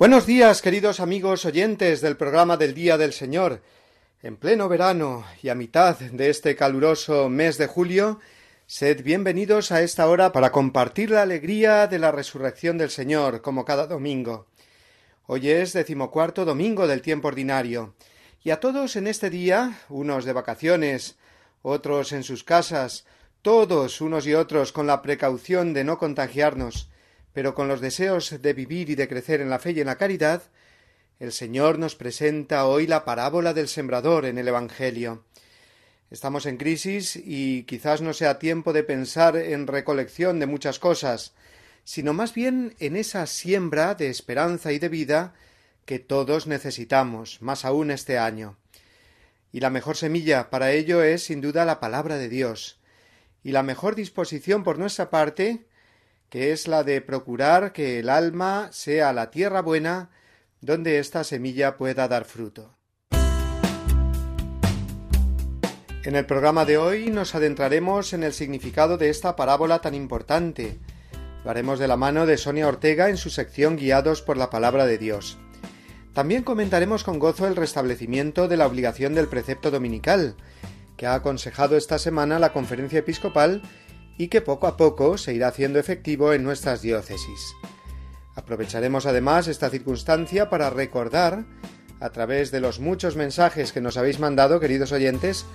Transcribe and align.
Buenos 0.00 0.24
días, 0.24 0.62
queridos 0.62 0.98
amigos 0.98 1.44
oyentes 1.44 2.00
del 2.00 2.16
programa 2.16 2.56
del 2.56 2.72
Día 2.72 2.96
del 2.96 3.12
Señor. 3.12 3.60
En 4.22 4.38
pleno 4.38 4.66
verano 4.66 5.26
y 5.42 5.50
a 5.50 5.54
mitad 5.54 5.98
de 5.98 6.30
este 6.30 6.56
caluroso 6.56 7.28
mes 7.28 7.58
de 7.58 7.66
julio, 7.66 8.18
sed 8.66 9.04
bienvenidos 9.04 9.72
a 9.72 9.82
esta 9.82 10.08
hora 10.08 10.32
para 10.32 10.52
compartir 10.52 11.10
la 11.10 11.20
alegría 11.20 11.86
de 11.86 11.98
la 11.98 12.12
resurrección 12.12 12.78
del 12.78 12.88
Señor, 12.88 13.42
como 13.42 13.66
cada 13.66 13.86
domingo. 13.86 14.46
Hoy 15.26 15.50
es 15.50 15.74
decimocuarto 15.74 16.46
domingo 16.46 16.86
del 16.86 17.02
tiempo 17.02 17.28
ordinario, 17.28 17.92
y 18.42 18.52
a 18.52 18.60
todos 18.60 18.96
en 18.96 19.06
este 19.06 19.28
día, 19.28 19.82
unos 19.90 20.24
de 20.24 20.32
vacaciones, 20.32 21.18
otros 21.60 22.12
en 22.12 22.22
sus 22.22 22.42
casas, 22.42 23.04
todos 23.42 24.00
unos 24.00 24.26
y 24.26 24.32
otros 24.32 24.72
con 24.72 24.86
la 24.86 25.02
precaución 25.02 25.74
de 25.74 25.84
no 25.84 25.98
contagiarnos, 25.98 26.89
pero 27.32 27.54
con 27.54 27.68
los 27.68 27.80
deseos 27.80 28.42
de 28.42 28.52
vivir 28.52 28.90
y 28.90 28.94
de 28.94 29.08
crecer 29.08 29.40
en 29.40 29.50
la 29.50 29.58
fe 29.58 29.72
y 29.72 29.80
en 29.80 29.86
la 29.86 29.96
caridad, 29.96 30.42
el 31.18 31.32
Señor 31.32 31.78
nos 31.78 31.96
presenta 31.96 32.66
hoy 32.66 32.86
la 32.86 33.04
parábola 33.04 33.52
del 33.52 33.68
sembrador 33.68 34.24
en 34.24 34.38
el 34.38 34.48
Evangelio. 34.48 35.24
Estamos 36.10 36.46
en 36.46 36.56
crisis 36.56 37.14
y 37.16 37.64
quizás 37.64 38.00
no 38.00 38.12
sea 38.14 38.38
tiempo 38.38 38.72
de 38.72 38.82
pensar 38.82 39.36
en 39.36 39.66
recolección 39.66 40.40
de 40.40 40.46
muchas 40.46 40.78
cosas, 40.78 41.34
sino 41.84 42.12
más 42.12 42.34
bien 42.34 42.74
en 42.80 42.96
esa 42.96 43.26
siembra 43.26 43.94
de 43.94 44.08
esperanza 44.08 44.72
y 44.72 44.78
de 44.78 44.88
vida 44.88 45.34
que 45.84 45.98
todos 45.98 46.46
necesitamos, 46.46 47.42
más 47.42 47.64
aún 47.64 47.90
este 47.90 48.18
año. 48.18 48.56
Y 49.52 49.60
la 49.60 49.70
mejor 49.70 49.96
semilla 49.96 50.50
para 50.50 50.72
ello 50.72 51.02
es 51.02 51.24
sin 51.24 51.40
duda 51.40 51.64
la 51.64 51.80
palabra 51.80 52.16
de 52.16 52.28
Dios. 52.28 52.80
Y 53.42 53.52
la 53.52 53.62
mejor 53.62 53.94
disposición 53.94 54.64
por 54.64 54.78
nuestra 54.78 55.10
parte 55.10 55.66
que 56.30 56.52
es 56.52 56.68
la 56.68 56.84
de 56.84 57.00
procurar 57.00 57.72
que 57.72 57.98
el 57.98 58.08
alma 58.08 58.68
sea 58.72 59.12
la 59.12 59.30
tierra 59.30 59.60
buena 59.60 60.10
donde 60.60 60.98
esta 60.98 61.24
semilla 61.24 61.76
pueda 61.76 62.06
dar 62.06 62.24
fruto. 62.24 62.76
En 66.02 66.16
el 66.16 66.24
programa 66.24 66.64
de 66.64 66.78
hoy 66.78 67.10
nos 67.10 67.34
adentraremos 67.34 68.14
en 68.14 68.22
el 68.22 68.32
significado 68.32 68.96
de 68.96 69.10
esta 69.10 69.36
parábola 69.36 69.80
tan 69.80 69.94
importante. 69.94 70.78
Lo 71.44 71.50
haremos 71.50 71.78
de 71.78 71.88
la 71.88 71.96
mano 71.96 72.24
de 72.24 72.38
Sonia 72.38 72.68
Ortega 72.68 73.10
en 73.10 73.16
su 73.16 73.28
sección 73.28 73.76
Guiados 73.76 74.22
por 74.22 74.36
la 74.36 74.48
Palabra 74.48 74.86
de 74.86 74.98
Dios. 74.98 75.36
También 76.14 76.42
comentaremos 76.42 77.04
con 77.04 77.18
gozo 77.18 77.46
el 77.46 77.56
restablecimiento 77.56 78.48
de 78.48 78.56
la 78.56 78.66
obligación 78.66 79.14
del 79.14 79.28
precepto 79.28 79.70
dominical, 79.70 80.36
que 80.96 81.06
ha 81.06 81.14
aconsejado 81.14 81.76
esta 81.76 81.98
semana 81.98 82.38
la 82.38 82.52
Conferencia 82.52 83.00
Episcopal 83.00 83.62
y 84.20 84.28
que 84.28 84.42
poco 84.42 84.66
a 84.66 84.76
poco 84.76 85.16
se 85.16 85.32
irá 85.32 85.48
haciendo 85.48 85.78
efectivo 85.78 86.34
en 86.34 86.44
nuestras 86.44 86.82
diócesis. 86.82 87.56
Aprovecharemos 88.34 89.06
además 89.06 89.48
esta 89.48 89.70
circunstancia 89.70 90.50
para 90.50 90.68
recordar, 90.68 91.46
a 92.00 92.10
través 92.10 92.50
de 92.50 92.60
los 92.60 92.80
muchos 92.80 93.16
mensajes 93.16 93.72
que 93.72 93.80
nos 93.80 93.96
habéis 93.96 94.18
mandado, 94.18 94.60
queridos 94.60 94.92
oyentes, 94.92 95.46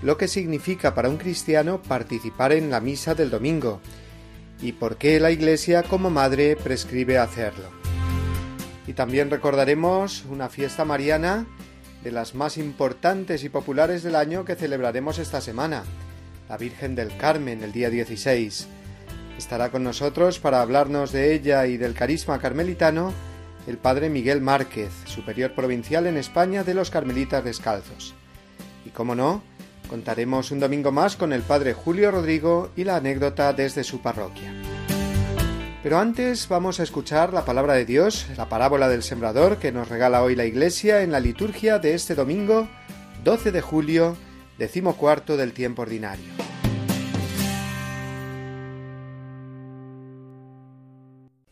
lo 0.00 0.16
que 0.16 0.28
significa 0.28 0.94
para 0.94 1.10
un 1.10 1.18
cristiano 1.18 1.82
participar 1.82 2.52
en 2.52 2.70
la 2.70 2.80
misa 2.80 3.14
del 3.14 3.28
domingo 3.28 3.82
y 4.62 4.72
por 4.72 4.96
qué 4.96 5.20
la 5.20 5.30
Iglesia 5.30 5.82
como 5.82 6.08
madre 6.08 6.56
prescribe 6.56 7.18
hacerlo. 7.18 7.68
Y 8.86 8.94
también 8.94 9.30
recordaremos 9.30 10.24
una 10.30 10.48
fiesta 10.48 10.86
mariana 10.86 11.46
de 12.02 12.12
las 12.12 12.34
más 12.34 12.56
importantes 12.56 13.44
y 13.44 13.50
populares 13.50 14.02
del 14.02 14.16
año 14.16 14.46
que 14.46 14.54
celebraremos 14.54 15.18
esta 15.18 15.42
semana, 15.42 15.84
la 16.48 16.56
Virgen 16.56 16.94
del 16.94 17.16
Carmen, 17.16 17.62
el 17.62 17.72
día 17.72 17.90
16. 17.90 18.68
Estará 19.38 19.70
con 19.70 19.84
nosotros 19.84 20.38
para 20.38 20.62
hablarnos 20.62 21.12
de 21.12 21.34
ella 21.34 21.66
y 21.66 21.76
del 21.76 21.94
carisma 21.94 22.38
carmelitano 22.38 23.12
el 23.66 23.78
padre 23.78 24.08
Miguel 24.08 24.40
Márquez, 24.40 24.92
superior 25.06 25.52
provincial 25.54 26.06
en 26.06 26.16
España 26.16 26.62
de 26.62 26.74
los 26.74 26.90
Carmelitas 26.90 27.42
Descalzos. 27.42 28.14
Y 28.84 28.90
como 28.90 29.16
no, 29.16 29.42
contaremos 29.88 30.52
un 30.52 30.60
domingo 30.60 30.92
más 30.92 31.16
con 31.16 31.32
el 31.32 31.42
padre 31.42 31.72
Julio 31.72 32.12
Rodrigo 32.12 32.70
y 32.76 32.84
la 32.84 32.96
anécdota 32.96 33.52
desde 33.52 33.82
su 33.82 34.00
parroquia. 34.00 34.52
Pero 35.82 35.98
antes 35.98 36.48
vamos 36.48 36.78
a 36.78 36.84
escuchar 36.84 37.32
la 37.32 37.44
palabra 37.44 37.74
de 37.74 37.84
Dios, 37.84 38.26
la 38.36 38.48
parábola 38.48 38.88
del 38.88 39.02
sembrador 39.02 39.58
que 39.58 39.72
nos 39.72 39.88
regala 39.88 40.22
hoy 40.22 40.36
la 40.36 40.44
Iglesia 40.44 41.02
en 41.02 41.12
la 41.12 41.20
liturgia 41.20 41.78
de 41.78 41.94
este 41.94 42.14
domingo 42.14 42.68
12 43.24 43.50
de 43.50 43.60
julio 43.60 44.16
decimocuarto 44.58 45.36
del 45.36 45.52
tiempo 45.52 45.82
ordinario. 45.82 46.32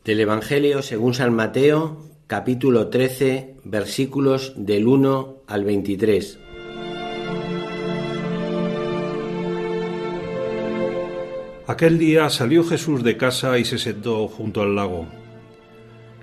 Del 0.03 0.19
Evangelio 0.19 0.81
según 0.81 1.13
San 1.13 1.33
Mateo, 1.33 1.97
capítulo 2.27 2.89
13, 2.89 3.57
versículos 3.63 4.53
del 4.55 4.87
1 4.87 5.37
al 5.47 5.63
23. 5.63 6.39
Aquel 11.67 11.97
día 11.97 12.29
salió 12.29 12.63
Jesús 12.63 13.03
de 13.03 13.17
casa 13.17 13.57
y 13.57 13.65
se 13.65 13.79
sentó 13.79 14.27
junto 14.27 14.61
al 14.61 14.75
lago. 14.75 15.07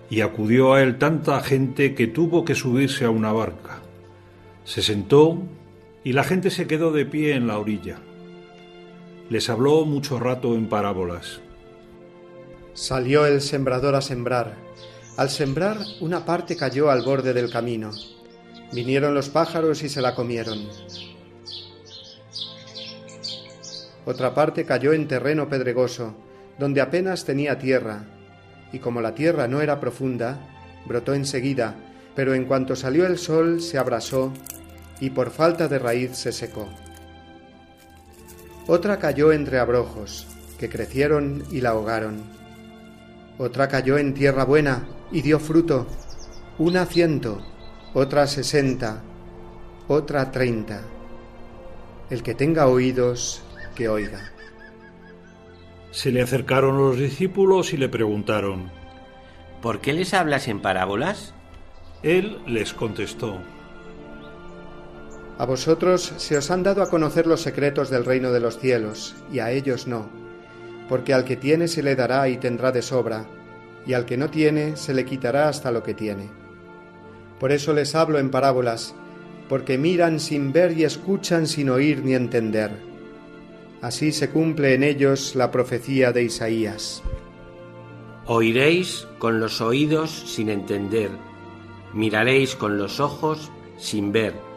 Y 0.08 0.20
acudió 0.20 0.74
a 0.74 0.82
él 0.82 0.98
tanta 0.98 1.40
gente 1.40 1.96
que 1.96 2.06
tuvo 2.06 2.44
que 2.44 2.54
subirse 2.54 3.04
a 3.04 3.10
una 3.10 3.32
barca. 3.32 3.82
Se 4.64 4.82
sentó 4.82 5.42
y 6.04 6.12
la 6.12 6.24
gente 6.24 6.50
se 6.50 6.66
quedó 6.66 6.92
de 6.92 7.06
pie 7.06 7.34
en 7.34 7.46
la 7.46 7.58
orilla. 7.58 7.98
Les 9.28 9.48
habló 9.48 9.84
mucho 9.84 10.18
rato 10.18 10.54
en 10.54 10.68
parábolas. 10.68 11.40
Salió 12.74 13.26
el 13.26 13.40
sembrador 13.40 13.94
a 13.94 14.02
sembrar. 14.02 14.56
Al 15.16 15.30
sembrar, 15.30 15.78
una 16.00 16.24
parte 16.24 16.56
cayó 16.56 16.90
al 16.90 17.02
borde 17.02 17.32
del 17.32 17.50
camino. 17.50 17.90
Vinieron 18.72 19.14
los 19.14 19.28
pájaros 19.28 19.82
y 19.82 19.88
se 19.88 20.00
la 20.00 20.14
comieron. 20.14 20.66
Otra 24.04 24.34
parte 24.34 24.64
cayó 24.64 24.92
en 24.92 25.06
terreno 25.06 25.48
pedregoso, 25.48 26.14
donde 26.58 26.80
apenas 26.80 27.24
tenía 27.24 27.58
tierra, 27.58 28.04
y 28.72 28.78
como 28.78 29.00
la 29.00 29.14
tierra 29.14 29.46
no 29.46 29.60
era 29.60 29.78
profunda, 29.78 30.40
brotó 30.86 31.14
enseguida, 31.14 31.76
pero 32.16 32.34
en 32.34 32.46
cuanto 32.46 32.74
salió 32.74 33.06
el 33.06 33.18
sol 33.18 33.60
se 33.60 33.78
abrasó 33.78 34.32
y 35.02 35.10
por 35.10 35.32
falta 35.32 35.66
de 35.66 35.80
raíz 35.80 36.16
se 36.16 36.30
secó. 36.30 36.68
Otra 38.68 39.00
cayó 39.00 39.32
entre 39.32 39.58
abrojos, 39.58 40.28
que 40.60 40.68
crecieron 40.68 41.42
y 41.50 41.60
la 41.60 41.70
ahogaron. 41.70 42.22
Otra 43.36 43.66
cayó 43.66 43.98
en 43.98 44.14
tierra 44.14 44.44
buena 44.44 44.86
y 45.10 45.22
dio 45.22 45.40
fruto, 45.40 45.88
una 46.56 46.86
ciento, 46.86 47.44
otra 47.94 48.28
sesenta, 48.28 49.02
otra 49.88 50.30
treinta. 50.30 50.82
El 52.08 52.22
que 52.22 52.36
tenga 52.36 52.68
oídos, 52.68 53.42
que 53.74 53.88
oiga. 53.88 54.30
Se 55.90 56.12
le 56.12 56.22
acercaron 56.22 56.78
los 56.78 56.96
discípulos 56.96 57.72
y 57.72 57.76
le 57.76 57.88
preguntaron, 57.88 58.70
¿Por 59.62 59.80
qué 59.80 59.94
les 59.94 60.14
hablas 60.14 60.46
en 60.46 60.62
parábolas? 60.62 61.34
Él 62.04 62.40
les 62.46 62.72
contestó, 62.72 63.40
a 65.38 65.46
vosotros 65.46 66.12
se 66.18 66.36
os 66.36 66.50
han 66.50 66.62
dado 66.62 66.82
a 66.82 66.90
conocer 66.90 67.26
los 67.26 67.40
secretos 67.40 67.90
del 67.90 68.04
reino 68.04 68.32
de 68.32 68.40
los 68.40 68.58
cielos, 68.58 69.14
y 69.32 69.38
a 69.38 69.50
ellos 69.50 69.86
no, 69.86 70.08
porque 70.88 71.14
al 71.14 71.24
que 71.24 71.36
tiene 71.36 71.68
se 71.68 71.82
le 71.82 71.96
dará 71.96 72.28
y 72.28 72.36
tendrá 72.36 72.70
de 72.70 72.82
sobra, 72.82 73.26
y 73.86 73.94
al 73.94 74.04
que 74.04 74.16
no 74.16 74.30
tiene 74.30 74.76
se 74.76 74.94
le 74.94 75.04
quitará 75.04 75.48
hasta 75.48 75.72
lo 75.72 75.82
que 75.82 75.94
tiene. 75.94 76.28
Por 77.40 77.50
eso 77.50 77.72
les 77.72 77.94
hablo 77.94 78.18
en 78.18 78.30
parábolas, 78.30 78.94
porque 79.48 79.78
miran 79.78 80.20
sin 80.20 80.52
ver 80.52 80.76
y 80.76 80.84
escuchan 80.84 81.46
sin 81.46 81.70
oír 81.70 82.04
ni 82.04 82.14
entender. 82.14 82.70
Así 83.80 84.12
se 84.12 84.30
cumple 84.30 84.74
en 84.74 84.84
ellos 84.84 85.34
la 85.34 85.50
profecía 85.50 86.12
de 86.12 86.22
Isaías. 86.22 87.02
Oiréis 88.26 89.08
con 89.18 89.40
los 89.40 89.60
oídos 89.60 90.10
sin 90.26 90.48
entender, 90.48 91.10
miraréis 91.92 92.54
con 92.54 92.78
los 92.78 93.00
ojos 93.00 93.50
sin 93.78 94.12
ver 94.12 94.51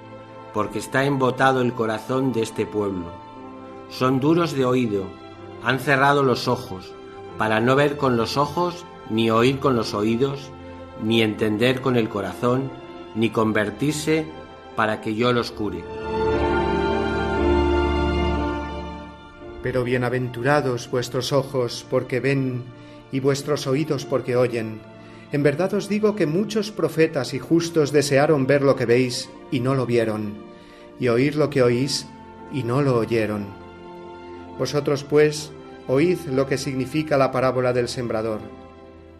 porque 0.56 0.80
está 0.80 1.04
embotado 1.04 1.60
el 1.60 1.74
corazón 1.74 2.31
de 2.31 2.42
este 2.42 2.66
pueblo. 2.66 3.12
son 3.90 4.22
duros 4.22 4.54
de 4.54 4.63
oído, 4.63 5.04
han 5.62 5.80
cerrado 5.80 6.24
los 6.24 6.48
ojos, 6.48 6.94
para 7.38 7.60
no 7.60 7.75
ver 7.75 7.98
con 7.98 8.16
los 8.16 8.38
ojos, 8.38 8.86
ni 9.10 9.30
oír 9.30 9.60
con 9.60 9.75
los 9.75 9.94
oídos, 9.94 10.50
ni 11.04 11.22
entender 11.22 11.81
con 11.81 11.98
el 11.98 12.07
corazón, 12.07 12.72
ni 13.16 13.31
convertirse 13.31 14.25
para 14.78 15.02
que 15.02 15.13
yo 15.13 15.34
los 15.34 15.52
cure. 15.52 15.84
Pero 19.62 19.84
bienaventurados 19.84 20.90
vuestros 20.90 21.34
ojos 21.34 21.86
porque 21.90 22.22
ven 22.22 22.63
y 23.12 23.19
vuestros 23.19 23.68
oídos 23.68 24.06
porque 24.06 24.38
oyen. 24.38 24.80
En 25.31 25.44
verdad 25.44 25.74
os 25.74 25.89
digo 25.89 26.16
que 26.16 26.25
muchos 26.25 26.72
profetas 26.72 27.33
y 27.33 27.39
justos 27.39 27.92
desearon 27.92 28.48
ver 28.48 28.62
lo 28.62 28.75
que 28.75 28.86
veis 28.86 29.30
y 29.51 29.60
no 29.60 29.75
lo 29.75 29.86
vieron, 29.86 30.33
y 31.00 31.07
oír 31.07 31.36
lo 31.36 31.50
que 31.50 31.63
oís 31.63 32.07
y 32.54 32.63
no 32.63 32.81
lo 32.81 32.98
oyeron. 32.98 33.45
Vosotros 34.57 35.04
pues 35.04 35.51
oíd 35.88 36.19
lo 36.27 36.48
que 36.48 36.57
significa 36.57 37.18
la 37.18 37.31
parábola 37.31 37.74
del 37.74 37.88
sembrador. 37.88 38.39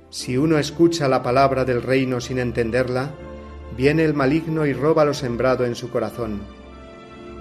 Si 0.10 0.38
uno 0.38 0.58
escucha 0.58 1.10
la 1.10 1.24
palabra 1.24 1.66
del 1.66 1.82
reino 1.82 2.22
sin 2.22 2.40
entenderla, 2.40 3.12
viene 3.76 4.06
el 4.06 4.14
maligno 4.14 4.66
y 4.66 4.74
roba 4.74 5.04
lo 5.04 5.14
sembrado 5.14 5.66
en 5.66 5.76
su 5.76 5.90
corazón. 5.90 6.40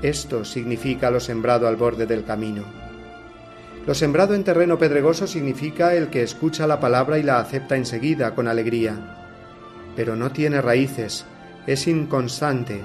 Esto 0.03 0.45
significa 0.45 1.11
lo 1.11 1.21
sembrado 1.21 1.69
al 1.69 1.77
borde 1.77 2.07
del 2.07 2.25
camino. 2.25 2.84
Lo 3.87 3.95
sembrado 3.95 4.35
en 4.35 4.45
terreno 4.45 4.79
pedregoso 4.79 5.27
significa 5.27 5.95
el 5.95 6.09
que 6.09 6.23
escucha 6.23 6.67
la 6.67 6.81
palabra 6.81 7.19
y 7.19 7.23
la 7.23 7.39
acepta 7.39 7.77
enseguida 7.77 8.35
con 8.35 8.49
alegría, 8.49 8.97
pero 9.95 10.17
no 10.17 10.33
tiene 10.33 10.63
raíces, 10.63 11.27
es 11.67 11.87
inconstante, 11.87 12.83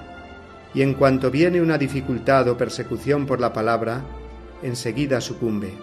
y 0.74 0.82
en 0.82 0.94
cuanto 0.94 1.32
viene 1.32 1.62
una 1.62 1.78
dificultad 1.78 2.50
o 2.50 2.58
persecución 2.58 3.26
por 3.26 3.40
la 3.40 3.54
palabra, 3.54 4.04
enseguida 4.62 5.22
sucumbe. 5.22 5.74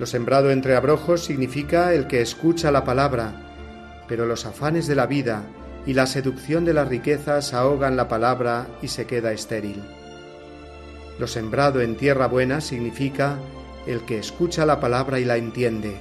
Lo 0.00 0.06
sembrado 0.06 0.50
entre 0.50 0.74
abrojos 0.74 1.24
significa 1.24 1.94
el 1.94 2.08
que 2.08 2.22
escucha 2.22 2.72
la 2.72 2.84
palabra, 2.84 3.32
pero 4.08 4.26
los 4.26 4.46
afanes 4.46 4.88
de 4.88 4.96
la 4.96 5.06
vida 5.06 5.44
y 5.86 5.94
la 5.94 6.06
seducción 6.06 6.64
de 6.64 6.74
las 6.74 6.88
riquezas 6.88 7.54
ahogan 7.54 7.96
la 7.96 8.08
palabra 8.08 8.66
y 8.82 8.88
se 8.88 9.06
queda 9.06 9.32
estéril. 9.32 9.80
Lo 11.20 11.26
sembrado 11.26 11.80
en 11.82 11.96
tierra 11.96 12.26
buena 12.26 12.60
significa 12.60 13.36
el 13.86 14.02
que 14.02 14.18
escucha 14.18 14.66
la 14.66 14.80
palabra 14.80 15.20
y 15.20 15.24
la 15.24 15.36
entiende. 15.36 15.96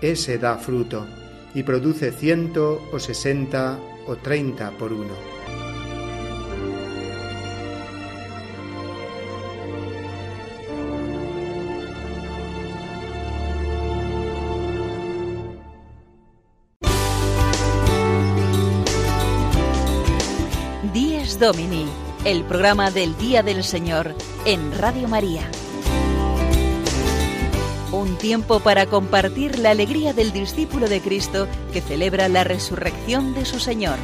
Ese 0.00 0.38
da 0.38 0.56
fruto 0.56 1.06
y 1.54 1.62
produce 1.62 2.12
ciento 2.12 2.82
o 2.92 2.98
sesenta 2.98 3.78
o 4.06 4.16
treinta 4.16 4.70
por 4.70 4.92
uno. 4.92 5.14
Díez 20.92 21.38
Domini, 21.38 21.86
el 22.24 22.44
programa 22.44 22.90
del 22.90 23.16
Día 23.18 23.42
del 23.42 23.62
Señor 23.62 24.14
en 24.44 24.72
Radio 24.78 25.08
María. 25.08 25.50
Un 27.98 28.16
tiempo 28.16 28.60
para 28.60 28.86
compartir 28.86 29.58
la 29.58 29.70
alegría 29.70 30.12
del 30.12 30.30
discípulo 30.30 30.88
de 30.88 31.00
Cristo 31.00 31.48
que 31.72 31.80
celebra 31.80 32.28
la 32.28 32.44
resurrección 32.44 33.34
de 33.34 33.44
su 33.44 33.58
Señor. 33.58 33.98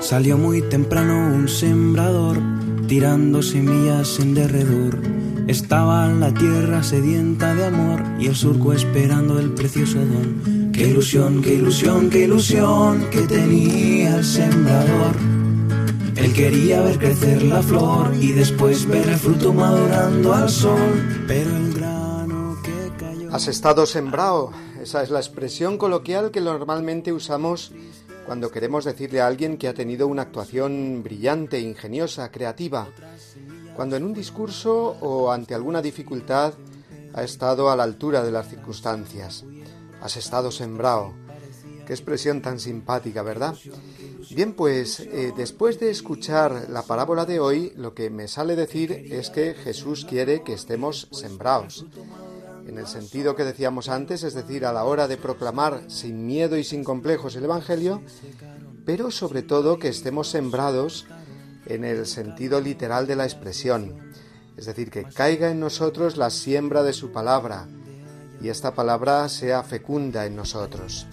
Salió 0.00 0.36
muy 0.36 0.60
temprano 0.68 1.34
un 1.34 1.48
sembrador, 1.48 2.42
tirando 2.86 3.40
semillas 3.40 4.20
en 4.20 4.34
derredor 4.34 5.23
estaba 5.46 6.08
la 6.08 6.32
tierra 6.32 6.82
sedienta 6.82 7.54
de 7.54 7.66
amor 7.66 8.02
y 8.18 8.26
el 8.28 8.34
surco 8.34 8.72
esperando 8.72 9.38
el 9.38 9.52
precioso 9.52 9.98
don. 9.98 10.72
Qué 10.72 10.88
ilusión, 10.88 11.42
qué 11.42 11.54
ilusión, 11.54 12.10
qué 12.10 12.20
ilusión 12.20 13.10
que 13.10 13.22
tenía 13.22 14.16
el 14.16 14.24
sembrador. 14.24 15.14
Él 16.16 16.32
quería 16.32 16.80
ver 16.82 16.98
crecer 16.98 17.42
la 17.42 17.62
flor 17.62 18.12
y 18.20 18.32
después 18.32 18.86
ver 18.86 19.08
el 19.08 19.16
fruto 19.16 19.52
madurando 19.52 20.32
al 20.32 20.48
sol, 20.48 21.24
pero 21.26 21.56
el 21.56 21.74
grano 21.74 22.56
que 22.64 22.92
cayó... 22.98 23.34
Has 23.34 23.46
estado 23.48 23.84
sembrado. 23.84 24.52
Esa 24.80 25.02
es 25.02 25.10
la 25.10 25.18
expresión 25.18 25.76
coloquial 25.76 26.30
que 26.30 26.40
normalmente 26.40 27.12
usamos 27.12 27.72
cuando 28.26 28.50
queremos 28.50 28.84
decirle 28.84 29.20
a 29.20 29.26
alguien 29.26 29.58
que 29.58 29.68
ha 29.68 29.74
tenido 29.74 30.06
una 30.08 30.22
actuación 30.22 31.02
brillante, 31.02 31.60
ingeniosa, 31.60 32.30
creativa 32.30 32.88
cuando 33.74 33.96
en 33.96 34.04
un 34.04 34.14
discurso 34.14 34.96
o 35.00 35.30
ante 35.30 35.54
alguna 35.54 35.82
dificultad 35.82 36.54
ha 37.12 37.22
estado 37.22 37.70
a 37.70 37.76
la 37.76 37.84
altura 37.84 38.22
de 38.22 38.32
las 38.32 38.48
circunstancias. 38.48 39.44
Has 40.00 40.16
estado 40.16 40.50
sembrado. 40.50 41.12
Qué 41.86 41.92
expresión 41.92 42.40
tan 42.40 42.58
simpática, 42.58 43.22
¿verdad? 43.22 43.54
Bien, 44.30 44.54
pues 44.54 45.00
eh, 45.00 45.32
después 45.36 45.78
de 45.78 45.90
escuchar 45.90 46.66
la 46.70 46.82
parábola 46.82 47.26
de 47.26 47.40
hoy, 47.40 47.72
lo 47.76 47.94
que 47.94 48.10
me 48.10 48.26
sale 48.26 48.56
decir 48.56 48.90
es 48.92 49.30
que 49.30 49.54
Jesús 49.54 50.04
quiere 50.04 50.42
que 50.42 50.54
estemos 50.54 51.08
sembrados. 51.12 51.84
En 52.66 52.78
el 52.78 52.86
sentido 52.86 53.36
que 53.36 53.44
decíamos 53.44 53.90
antes, 53.90 54.22
es 54.22 54.32
decir, 54.32 54.64
a 54.64 54.72
la 54.72 54.84
hora 54.84 55.06
de 55.06 55.18
proclamar 55.18 55.82
sin 55.88 56.26
miedo 56.26 56.56
y 56.56 56.64
sin 56.64 56.82
complejos 56.82 57.36
el 57.36 57.44
Evangelio, 57.44 58.00
pero 58.86 59.10
sobre 59.10 59.42
todo 59.42 59.78
que 59.78 59.88
estemos 59.88 60.28
sembrados 60.28 61.06
en 61.66 61.84
el 61.84 62.06
sentido 62.06 62.60
literal 62.60 63.06
de 63.06 63.16
la 63.16 63.24
expresión, 63.24 64.12
es 64.56 64.66
decir, 64.66 64.90
que 64.90 65.04
caiga 65.04 65.50
en 65.50 65.60
nosotros 65.60 66.16
la 66.16 66.30
siembra 66.30 66.82
de 66.82 66.92
su 66.92 67.12
palabra 67.12 67.66
y 68.40 68.48
esta 68.48 68.74
palabra 68.74 69.28
sea 69.28 69.62
fecunda 69.62 70.26
en 70.26 70.36
nosotros. 70.36 71.06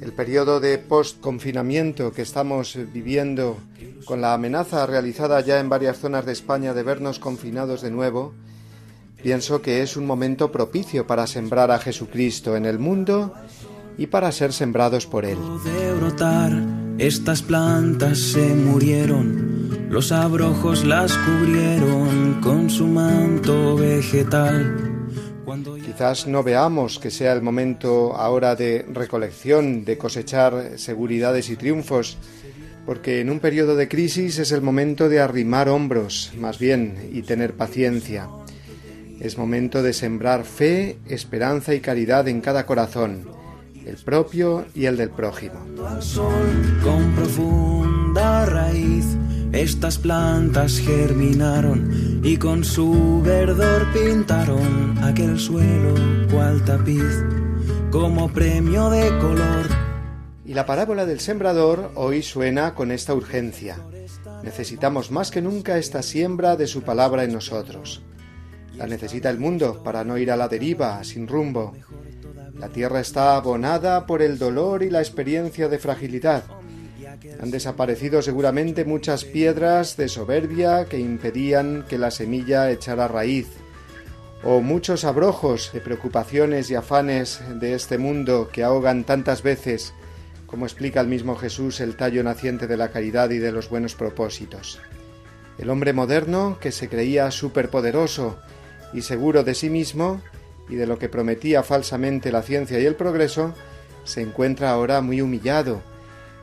El 0.00 0.12
periodo 0.12 0.60
de 0.60 0.78
post-confinamiento 0.78 2.12
que 2.12 2.22
estamos 2.22 2.78
viviendo 2.92 3.58
con 4.06 4.22
la 4.22 4.32
amenaza 4.32 4.86
realizada 4.86 5.40
ya 5.42 5.60
en 5.60 5.68
varias 5.68 5.98
zonas 5.98 6.24
de 6.24 6.32
España 6.32 6.72
de 6.72 6.82
vernos 6.82 7.18
confinados 7.18 7.82
de 7.82 7.90
nuevo, 7.90 8.32
pienso 9.22 9.60
que 9.60 9.82
es 9.82 9.98
un 9.98 10.06
momento 10.06 10.50
propicio 10.50 11.06
para 11.06 11.26
sembrar 11.26 11.70
a 11.70 11.78
Jesucristo 11.78 12.56
en 12.56 12.64
el 12.64 12.78
mundo 12.78 13.34
y 13.98 14.06
para 14.06 14.32
ser 14.32 14.54
sembrados 14.54 15.06
por 15.06 15.26
Él. 15.26 15.38
Estas 17.00 17.42
plantas 17.42 18.18
se 18.18 18.54
murieron 18.54 19.60
los 19.90 20.12
abrojos 20.12 20.84
las 20.84 21.12
cubrieron 21.16 22.40
con 22.40 22.70
su 22.70 22.86
manto 22.86 23.74
vegetal. 23.74 25.08
Quizás 25.84 26.28
no 26.28 26.44
veamos 26.44 27.00
que 27.00 27.10
sea 27.10 27.32
el 27.32 27.42
momento 27.42 28.14
ahora 28.14 28.54
de 28.54 28.86
recolección, 28.92 29.84
de 29.84 29.98
cosechar 29.98 30.78
seguridades 30.78 31.50
y 31.50 31.56
triunfos, 31.56 32.18
porque 32.86 33.20
en 33.20 33.30
un 33.30 33.40
periodo 33.40 33.74
de 33.74 33.88
crisis 33.88 34.38
es 34.38 34.52
el 34.52 34.62
momento 34.62 35.08
de 35.08 35.18
arrimar 35.18 35.68
hombros, 35.68 36.30
más 36.38 36.60
bien, 36.60 37.10
y 37.12 37.22
tener 37.22 37.54
paciencia. 37.54 38.28
Es 39.18 39.38
momento 39.38 39.82
de 39.82 39.92
sembrar 39.92 40.44
fe, 40.44 40.98
esperanza 41.08 41.74
y 41.74 41.80
caridad 41.80 42.28
en 42.28 42.40
cada 42.40 42.64
corazón, 42.64 43.39
el 43.90 43.96
propio 43.96 44.66
y 44.72 44.84
el 44.86 44.96
del 44.96 45.10
prójimo. 45.10 45.58
con 46.82 47.12
profunda 47.16 48.46
raíz 48.46 49.04
estas 49.52 49.98
plantas 49.98 50.78
germinaron 50.78 52.20
y 52.22 52.36
con 52.36 52.62
su 52.62 53.20
verdor 53.24 53.84
pintaron 53.92 54.96
aquel 55.02 55.40
suelo 55.40 55.94
cual 56.30 56.64
tapiz 56.64 57.24
como 57.90 58.32
premio 58.32 58.90
de 58.90 59.08
color. 59.18 59.66
Y 60.44 60.54
la 60.54 60.66
parábola 60.66 61.04
del 61.04 61.18
sembrador 61.18 61.90
hoy 61.96 62.22
suena 62.22 62.76
con 62.76 62.92
esta 62.92 63.12
urgencia. 63.12 63.76
Necesitamos 64.44 65.10
más 65.10 65.32
que 65.32 65.42
nunca 65.42 65.78
esta 65.78 66.02
siembra 66.02 66.54
de 66.54 66.68
su 66.68 66.82
palabra 66.82 67.24
en 67.24 67.32
nosotros. 67.32 68.02
La 68.76 68.86
necesita 68.86 69.30
el 69.30 69.38
mundo 69.40 69.82
para 69.82 70.04
no 70.04 70.16
ir 70.16 70.30
a 70.30 70.36
la 70.36 70.46
deriva, 70.46 71.02
sin 71.02 71.26
rumbo. 71.26 71.74
La 72.60 72.68
tierra 72.68 73.00
está 73.00 73.34
abonada 73.36 74.06
por 74.06 74.22
el 74.22 74.38
dolor 74.38 74.84
y 74.84 74.90
la 74.90 75.00
experiencia 75.00 75.68
de 75.68 75.78
fragilidad 75.78 76.44
han 77.40 77.50
desaparecido 77.50 78.22
seguramente 78.22 78.84
muchas 78.84 79.24
piedras 79.24 79.96
de 79.96 80.08
soberbia 80.08 80.84
que 80.86 80.98
impedían 80.98 81.84
que 81.88 81.98
la 81.98 82.10
semilla 82.10 82.70
echara 82.70 83.08
raíz, 83.08 83.48
o 84.44 84.60
muchos 84.60 85.04
abrojos 85.04 85.70
de 85.72 85.80
preocupaciones 85.80 86.70
y 86.70 86.74
afanes 86.74 87.40
de 87.58 87.74
este 87.74 87.98
mundo 87.98 88.48
que 88.52 88.62
ahogan 88.62 89.04
tantas 89.04 89.42
veces, 89.42 89.92
como 90.46 90.66
explica 90.66 91.00
el 91.00 91.08
mismo 91.08 91.36
Jesús, 91.36 91.80
el 91.80 91.96
tallo 91.96 92.22
naciente 92.22 92.66
de 92.66 92.76
la 92.76 92.90
caridad 92.90 93.30
y 93.30 93.38
de 93.38 93.52
los 93.52 93.68
buenos 93.68 93.94
propósitos. 93.94 94.80
El 95.58 95.68
hombre 95.68 95.92
moderno, 95.92 96.58
que 96.60 96.72
se 96.72 96.88
creía 96.88 97.30
superpoderoso 97.30 98.38
y 98.92 99.02
seguro 99.02 99.44
de 99.44 99.54
sí 99.54 99.68
mismo 99.68 100.22
y 100.70 100.76
de 100.76 100.86
lo 100.86 100.98
que 100.98 101.08
prometía 101.08 101.62
falsamente 101.62 102.32
la 102.32 102.42
ciencia 102.42 102.78
y 102.78 102.86
el 102.86 102.94
progreso, 102.94 103.54
se 104.04 104.22
encuentra 104.22 104.70
ahora 104.70 105.00
muy 105.00 105.20
humillado 105.20 105.82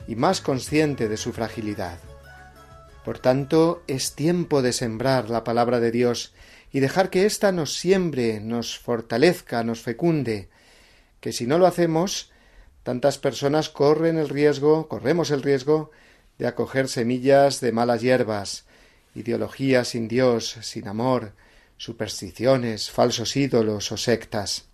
y 0.08 0.16
más 0.16 0.42
consciente 0.42 1.08
de 1.08 1.18
su 1.18 1.34
fragilidad. 1.34 1.98
Por 3.06 3.20
tanto, 3.20 3.84
es 3.88 4.16
tiempo 4.16 4.62
de 4.62 4.74
sembrar 4.74 5.30
la 5.30 5.46
palabra 5.46 5.80
de 5.80 5.92
Dios 5.92 6.34
y 6.74 6.82
dejar 6.82 7.10
que 7.10 7.26
ésta 7.26 7.54
nos 7.54 7.78
siembre, 7.78 8.42
nos 8.42 8.78
fortalezca, 8.78 9.64
nos 9.64 9.82
fecunde, 9.82 10.50
que 11.22 11.32
si 11.32 11.48
no 11.48 11.58
lo 11.58 11.66
hacemos, 11.66 12.32
tantas 12.84 13.18
personas 13.18 13.70
corren 13.70 14.18
el 14.18 14.28
riesgo, 14.28 14.90
corremos 14.90 15.32
el 15.32 15.42
riesgo 15.42 15.92
de 16.38 16.48
acoger 16.48 16.90
semillas 16.90 17.62
de 17.62 17.72
malas 17.72 18.02
hierbas, 18.02 18.66
ideologías 19.16 19.88
sin 19.88 20.10
Dios, 20.10 20.58
sin 20.62 20.88
amor, 20.88 21.32
supersticiones, 21.78 22.92
falsos 22.92 23.36
ídolos 23.36 23.92
o 23.92 23.98
sectas. 23.98 24.66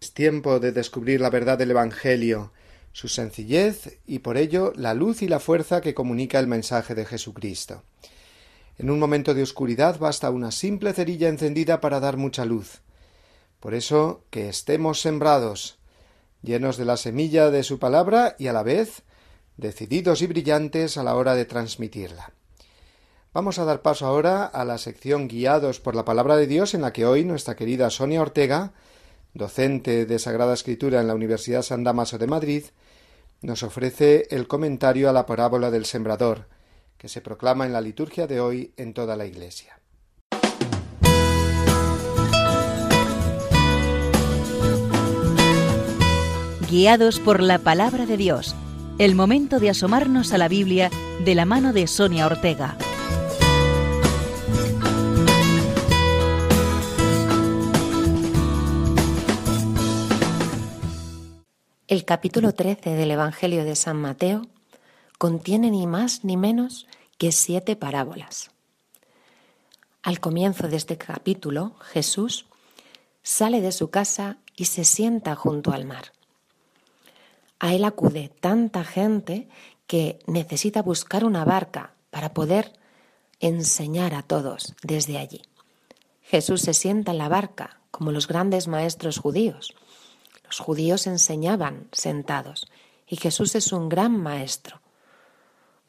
Es 0.00 0.12
tiempo 0.12 0.60
de 0.60 0.72
descubrir 0.72 1.20
la 1.20 1.30
verdad 1.30 1.58
del 1.58 1.70
Evangelio, 1.70 2.52
su 2.92 3.08
sencillez 3.08 3.98
y 4.06 4.20
por 4.20 4.36
ello 4.36 4.72
la 4.76 4.94
luz 4.94 5.22
y 5.22 5.28
la 5.28 5.40
fuerza 5.40 5.80
que 5.80 5.94
comunica 5.94 6.38
el 6.38 6.46
mensaje 6.46 6.94
de 6.94 7.04
Jesucristo. 7.04 7.82
En 8.76 8.90
un 8.90 8.98
momento 8.98 9.34
de 9.34 9.42
oscuridad 9.42 9.98
basta 9.98 10.30
una 10.30 10.50
simple 10.52 10.92
cerilla 10.92 11.28
encendida 11.28 11.80
para 11.80 12.00
dar 12.00 12.16
mucha 12.16 12.44
luz. 12.44 12.80
Por 13.60 13.74
eso 13.74 14.24
que 14.30 14.48
estemos 14.48 15.00
sembrados, 15.00 15.78
llenos 16.42 16.76
de 16.76 16.84
la 16.84 16.96
semilla 16.96 17.50
de 17.50 17.64
su 17.64 17.78
palabra 17.78 18.36
y 18.38 18.46
a 18.46 18.52
la 18.52 18.62
vez 18.62 19.02
decididos 19.56 20.22
y 20.22 20.28
brillantes 20.28 20.96
a 20.96 21.02
la 21.02 21.16
hora 21.16 21.34
de 21.34 21.44
transmitirla. 21.44 22.32
Vamos 23.38 23.60
a 23.60 23.64
dar 23.64 23.82
paso 23.82 24.04
ahora 24.04 24.46
a 24.46 24.64
la 24.64 24.78
sección 24.78 25.28
Guiados 25.28 25.78
por 25.78 25.94
la 25.94 26.04
palabra 26.04 26.36
de 26.36 26.48
Dios 26.48 26.74
en 26.74 26.82
la 26.82 26.92
que 26.92 27.06
hoy 27.06 27.24
nuestra 27.24 27.54
querida 27.54 27.88
Sonia 27.88 28.20
Ortega, 28.20 28.72
docente 29.32 30.06
de 30.06 30.18
Sagrada 30.18 30.54
Escritura 30.54 31.00
en 31.00 31.06
la 31.06 31.14
Universidad 31.14 31.62
San 31.62 31.84
Damaso 31.84 32.18
de 32.18 32.26
Madrid, 32.26 32.64
nos 33.40 33.62
ofrece 33.62 34.26
el 34.30 34.48
comentario 34.48 35.08
a 35.08 35.12
la 35.12 35.24
parábola 35.24 35.70
del 35.70 35.84
sembrador, 35.84 36.48
que 36.96 37.08
se 37.08 37.20
proclama 37.20 37.64
en 37.64 37.72
la 37.72 37.80
liturgia 37.80 38.26
de 38.26 38.40
hoy 38.40 38.72
en 38.76 38.92
toda 38.92 39.14
la 39.14 39.24
Iglesia. 39.24 39.78
Guiados 46.68 47.20
por 47.20 47.40
la 47.40 47.60
palabra 47.60 48.04
de 48.04 48.16
Dios, 48.16 48.56
el 48.98 49.14
momento 49.14 49.60
de 49.60 49.70
asomarnos 49.70 50.32
a 50.32 50.38
la 50.38 50.48
Biblia 50.48 50.90
de 51.24 51.36
la 51.36 51.44
mano 51.44 51.72
de 51.72 51.86
Sonia 51.86 52.26
Ortega. 52.26 52.76
El 61.88 62.04
capítulo 62.04 62.52
13 62.52 62.96
del 62.96 63.10
Evangelio 63.12 63.64
de 63.64 63.74
San 63.74 63.96
Mateo 63.96 64.42
contiene 65.16 65.70
ni 65.70 65.86
más 65.86 66.22
ni 66.22 66.36
menos 66.36 66.86
que 67.16 67.32
siete 67.32 67.76
parábolas. 67.76 68.50
Al 70.02 70.20
comienzo 70.20 70.68
de 70.68 70.76
este 70.76 70.98
capítulo, 70.98 71.76
Jesús 71.80 72.44
sale 73.22 73.62
de 73.62 73.72
su 73.72 73.88
casa 73.88 74.36
y 74.54 74.66
se 74.66 74.84
sienta 74.84 75.34
junto 75.34 75.72
al 75.72 75.86
mar. 75.86 76.12
A 77.58 77.72
él 77.72 77.84
acude 77.84 78.30
tanta 78.38 78.84
gente 78.84 79.48
que 79.86 80.18
necesita 80.26 80.82
buscar 80.82 81.24
una 81.24 81.46
barca 81.46 81.94
para 82.10 82.34
poder 82.34 82.74
enseñar 83.40 84.12
a 84.12 84.22
todos 84.22 84.74
desde 84.82 85.16
allí. 85.16 85.40
Jesús 86.20 86.60
se 86.60 86.74
sienta 86.74 87.12
en 87.12 87.18
la 87.18 87.30
barca 87.30 87.80
como 87.90 88.12
los 88.12 88.28
grandes 88.28 88.68
maestros 88.68 89.16
judíos. 89.16 89.74
Los 90.48 90.60
judíos 90.60 91.06
enseñaban 91.06 91.88
sentados 91.92 92.68
y 93.06 93.16
Jesús 93.16 93.54
es 93.54 93.72
un 93.72 93.88
gran 93.88 94.18
maestro. 94.18 94.80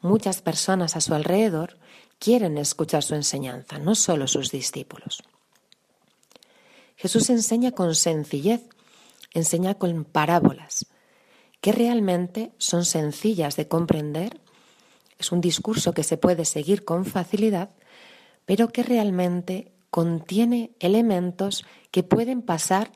Muchas 0.02 0.42
personas 0.42 0.96
a 0.96 1.00
su 1.00 1.14
alrededor 1.14 1.78
quieren 2.18 2.58
escuchar 2.58 3.02
su 3.02 3.14
enseñanza, 3.14 3.78
no 3.78 3.94
solo 3.94 4.26
sus 4.26 4.50
discípulos. 4.50 5.22
Jesús 6.96 7.30
enseña 7.30 7.72
con 7.72 7.94
sencillez, 7.94 8.68
enseña 9.32 9.74
con 9.74 10.04
parábolas, 10.04 10.86
que 11.62 11.72
realmente 11.72 12.52
son 12.58 12.84
sencillas 12.84 13.56
de 13.56 13.66
comprender. 13.66 14.40
Es 15.18 15.32
un 15.32 15.40
discurso 15.40 15.94
que 15.94 16.02
se 16.02 16.18
puede 16.18 16.44
seguir 16.44 16.84
con 16.84 17.06
facilidad, 17.06 17.70
pero 18.44 18.68
que 18.68 18.82
realmente 18.82 19.72
contiene 19.88 20.72
elementos 20.78 21.64
que 21.90 22.02
pueden 22.02 22.42
pasar 22.42 22.92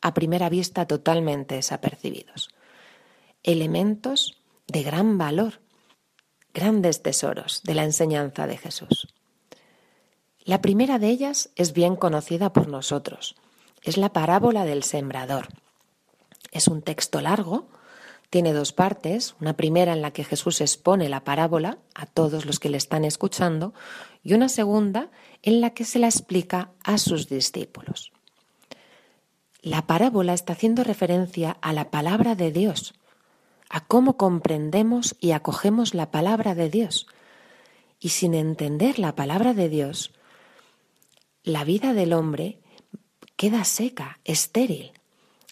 a 0.00 0.14
primera 0.14 0.48
vista 0.48 0.86
totalmente 0.86 1.56
desapercibidos. 1.56 2.50
Elementos 3.42 4.40
de 4.66 4.82
gran 4.82 5.18
valor 5.18 5.60
grandes 6.58 7.02
tesoros 7.02 7.62
de 7.62 7.74
la 7.74 7.84
enseñanza 7.84 8.48
de 8.48 8.56
Jesús. 8.56 9.06
La 10.44 10.60
primera 10.60 10.98
de 10.98 11.08
ellas 11.08 11.50
es 11.54 11.72
bien 11.72 11.94
conocida 11.94 12.52
por 12.52 12.68
nosotros. 12.68 13.36
Es 13.82 13.96
la 13.96 14.12
parábola 14.12 14.64
del 14.64 14.82
sembrador. 14.82 15.48
Es 16.50 16.66
un 16.66 16.82
texto 16.82 17.20
largo, 17.20 17.68
tiene 18.30 18.52
dos 18.52 18.72
partes, 18.72 19.36
una 19.40 19.56
primera 19.56 19.92
en 19.92 20.02
la 20.02 20.10
que 20.10 20.24
Jesús 20.24 20.60
expone 20.60 21.08
la 21.08 21.22
parábola 21.22 21.78
a 21.94 22.06
todos 22.06 22.44
los 22.44 22.58
que 22.58 22.70
le 22.70 22.76
están 22.76 23.04
escuchando 23.04 23.72
y 24.24 24.34
una 24.34 24.48
segunda 24.48 25.10
en 25.42 25.60
la 25.60 25.70
que 25.70 25.84
se 25.84 25.98
la 25.98 26.08
explica 26.08 26.72
a 26.82 26.98
sus 26.98 27.28
discípulos. 27.28 28.10
La 29.60 29.86
parábola 29.86 30.34
está 30.34 30.52
haciendo 30.52 30.84
referencia 30.84 31.56
a 31.60 31.72
la 31.72 31.90
palabra 31.90 32.34
de 32.34 32.52
Dios, 32.52 32.94
a 33.68 33.84
cómo 33.84 34.16
comprendemos 34.16 35.16
y 35.20 35.32
acogemos 35.32 35.94
la 35.94 36.10
palabra 36.10 36.54
de 36.54 36.70
Dios. 36.70 37.06
Y 38.00 38.10
sin 38.10 38.34
entender 38.34 38.98
la 38.98 39.16
palabra 39.16 39.54
de 39.54 39.68
Dios, 39.68 40.12
la 41.42 41.64
vida 41.64 41.92
del 41.92 42.12
hombre 42.12 42.60
queda 43.36 43.64
seca, 43.64 44.20
estéril. 44.24 44.92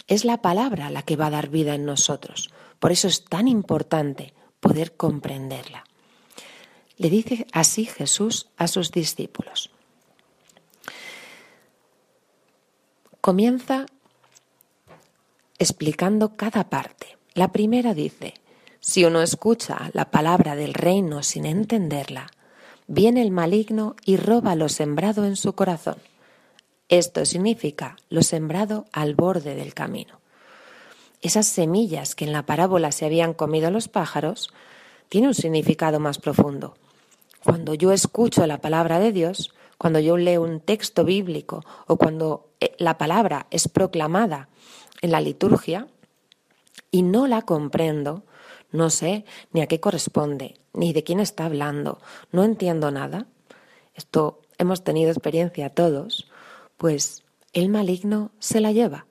Es 0.06 0.24
la 0.24 0.40
palabra 0.40 0.90
la 0.90 1.02
que 1.02 1.16
va 1.16 1.26
a 1.26 1.30
dar 1.30 1.48
vida 1.48 1.74
en 1.74 1.84
nosotros. 1.84 2.50
Por 2.78 2.92
eso 2.92 3.08
es 3.08 3.24
tan 3.24 3.48
importante 3.48 4.34
poder 4.60 4.96
comprenderla. 4.96 5.84
Le 6.96 7.10
dice 7.10 7.46
así 7.52 7.86
Jesús 7.86 8.48
a 8.56 8.68
sus 8.68 8.92
discípulos. 8.92 9.70
Comienza 13.20 13.86
explicando 15.58 16.36
cada 16.36 16.68
parte. 16.68 17.16
La 17.34 17.52
primera 17.52 17.94
dice, 17.94 18.34
si 18.80 19.04
uno 19.04 19.22
escucha 19.22 19.90
la 19.92 20.10
palabra 20.10 20.54
del 20.54 20.74
reino 20.74 21.22
sin 21.22 21.44
entenderla, 21.44 22.28
viene 22.86 23.22
el 23.22 23.30
maligno 23.30 23.96
y 24.04 24.16
roba 24.16 24.54
lo 24.54 24.68
sembrado 24.68 25.24
en 25.24 25.36
su 25.36 25.54
corazón. 25.54 25.96
Esto 26.88 27.24
significa 27.24 27.96
lo 28.10 28.22
sembrado 28.22 28.86
al 28.92 29.14
borde 29.14 29.54
del 29.54 29.74
camino. 29.74 30.20
Esas 31.20 31.46
semillas 31.46 32.14
que 32.14 32.24
en 32.24 32.32
la 32.32 32.46
parábola 32.46 32.92
se 32.92 33.04
habían 33.04 33.34
comido 33.34 33.70
los 33.70 33.88
pájaros 33.88 34.52
tiene 35.08 35.26
un 35.28 35.34
significado 35.34 35.98
más 35.98 36.18
profundo. 36.18 36.76
Cuando 37.42 37.74
yo 37.74 37.92
escucho 37.92 38.46
la 38.46 38.60
palabra 38.60 38.98
de 38.98 39.12
Dios, 39.12 39.52
cuando 39.78 39.98
yo 39.98 40.16
leo 40.16 40.42
un 40.42 40.60
texto 40.60 41.04
bíblico 41.04 41.64
o 41.86 41.96
cuando 41.96 42.50
eh, 42.60 42.74
la 42.78 42.98
palabra 42.98 43.46
es 43.50 43.68
proclamada 43.68 44.48
en 45.02 45.12
la 45.12 45.20
liturgia, 45.20 45.88
y 46.90 47.02
no 47.02 47.26
la 47.26 47.42
comprendo, 47.42 48.24
no 48.72 48.90
sé 48.90 49.24
ni 49.52 49.60
a 49.60 49.66
qué 49.66 49.80
corresponde, 49.80 50.54
ni 50.72 50.92
de 50.92 51.04
quién 51.04 51.20
está 51.20 51.46
hablando, 51.46 52.00
no 52.32 52.44
entiendo 52.44 52.90
nada, 52.90 53.26
esto 53.94 54.40
hemos 54.58 54.84
tenido 54.84 55.10
experiencia 55.10 55.70
todos, 55.70 56.26
pues 56.76 57.24
el 57.52 57.68
maligno 57.68 58.30
se 58.38 58.60
la 58.60 58.72
lleva. 58.72 59.06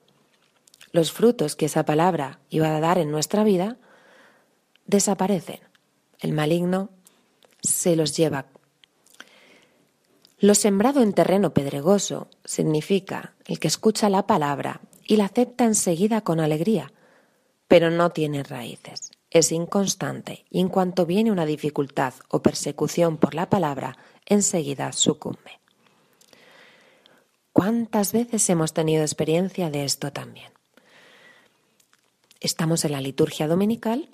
Los 0.92 1.12
frutos 1.12 1.56
que 1.56 1.66
esa 1.66 1.84
palabra 1.84 2.38
iba 2.48 2.74
a 2.74 2.80
dar 2.80 2.98
en 2.98 3.10
nuestra 3.10 3.44
vida 3.44 3.76
desaparecen. 4.86 5.60
El 6.20 6.32
maligno 6.32 6.90
se 7.60 7.96
los 7.96 8.16
lleva. 8.16 8.46
Lo 10.38 10.54
sembrado 10.54 11.02
en 11.02 11.12
terreno 11.12 11.52
pedregoso 11.52 12.28
significa 12.44 13.34
el 13.46 13.58
que 13.58 13.68
escucha 13.68 14.08
la 14.08 14.26
palabra 14.26 14.80
y 15.06 15.16
la 15.16 15.26
acepta 15.26 15.64
enseguida 15.64 16.22
con 16.22 16.40
alegría, 16.40 16.92
pero 17.68 17.90
no 17.90 18.10
tiene 18.10 18.42
raíces. 18.42 19.10
Es 19.30 19.52
inconstante 19.52 20.44
y 20.50 20.60
en 20.60 20.68
cuanto 20.68 21.06
viene 21.06 21.30
una 21.30 21.46
dificultad 21.46 22.14
o 22.28 22.42
persecución 22.42 23.16
por 23.16 23.34
la 23.34 23.48
palabra, 23.50 23.96
enseguida 24.24 24.92
sucumbe. 24.92 25.60
¿Cuántas 27.52 28.12
veces 28.12 28.48
hemos 28.50 28.72
tenido 28.72 29.02
experiencia 29.02 29.70
de 29.70 29.84
esto 29.84 30.12
también? 30.12 30.52
Estamos 32.40 32.84
en 32.84 32.92
la 32.92 33.00
liturgia 33.00 33.48
dominical 33.48 34.08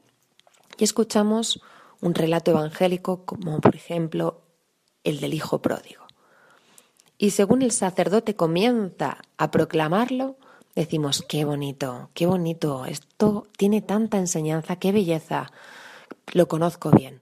y 0.79 0.85
escuchamos 0.85 1.61
un 2.01 2.15
relato 2.15 2.53
evangélico 2.53 3.25
como 3.25 3.61
por 3.61 3.75
ejemplo 3.75 4.43
el 5.05 5.21
del 5.21 5.35
Hijo 5.35 5.61
Pródigo. 5.61 6.05
Y 7.19 7.31
según 7.31 7.63
el 7.63 7.73
sacerdote 7.73 8.35
comienza 8.35 9.19
a 9.37 9.51
proclamarlo, 9.51 10.37
decimos, 10.75 11.25
qué 11.29 11.45
bonito, 11.45 12.11
qué 12.15 12.27
bonito, 12.27 12.87
esto 12.87 13.47
tiene 13.57 13.83
tanta 13.83 14.19
enseñanza, 14.19 14.77
qué 14.77 14.93
belleza, 14.93 15.53
lo 16.33 16.49
conozco 16.49 16.91
bien. 16.91 17.21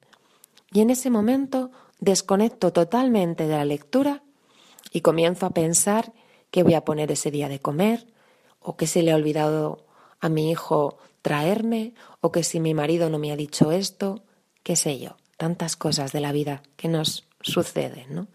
Y 0.72 0.80
en 0.80 0.90
ese 0.90 1.10
momento 1.10 1.70
desconecto 1.98 2.72
totalmente 2.72 3.46
de 3.46 3.56
la 3.56 3.64
lectura 3.64 4.22
y 4.92 5.00
comienzo 5.00 5.46
a 5.46 5.50
pensar 5.50 6.12
qué 6.50 6.62
voy 6.62 6.74
a 6.74 6.84
poner 6.84 7.10
ese 7.12 7.30
día 7.30 7.48
de 7.48 7.60
comer, 7.60 8.06
o 8.60 8.76
que 8.76 8.86
se 8.86 9.02
le 9.02 9.12
ha 9.12 9.16
olvidado 9.16 9.86
a 10.20 10.28
mi 10.28 10.50
hijo 10.50 10.98
traerme, 11.22 11.94
o 12.20 12.32
que 12.32 12.42
si 12.42 12.60
mi 12.60 12.74
marido 12.74 13.10
no 13.10 13.18
me 13.18 13.32
ha 13.32 13.36
dicho 13.36 13.72
esto, 13.72 14.22
qué 14.62 14.76
sé 14.76 14.98
yo, 14.98 15.16
tantas 15.36 15.76
cosas 15.76 16.12
de 16.12 16.20
la 16.20 16.32
vida 16.32 16.62
que 16.76 16.88
nos 16.88 17.26
suceden, 17.40 18.14
¿no? 18.14 18.28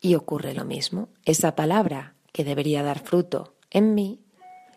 Y 0.00 0.14
ocurre 0.14 0.54
lo 0.54 0.64
mismo. 0.64 1.08
Esa 1.24 1.54
palabra 1.54 2.14
que 2.32 2.44
debería 2.44 2.82
dar 2.82 3.00
fruto 3.00 3.54
en 3.70 3.94
mí, 3.94 4.20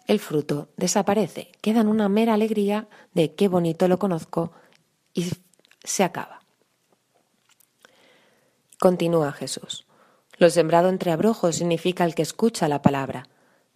el 0.07 0.19
fruto 0.19 0.69
desaparece. 0.77 1.51
Queda 1.61 1.81
en 1.81 1.87
una 1.87 2.09
mera 2.09 2.33
alegría 2.33 2.87
de 3.13 3.35
qué 3.35 3.47
bonito 3.47 3.87
lo 3.87 3.99
conozco 3.99 4.51
y 5.13 5.31
se 5.83 6.03
acaba. 6.03 6.41
Continúa 8.79 9.31
Jesús. 9.31 9.85
Lo 10.37 10.49
sembrado 10.49 10.89
entre 10.89 11.11
abrojos 11.11 11.57
significa 11.57 12.03
el 12.03 12.15
que 12.15 12.23
escucha 12.23 12.67
la 12.67 12.81
palabra, 12.81 13.27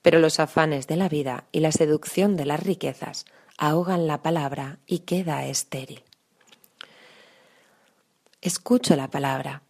pero 0.01 0.19
los 0.19 0.39
afanes 0.39 0.87
de 0.87 0.95
la 0.97 1.09
vida 1.09 1.45
y 1.51 1.59
la 1.59 1.71
seducción 1.71 2.35
de 2.35 2.45
las 2.45 2.61
riquezas 2.61 3.25
ahogan 3.57 4.07
la 4.07 4.21
palabra 4.21 4.79
y 4.85 4.99
queda 4.99 5.45
estéril. 5.45 6.03
Escucho 8.41 8.95
la 8.95 9.09
palabra 9.09 9.63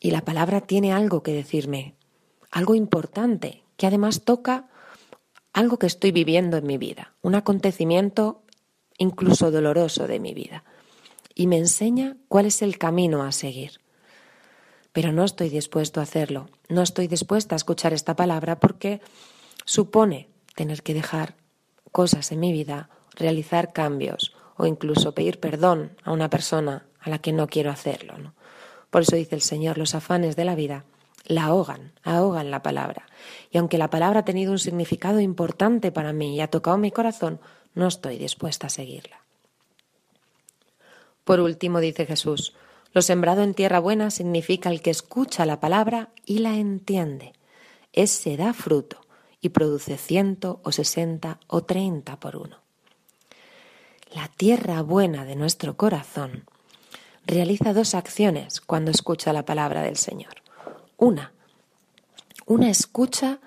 y 0.00 0.10
la 0.10 0.22
palabra 0.22 0.60
tiene 0.60 0.92
algo 0.92 1.22
que 1.22 1.32
decirme, 1.32 1.94
algo 2.50 2.74
importante, 2.74 3.63
que 3.76 3.86
además 3.86 4.22
toca 4.24 4.68
algo 5.52 5.78
que 5.78 5.86
estoy 5.86 6.12
viviendo 6.12 6.56
en 6.56 6.66
mi 6.66 6.78
vida, 6.78 7.14
un 7.22 7.34
acontecimiento 7.34 8.42
incluso 8.98 9.50
doloroso 9.50 10.06
de 10.06 10.20
mi 10.20 10.34
vida, 10.34 10.64
y 11.34 11.46
me 11.46 11.58
enseña 11.58 12.16
cuál 12.28 12.46
es 12.46 12.62
el 12.62 12.78
camino 12.78 13.22
a 13.22 13.32
seguir 13.32 13.80
pero 14.94 15.10
no 15.10 15.24
estoy 15.24 15.48
dispuesto 15.48 15.98
a 15.98 16.04
hacerlo. 16.04 16.48
No 16.68 16.80
estoy 16.80 17.08
dispuesta 17.08 17.56
a 17.56 17.58
escuchar 17.58 17.92
esta 17.92 18.14
palabra 18.14 18.60
porque 18.60 19.00
supone 19.64 20.28
tener 20.54 20.84
que 20.84 20.94
dejar 20.94 21.34
cosas 21.90 22.30
en 22.30 22.38
mi 22.38 22.52
vida, 22.52 22.90
realizar 23.16 23.72
cambios 23.72 24.36
o 24.56 24.66
incluso 24.66 25.12
pedir 25.12 25.40
perdón 25.40 25.96
a 26.04 26.12
una 26.12 26.30
persona 26.30 26.86
a 27.00 27.10
la 27.10 27.18
que 27.18 27.32
no 27.32 27.48
quiero 27.48 27.72
hacerlo. 27.72 28.34
Por 28.90 29.02
eso 29.02 29.16
dice 29.16 29.34
el 29.34 29.42
Señor, 29.42 29.78
los 29.78 29.96
afanes 29.96 30.36
de 30.36 30.44
la 30.44 30.54
vida 30.54 30.84
la 31.24 31.44
ahogan, 31.44 31.92
ahogan 32.02 32.50
la 32.50 32.62
palabra. 32.62 33.06
Y 33.50 33.58
aunque 33.58 33.78
la 33.78 33.90
palabra 33.90 34.20
ha 34.20 34.24
tenido 34.24 34.52
un 34.52 34.58
significado 34.58 35.20
importante 35.20 35.92
para 35.92 36.12
mí 36.12 36.36
y 36.36 36.40
ha 36.40 36.50
tocado 36.50 36.76
mi 36.78 36.90
corazón, 36.90 37.40
no 37.74 37.86
estoy 37.88 38.18
dispuesta 38.18 38.66
a 38.66 38.70
seguirla. 38.70 39.20
Por 41.24 41.40
último, 41.40 41.80
dice 41.80 42.06
Jesús, 42.06 42.54
lo 42.92 43.02
sembrado 43.02 43.42
en 43.42 43.54
tierra 43.54 43.80
buena 43.80 44.10
significa 44.10 44.70
el 44.70 44.82
que 44.82 44.90
escucha 44.90 45.46
la 45.46 45.58
palabra 45.58 46.10
y 46.24 46.38
la 46.38 46.56
entiende. 46.56 47.32
Ese 47.92 48.36
da 48.36 48.52
fruto 48.52 49.00
y 49.40 49.48
produce 49.48 49.96
ciento 49.96 50.60
o 50.62 50.72
sesenta 50.72 51.40
o 51.48 51.64
treinta 51.64 52.20
por 52.20 52.36
uno. 52.36 52.58
La 54.14 54.28
tierra 54.28 54.82
buena 54.82 55.24
de 55.24 55.34
nuestro 55.34 55.76
corazón 55.76 56.44
realiza 57.26 57.72
dos 57.72 57.94
acciones 57.94 58.60
cuando 58.60 58.90
escucha 58.90 59.32
la 59.32 59.44
palabra 59.44 59.82
del 59.82 59.96
Señor. 59.96 60.43
Una, 61.04 61.34
una 62.46 62.70
escucha 62.70 63.38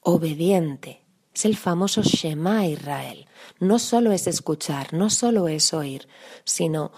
obediente. 0.00 1.02
Es 1.34 1.44
el 1.44 1.56
famoso 1.56 2.02
Shema 2.02 2.68
Israel. 2.68 3.26
No 3.58 3.80
solo 3.80 4.12
es 4.12 4.28
escuchar, 4.28 4.94
no 4.94 5.10
solo 5.10 5.48
es 5.48 5.74
oír, 5.74 6.06
sino 6.44 6.92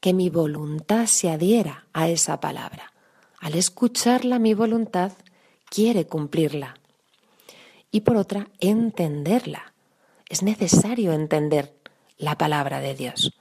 que 0.00 0.12
mi 0.12 0.28
voluntad 0.28 1.06
se 1.06 1.30
adhiera 1.30 1.86
a 1.94 2.10
esa 2.10 2.38
palabra. 2.38 2.92
Al 3.40 3.54
escucharla, 3.54 4.38
mi 4.38 4.52
voluntad 4.52 5.12
quiere 5.70 6.06
cumplirla. 6.06 6.74
Y 7.90 8.02
por 8.02 8.18
otra, 8.18 8.48
entenderla. 8.60 9.72
Es 10.28 10.42
necesario 10.42 11.14
entender 11.14 11.74
la 12.18 12.36
palabra 12.36 12.80
de 12.80 12.94
Dios. 12.94 13.32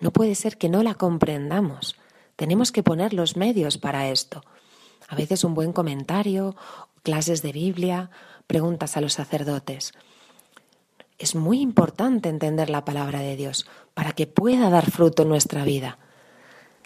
No 0.00 0.12
puede 0.12 0.34
ser 0.34 0.58
que 0.58 0.68
no 0.68 0.82
la 0.82 0.96
comprendamos. 0.96 1.96
Tenemos 2.36 2.72
que 2.72 2.82
poner 2.82 3.14
los 3.14 3.38
medios 3.38 3.78
para 3.78 4.10
esto. 4.10 4.42
A 5.08 5.16
veces 5.16 5.44
un 5.44 5.54
buen 5.54 5.72
comentario, 5.72 6.56
clases 7.02 7.42
de 7.42 7.52
Biblia, 7.52 8.10
preguntas 8.46 8.96
a 8.96 9.00
los 9.00 9.14
sacerdotes. 9.14 9.92
Es 11.18 11.34
muy 11.34 11.60
importante 11.60 12.28
entender 12.28 12.70
la 12.70 12.84
palabra 12.84 13.20
de 13.20 13.36
Dios 13.36 13.66
para 13.94 14.12
que 14.12 14.26
pueda 14.26 14.70
dar 14.70 14.90
fruto 14.90 15.22
en 15.22 15.28
nuestra 15.28 15.64
vida. 15.64 15.98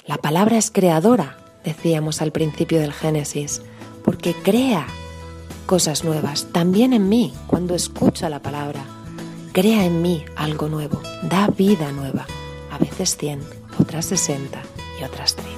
La 0.04 0.18
palabra 0.18 0.58
es 0.58 0.70
creadora, 0.70 1.38
decíamos 1.64 2.20
al 2.22 2.32
principio 2.32 2.80
del 2.80 2.92
Génesis, 2.92 3.62
porque 4.04 4.34
crea 4.34 4.86
cosas 5.66 6.04
nuevas, 6.04 6.48
también 6.52 6.92
en 6.92 7.08
mí, 7.08 7.34
cuando 7.46 7.74
escucha 7.74 8.30
la 8.30 8.40
palabra. 8.40 8.84
Crea 9.52 9.84
en 9.84 10.02
mí 10.02 10.24
algo 10.36 10.68
nuevo, 10.68 11.02
da 11.22 11.48
vida 11.48 11.92
nueva, 11.92 12.26
a 12.70 12.78
veces 12.78 13.16
100, 13.16 13.40
otras 13.78 14.06
60 14.06 14.62
y 15.00 15.04
otras 15.04 15.34
30. 15.36 15.57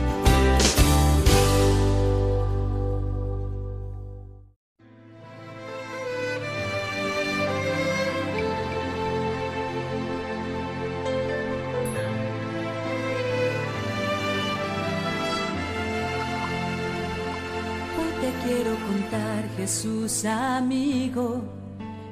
Amigo, 20.25 21.43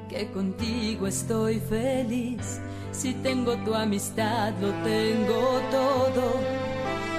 que 0.08 0.30
contigo 0.30 1.08
estoy 1.08 1.58
feliz. 1.58 2.60
Si 2.92 3.14
tengo 3.14 3.56
tu 3.64 3.74
amistad, 3.74 4.52
lo 4.60 4.70
tengo 4.84 5.60
todo, 5.72 6.34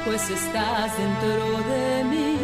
pues 0.06 0.30
de 0.30 2.04
mí. 2.06 2.38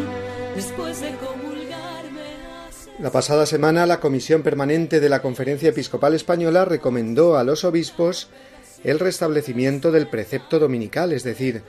La 2.98 3.10
pasada 3.10 3.46
semana, 3.46 3.86
la 3.86 3.98
Comisión 3.98 4.42
Permanente 4.42 5.00
de 5.00 5.08
la 5.08 5.22
Conferencia 5.22 5.70
Episcopal 5.70 6.12
Española 6.12 6.66
recomendó 6.66 7.38
a 7.38 7.44
los 7.44 7.64
obispos 7.64 8.28
el 8.84 8.98
restablecimiento 8.98 9.90
del 9.90 10.06
precepto 10.06 10.58
dominical, 10.58 11.12
es 11.12 11.24
decir, 11.24 11.62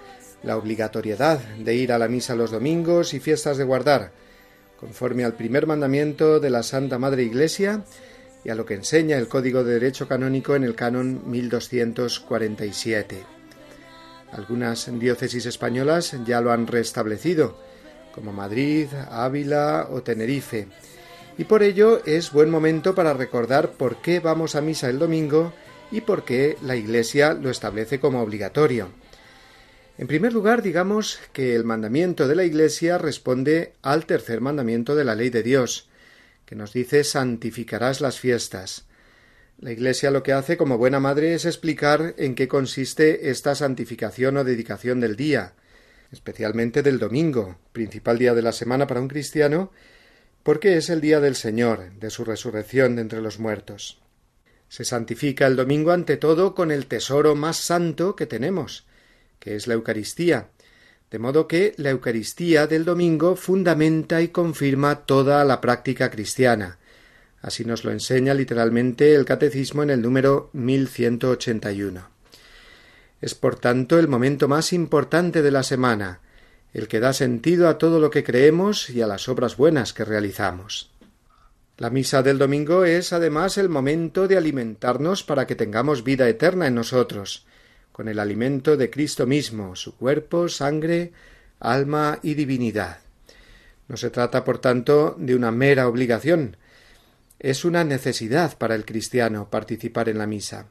la 0.44 0.58
obligatoriedad 0.58 1.40
de 1.40 1.76
ir 1.76 1.94
a 1.94 1.98
la 1.98 2.10
misa 2.10 2.36
los 2.36 2.52
domingos 2.52 3.14
y 3.14 3.22
fiestas 3.22 3.58
de 3.58 3.64
guardar 3.64 4.12
conforme 4.80 5.26
al 5.26 5.34
primer 5.34 5.68
mandamiento 5.68 6.40
de 6.40 6.50
la 6.50 6.64
Santa 6.64 6.98
Madre 6.98 7.24
Iglesia 7.24 7.84
y 8.46 8.50
a 8.50 8.56
lo 8.56 8.66
que 8.66 8.76
enseña 8.76 9.18
el 9.18 9.28
Código 9.28 9.64
de 9.64 9.74
Derecho 9.74 10.08
Canónico 10.08 10.56
en 10.56 10.64
el 10.64 10.76
canon 10.76 11.30
1247. 11.30 13.24
Algunas 14.32 14.90
diócesis 15.00 15.46
españolas 15.46 16.16
ya 16.26 16.40
lo 16.40 16.52
han 16.52 16.68
restablecido, 16.68 17.58
como 18.14 18.32
Madrid, 18.32 18.88
Ávila 19.10 19.88
o 19.92 20.02
Tenerife, 20.02 20.68
y 21.38 21.44
por 21.46 21.64
ello 21.64 22.02
es 22.06 22.32
buen 22.32 22.50
momento 22.50 22.96
para 22.96 23.14
recordar 23.14 23.72
por 23.72 24.02
qué 24.02 24.20
vamos 24.20 24.56
a 24.56 24.62
misa 24.62 24.90
el 24.90 25.00
domingo 25.00 25.54
y 25.92 26.02
por 26.02 26.24
qué 26.24 26.58
la 26.62 26.76
Iglesia 26.76 27.34
lo 27.34 27.50
establece 27.50 28.00
como 28.00 28.22
obligatorio. 28.22 28.90
En 30.00 30.08
primer 30.08 30.32
lugar, 30.32 30.62
digamos 30.62 31.20
que 31.34 31.54
el 31.56 31.66
mandamiento 31.66 32.30
de 32.30 32.34
la 32.34 32.46
Iglesia 32.46 32.98
responde 32.98 33.74
al 33.82 34.06
tercer 34.06 34.40
mandamiento 34.40 34.96
de 34.96 35.04
la 35.04 35.14
ley 35.14 35.30
de 35.30 35.44
Dios, 35.44 35.90
que 36.46 36.56
nos 36.56 36.72
dice 36.72 37.04
santificarás 37.04 38.00
las 38.00 38.18
fiestas. 38.18 38.86
La 39.60 39.74
Iglesia 39.74 40.10
lo 40.10 40.24
que 40.24 40.32
hace 40.32 40.56
como 40.56 40.78
buena 40.78 41.02
madre 41.02 41.34
es 41.34 41.44
explicar 41.44 42.14
en 42.18 42.36
qué 42.36 42.48
consiste 42.48 43.30
esta 43.30 43.56
santificación 43.56 44.38
o 44.38 44.46
dedicación 44.46 45.02
del 45.02 45.18
día, 45.18 45.52
especialmente 46.14 46.82
del 46.82 46.98
domingo, 46.98 47.58
principal 47.74 48.20
día 48.20 48.34
de 48.34 48.42
la 48.42 48.54
semana 48.54 48.88
para 48.88 49.02
un 49.02 49.10
cristiano, 49.10 49.70
porque 50.44 50.78
es 50.78 50.90
el 50.90 51.02
día 51.02 51.20
del 51.20 51.36
Señor, 51.36 51.92
de 52.00 52.10
su 52.10 52.24
resurrección 52.24 52.96
de 52.96 53.02
entre 53.02 53.22
los 53.22 53.38
muertos. 53.38 54.00
Se 54.70 54.86
santifica 54.86 55.46
el 55.46 55.58
domingo 55.58 55.92
ante 55.92 56.16
todo 56.16 56.56
con 56.56 56.72
el 56.72 56.86
tesoro 56.86 57.36
más 57.36 57.58
santo 57.58 58.16
que 58.16 58.28
tenemos, 58.28 58.88
que 59.40 59.56
es 59.56 59.68
la 59.68 59.74
Eucaristía, 59.74 60.50
de 61.12 61.20
modo 61.20 61.48
que 61.48 61.74
la 61.78 61.90
Eucaristía 61.90 62.68
del 62.68 62.86
domingo 62.86 63.36
fundamenta 63.36 64.22
y 64.22 64.28
confirma 64.28 65.06
toda 65.06 65.44
la 65.44 65.60
práctica 65.60 66.12
cristiana. 66.12 66.78
Así 67.42 67.66
nos 67.66 67.84
lo 67.84 67.92
enseña 67.92 68.34
literalmente 68.34 69.16
el 69.16 69.26
Catecismo 69.26 69.82
en 69.84 69.90
el 69.90 70.02
número 70.02 70.50
1181. 70.54 72.10
Es 73.22 73.36
por 73.36 73.56
tanto 73.58 73.98
el 73.98 74.08
momento 74.08 74.48
más 74.48 74.72
importante 74.74 75.42
de 75.42 75.52
la 75.52 75.64
semana, 75.64 76.20
el 76.74 76.88
que 76.88 77.00
da 77.00 77.14
sentido 77.14 77.68
a 77.68 77.78
todo 77.78 78.00
lo 78.00 78.12
que 78.12 78.24
creemos 78.24 78.90
y 78.90 79.02
a 79.02 79.08
las 79.08 79.28
obras 79.28 79.58
buenas 79.58 79.94
que 79.94 80.06
realizamos. 80.06 80.92
La 81.78 81.90
misa 81.90 82.22
del 82.22 82.38
domingo 82.38 82.84
es 82.86 83.14
además 83.14 83.58
el 83.58 83.70
momento 83.70 84.28
de 84.28 84.38
alimentarnos 84.38 85.24
para 85.24 85.48
que 85.48 85.56
tengamos 85.56 86.04
vida 86.04 86.28
eterna 86.28 86.68
en 86.68 86.76
nosotros, 86.76 87.46
con 88.00 88.08
el 88.08 88.20
alimento 88.20 88.78
de 88.78 88.90
Cristo 88.90 89.28
mismo, 89.28 89.76
su 89.76 89.94
cuerpo, 89.94 90.48
sangre, 90.48 91.12
alma 91.60 92.18
y 92.24 92.34
divinidad. 92.34 93.00
No 93.90 93.98
se 93.98 94.10
trata, 94.10 94.46
por 94.46 94.60
tanto, 94.60 95.18
de 95.20 95.36
una 95.36 95.52
mera 95.52 95.86
obligación, 95.86 96.56
es 97.40 97.66
una 97.66 97.84
necesidad 97.84 98.58
para 98.58 98.76
el 98.76 98.86
cristiano 98.86 99.50
participar 99.50 100.08
en 100.08 100.18
la 100.18 100.28
misa. 100.28 100.68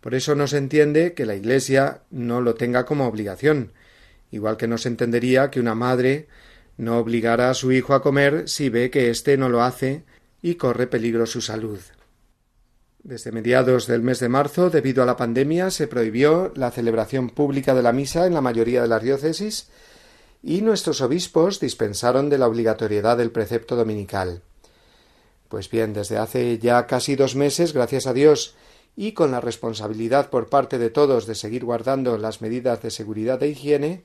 Por 0.00 0.14
eso 0.14 0.34
no 0.34 0.46
se 0.46 0.56
entiende 0.56 1.12
que 1.12 1.26
la 1.26 1.34
Iglesia 1.34 2.00
no 2.10 2.40
lo 2.40 2.54
tenga 2.54 2.86
como 2.86 3.06
obligación, 3.06 3.72
igual 4.30 4.56
que 4.56 4.68
no 4.68 4.78
se 4.78 4.88
entendería 4.88 5.50
que 5.50 5.60
una 5.60 5.74
madre 5.74 6.28
no 6.78 6.96
obligara 6.96 7.50
a 7.50 7.54
su 7.54 7.72
hijo 7.72 7.92
a 7.92 8.00
comer 8.00 8.48
si 8.48 8.70
ve 8.70 8.88
que 8.88 9.10
éste 9.10 9.36
no 9.36 9.50
lo 9.50 9.62
hace 9.62 10.02
y 10.40 10.54
corre 10.54 10.86
peligro 10.86 11.26
su 11.26 11.42
salud. 11.42 11.80
Desde 13.02 13.32
mediados 13.32 13.86
del 13.86 14.02
mes 14.02 14.18
de 14.20 14.28
marzo, 14.28 14.70
debido 14.70 15.02
a 15.02 15.06
la 15.06 15.16
pandemia, 15.16 15.70
se 15.70 15.86
prohibió 15.86 16.52
la 16.56 16.70
celebración 16.70 17.30
pública 17.30 17.74
de 17.74 17.82
la 17.82 17.92
misa 17.92 18.26
en 18.26 18.34
la 18.34 18.40
mayoría 18.40 18.82
de 18.82 18.88
las 18.88 19.02
diócesis 19.02 19.68
y 20.42 20.62
nuestros 20.62 21.00
obispos 21.00 21.60
dispensaron 21.60 22.28
de 22.28 22.38
la 22.38 22.46
obligatoriedad 22.46 23.16
del 23.16 23.30
precepto 23.30 23.76
dominical. 23.76 24.42
Pues 25.48 25.70
bien, 25.70 25.92
desde 25.94 26.18
hace 26.18 26.58
ya 26.58 26.86
casi 26.86 27.16
dos 27.16 27.34
meses, 27.34 27.72
gracias 27.72 28.06
a 28.06 28.12
Dios, 28.12 28.54
y 28.96 29.12
con 29.12 29.30
la 29.30 29.40
responsabilidad 29.40 30.28
por 30.28 30.48
parte 30.48 30.78
de 30.78 30.90
todos 30.90 31.26
de 31.26 31.34
seguir 31.34 31.64
guardando 31.64 32.18
las 32.18 32.42
medidas 32.42 32.82
de 32.82 32.90
seguridad 32.90 33.42
e 33.42 33.48
higiene, 33.48 34.04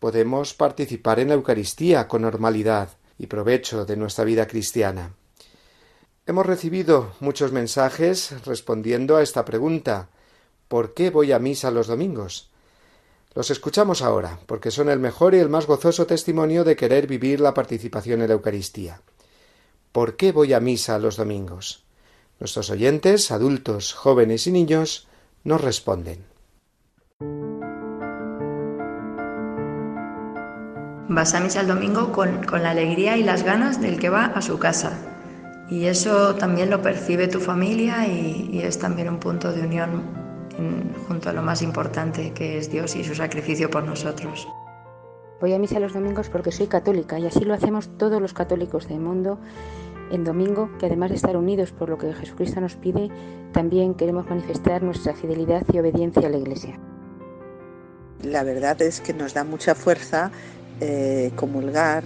podemos 0.00 0.54
participar 0.54 1.20
en 1.20 1.28
la 1.28 1.34
Eucaristía 1.34 2.08
con 2.08 2.22
normalidad 2.22 2.90
y 3.18 3.26
provecho 3.26 3.84
de 3.84 3.96
nuestra 3.96 4.24
vida 4.24 4.46
cristiana. 4.46 5.14
Hemos 6.30 6.46
recibido 6.46 7.10
muchos 7.18 7.50
mensajes 7.50 8.46
respondiendo 8.46 9.16
a 9.16 9.22
esta 9.22 9.44
pregunta 9.44 10.10
¿Por 10.68 10.94
qué 10.94 11.10
voy 11.10 11.32
a 11.32 11.40
misa 11.40 11.72
los 11.72 11.88
domingos? 11.88 12.52
Los 13.34 13.50
escuchamos 13.50 14.00
ahora, 14.00 14.38
porque 14.46 14.70
son 14.70 14.90
el 14.90 15.00
mejor 15.00 15.34
y 15.34 15.40
el 15.40 15.48
más 15.48 15.66
gozoso 15.66 16.06
testimonio 16.06 16.62
de 16.62 16.76
querer 16.76 17.08
vivir 17.08 17.40
la 17.40 17.52
participación 17.52 18.22
en 18.22 18.28
la 18.28 18.34
Eucaristía. 18.34 19.00
¿Por 19.90 20.16
qué 20.16 20.30
voy 20.30 20.52
a 20.52 20.60
misa 20.60 21.00
los 21.00 21.16
domingos? 21.16 21.82
Nuestros 22.38 22.70
oyentes, 22.70 23.32
adultos, 23.32 23.92
jóvenes 23.92 24.46
y 24.46 24.52
niños, 24.52 25.08
nos 25.42 25.60
responden. 25.60 26.24
Vas 31.08 31.34
a 31.34 31.40
misa 31.40 31.62
el 31.62 31.66
domingo 31.66 32.12
con, 32.12 32.46
la 32.62 32.70
alegría 32.70 33.16
y 33.16 33.24
las 33.24 33.42
ganas 33.42 33.80
del 33.80 33.98
que 33.98 34.10
va 34.10 34.26
a 34.26 34.40
su 34.42 34.60
casa, 34.60 34.96
y 35.70 35.86
eso 35.86 36.34
también 36.34 36.68
lo 36.68 36.82
percibe 36.82 37.28
tu 37.28 37.40
familia 37.40 38.06
y, 38.06 38.60
es 38.62 38.78
también 38.78 39.08
un 39.08 39.18
punto 39.18 39.52
de 39.52 39.62
unión 39.62 40.02
junto 41.08 41.30
a 41.30 41.32
lo 41.32 41.42
más 41.42 41.62
importante 41.62 42.32
que 42.32 42.58
es 42.58 42.70
Dios 42.70 42.94
y 42.96 43.04
su 43.04 43.14
sacrificio 43.14 43.70
por 43.70 43.84
nosotros. 43.84 44.46
Voy 45.40 45.54
a 45.54 45.58
misa 45.58 45.80
los 45.80 45.94
domingos 45.94 46.28
porque 46.28 46.52
soy 46.52 46.66
católica 46.66 47.18
y 47.18 47.26
así 47.26 47.44
lo 47.44 47.54
hacemos 47.54 47.88
todos 47.96 48.20
los 48.20 48.34
católicos 48.34 48.88
del 48.88 49.00
mundo 49.00 49.38
en 50.10 50.24
domingo, 50.24 50.70
que 50.78 50.86
además 50.86 51.10
de 51.10 51.16
estar 51.16 51.36
unidos 51.36 51.72
por 51.72 51.88
lo 51.88 51.96
que 51.96 52.12
Jesucristo 52.12 52.60
nos 52.60 52.74
pide, 52.74 53.08
también 53.52 53.94
queremos 53.94 54.28
manifestar 54.28 54.82
nuestra 54.82 55.14
fidelidad 55.14 55.64
y 55.72 55.78
obediencia 55.78 56.26
a 56.26 56.30
la 56.30 56.36
Iglesia. 56.36 56.78
La 58.22 58.42
verdad 58.42 58.82
es 58.82 59.00
que 59.00 59.14
nos 59.14 59.32
da 59.32 59.44
mucha 59.44 59.74
fuerza 59.74 60.30
eh, 60.80 61.30
comulgar 61.36 62.02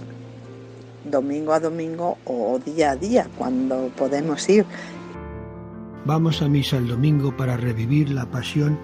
domingo 1.05 1.53
a 1.53 1.59
domingo 1.59 2.17
o 2.25 2.59
día 2.59 2.91
a 2.91 2.95
día 2.95 3.27
cuando 3.37 3.89
podemos 3.95 4.47
ir. 4.49 4.65
Vamos 6.05 6.41
a 6.41 6.47
misa 6.47 6.77
el 6.77 6.87
domingo 6.87 7.35
para 7.35 7.57
revivir 7.57 8.09
la 8.09 8.25
pasión, 8.25 8.77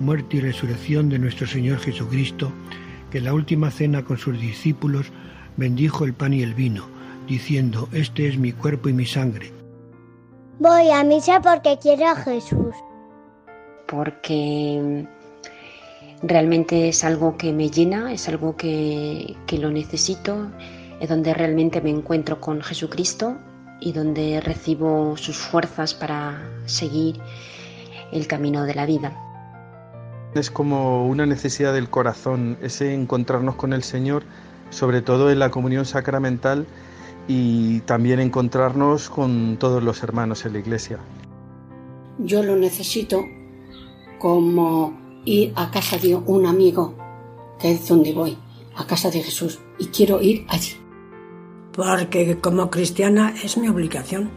muerte 0.00 0.38
y 0.38 0.40
resurrección 0.40 1.08
de 1.08 1.18
nuestro 1.18 1.46
Señor 1.46 1.78
Jesucristo, 1.78 2.50
que 3.10 3.18
en 3.18 3.24
la 3.24 3.34
última 3.34 3.70
cena 3.70 4.04
con 4.04 4.16
sus 4.16 4.40
discípulos 4.40 5.12
bendijo 5.56 6.04
el 6.04 6.14
pan 6.14 6.32
y 6.32 6.42
el 6.42 6.54
vino, 6.54 6.86
diciendo, 7.28 7.88
Este 7.92 8.26
es 8.28 8.38
mi 8.38 8.52
cuerpo 8.52 8.88
y 8.88 8.94
mi 8.94 9.04
sangre. 9.04 9.52
Voy 10.58 10.90
a 10.90 11.04
misa 11.04 11.40
porque 11.40 11.78
quiero 11.80 12.06
a 12.06 12.16
Jesús. 12.16 12.74
Porque 13.86 15.06
realmente 16.22 16.88
es 16.88 17.04
algo 17.04 17.36
que 17.36 17.52
me 17.52 17.68
llena, 17.68 18.12
es 18.12 18.28
algo 18.28 18.56
que, 18.56 19.36
que 19.46 19.58
lo 19.58 19.70
necesito 19.70 20.50
es 21.02 21.08
donde 21.08 21.34
realmente 21.34 21.80
me 21.80 21.90
encuentro 21.90 22.40
con 22.40 22.62
Jesucristo 22.62 23.36
y 23.80 23.92
donde 23.92 24.40
recibo 24.40 25.16
sus 25.16 25.36
fuerzas 25.36 25.94
para 25.94 26.48
seguir 26.66 27.18
el 28.12 28.28
camino 28.28 28.64
de 28.64 28.74
la 28.76 28.86
vida. 28.86 29.12
Es 30.36 30.48
como 30.52 31.08
una 31.08 31.26
necesidad 31.26 31.74
del 31.74 31.90
corazón, 31.90 32.56
ese 32.62 32.94
encontrarnos 32.94 33.56
con 33.56 33.72
el 33.72 33.82
Señor, 33.82 34.22
sobre 34.70 35.02
todo 35.02 35.32
en 35.32 35.40
la 35.40 35.50
comunión 35.50 35.86
sacramental 35.86 36.66
y 37.26 37.80
también 37.80 38.20
encontrarnos 38.20 39.10
con 39.10 39.56
todos 39.58 39.82
los 39.82 40.04
hermanos 40.04 40.46
en 40.46 40.52
la 40.52 40.60
iglesia. 40.60 41.00
Yo 42.18 42.44
lo 42.44 42.54
necesito 42.54 43.24
como 44.20 44.96
ir 45.24 45.52
a 45.56 45.68
casa 45.72 45.98
de 45.98 46.14
un 46.14 46.46
amigo, 46.46 46.94
que 47.58 47.72
es 47.72 47.88
donde 47.88 48.12
voy, 48.12 48.38
a 48.76 48.86
casa 48.86 49.10
de 49.10 49.20
Jesús, 49.20 49.58
y 49.80 49.86
quiero 49.86 50.22
ir 50.22 50.46
allí 50.48 50.81
porque 51.72 52.38
como 52.38 52.70
cristiana 52.70 53.34
es 53.42 53.56
mi 53.56 53.68
obligación. 53.68 54.30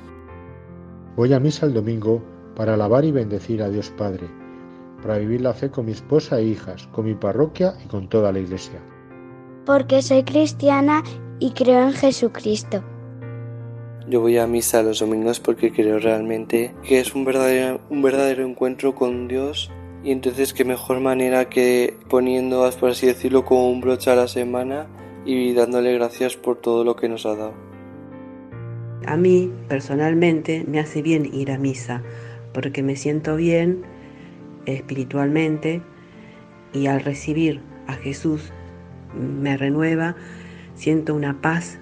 Voy 1.15 1.34
a 1.34 1.39
misa 1.39 1.65
el 1.65 1.74
domingo 1.74 2.21
para 2.56 2.74
alabar 2.74 3.06
y 3.06 3.12
bendecir 3.12 3.62
a 3.62 3.69
Dios 3.69 3.89
Padre, 3.98 4.28
para 5.02 5.17
vivir 5.17 5.41
la 5.41 5.54
fe 5.54 5.69
con 5.69 5.86
mi 5.86 5.91
esposa 5.91 6.39
e 6.39 6.45
hijas, 6.45 6.88
con 6.91 7.06
mi 7.06 7.15
parroquia 7.15 7.76
y 7.84 7.88
con 7.88 8.08
toda 8.08 8.32
la 8.32 8.39
iglesia. 8.39 8.82
Porque 9.65 10.02
soy 10.02 10.24
cristiana 10.24 11.04
y 11.39 11.52
creo 11.52 11.82
en 11.84 11.93
Jesucristo. 11.93 12.84
Yo 14.08 14.21
voy 14.21 14.38
a 14.38 14.48
misa 14.48 14.84
los 14.84 15.00
domingos 15.00 15.39
porque 15.39 15.71
creo 15.71 16.00
realmente 16.00 16.74
que 16.84 17.00
es 17.00 17.15
un 17.15 17.26
verdadero, 17.26 17.82
un 17.89 18.02
verdadero 18.02 18.45
encuentro 18.45 18.93
con 18.93 19.28
Dios 19.28 19.71
y 20.04 20.12
entonces 20.12 20.54
qué 20.54 20.63
mejor 20.63 21.00
manera 21.00 21.50
que 21.50 21.98
poniendo, 22.08 22.69
por 22.80 22.91
así 22.91 23.08
decirlo, 23.08 23.43
como 23.43 23.69
un 23.69 23.82
broche 23.82 24.12
a 24.12 24.15
la 24.15 24.28
semana 24.28 24.88
y 25.26 25.54
dándole 25.54 25.94
gracias 25.94 26.38
por 26.38 26.58
todo 26.58 26.84
lo 26.84 26.96
que 26.96 27.10
nos 27.10 27.26
ha 27.26 27.36
dado. 27.36 27.54
A 29.08 29.18
mí, 29.18 29.52
personalmente, 29.68 30.64
me 30.68 30.80
hace 30.80 31.02
bien 31.02 31.30
ir 31.34 31.52
a 31.52 31.58
misa, 31.58 32.02
porque 32.54 32.84
me 32.84 32.96
siento 32.96 33.36
bien 33.36 33.84
espiritualmente 34.66 35.82
y 36.74 36.88
al 36.88 37.02
recibir 37.02 37.62
a 37.88 37.94
Jesús 37.94 38.52
me 39.16 39.58
renueva, 39.58 40.16
siento 40.76 41.14
una 41.14 41.42
paz 41.42 41.80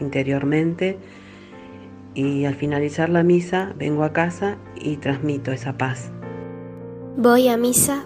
interiormente 0.00 0.98
y 2.14 2.44
al 2.44 2.54
finalizar 2.54 3.08
la 3.08 3.22
misa 3.22 3.74
vengo 3.76 4.04
a 4.04 4.12
casa 4.12 4.56
y 4.74 4.96
transmito 4.96 5.52
esa 5.52 5.76
paz. 5.76 6.10
Voy 7.16 7.48
a 7.48 7.56
misa 7.56 8.04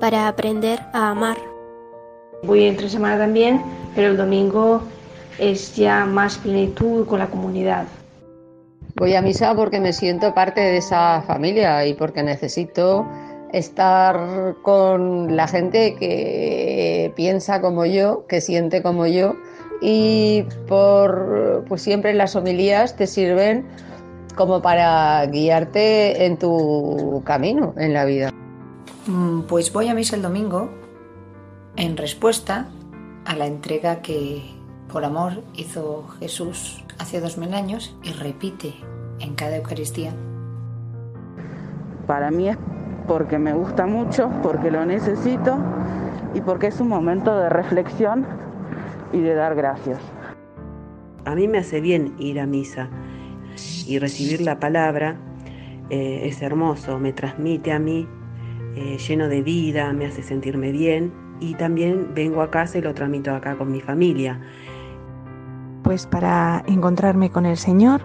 para 0.00 0.28
aprender 0.28 0.80
a 0.92 1.10
amar. 1.10 1.36
Voy 2.42 2.64
entre 2.64 2.88
semana 2.88 3.18
también 3.18 3.60
pero 3.96 4.10
el 4.10 4.16
domingo 4.18 4.82
es 5.38 5.74
ya 5.74 6.04
más 6.04 6.36
plenitud 6.36 7.06
con 7.06 7.18
la 7.18 7.28
comunidad. 7.28 7.86
Voy 8.94 9.14
a 9.14 9.22
misa 9.22 9.54
porque 9.54 9.80
me 9.80 9.92
siento 9.92 10.34
parte 10.34 10.60
de 10.60 10.76
esa 10.76 11.22
familia 11.22 11.84
y 11.86 11.94
porque 11.94 12.22
necesito 12.22 13.06
estar 13.52 14.54
con 14.62 15.34
la 15.34 15.48
gente 15.48 15.96
que 15.96 17.12
piensa 17.16 17.60
como 17.60 17.86
yo, 17.86 18.26
que 18.26 18.40
siente 18.40 18.82
como 18.82 19.06
yo 19.06 19.34
y 19.80 20.44
por 20.68 21.64
pues 21.68 21.82
siempre 21.82 22.14
las 22.14 22.36
homilías 22.36 22.96
te 22.96 23.06
sirven 23.06 23.66
como 24.34 24.60
para 24.60 25.24
guiarte 25.26 26.26
en 26.26 26.38
tu 26.38 27.22
camino 27.24 27.74
en 27.78 27.94
la 27.94 28.04
vida. 28.04 28.30
Mm, 29.06 29.42
pues 29.42 29.72
voy 29.72 29.88
a 29.88 29.94
misa 29.94 30.16
el 30.16 30.22
domingo 30.22 30.68
en 31.76 31.96
respuesta 31.96 32.66
a 33.26 33.36
la 33.36 33.46
entrega 33.46 34.02
que, 34.02 34.42
Por 34.92 35.04
amor 35.04 35.42
hizo 35.54 36.06
Jesús 36.20 36.84
hace 36.98 37.20
dos 37.20 37.38
mil 37.38 37.52
años 37.54 37.96
y 38.04 38.12
repite 38.12 38.72
en 39.18 39.34
cada 39.34 39.56
Eucaristía. 39.56 40.14
Para 42.06 42.30
mí 42.30 42.48
es 42.48 42.56
porque 43.08 43.38
me 43.38 43.52
gusta 43.52 43.86
mucho, 43.86 44.30
porque 44.42 44.70
lo 44.70 44.86
necesito 44.86 45.58
y 46.34 46.40
porque 46.40 46.68
es 46.68 46.80
un 46.80 46.88
momento 46.88 47.36
de 47.36 47.48
reflexión 47.48 48.24
y 49.12 49.20
de 49.20 49.34
dar 49.34 49.56
gracias. 49.56 49.98
A 51.24 51.34
mí 51.34 51.48
me 51.48 51.58
hace 51.58 51.80
bien 51.80 52.14
ir 52.18 52.38
a 52.38 52.46
misa 52.46 52.88
y 53.86 53.98
recibir 53.98 54.40
la 54.40 54.60
palabra 54.60 55.16
eh, 55.90 56.28
es 56.28 56.42
hermoso, 56.42 57.00
me 57.00 57.12
transmite 57.12 57.72
a 57.72 57.80
mí 57.80 58.06
eh, 58.76 58.98
lleno 58.98 59.28
de 59.28 59.42
vida, 59.42 59.92
me 59.92 60.06
hace 60.06 60.22
sentirme 60.22 60.70
bien 60.70 61.25
y 61.40 61.54
también 61.54 62.14
vengo 62.14 62.42
a 62.42 62.50
casa 62.50 62.78
y 62.78 62.82
lo 62.82 62.94
transmito 62.94 63.34
acá 63.34 63.56
con 63.56 63.70
mi 63.70 63.80
familia. 63.80 64.40
Pues 65.82 66.06
para 66.06 66.64
encontrarme 66.66 67.30
con 67.30 67.46
el 67.46 67.56
Señor 67.56 68.02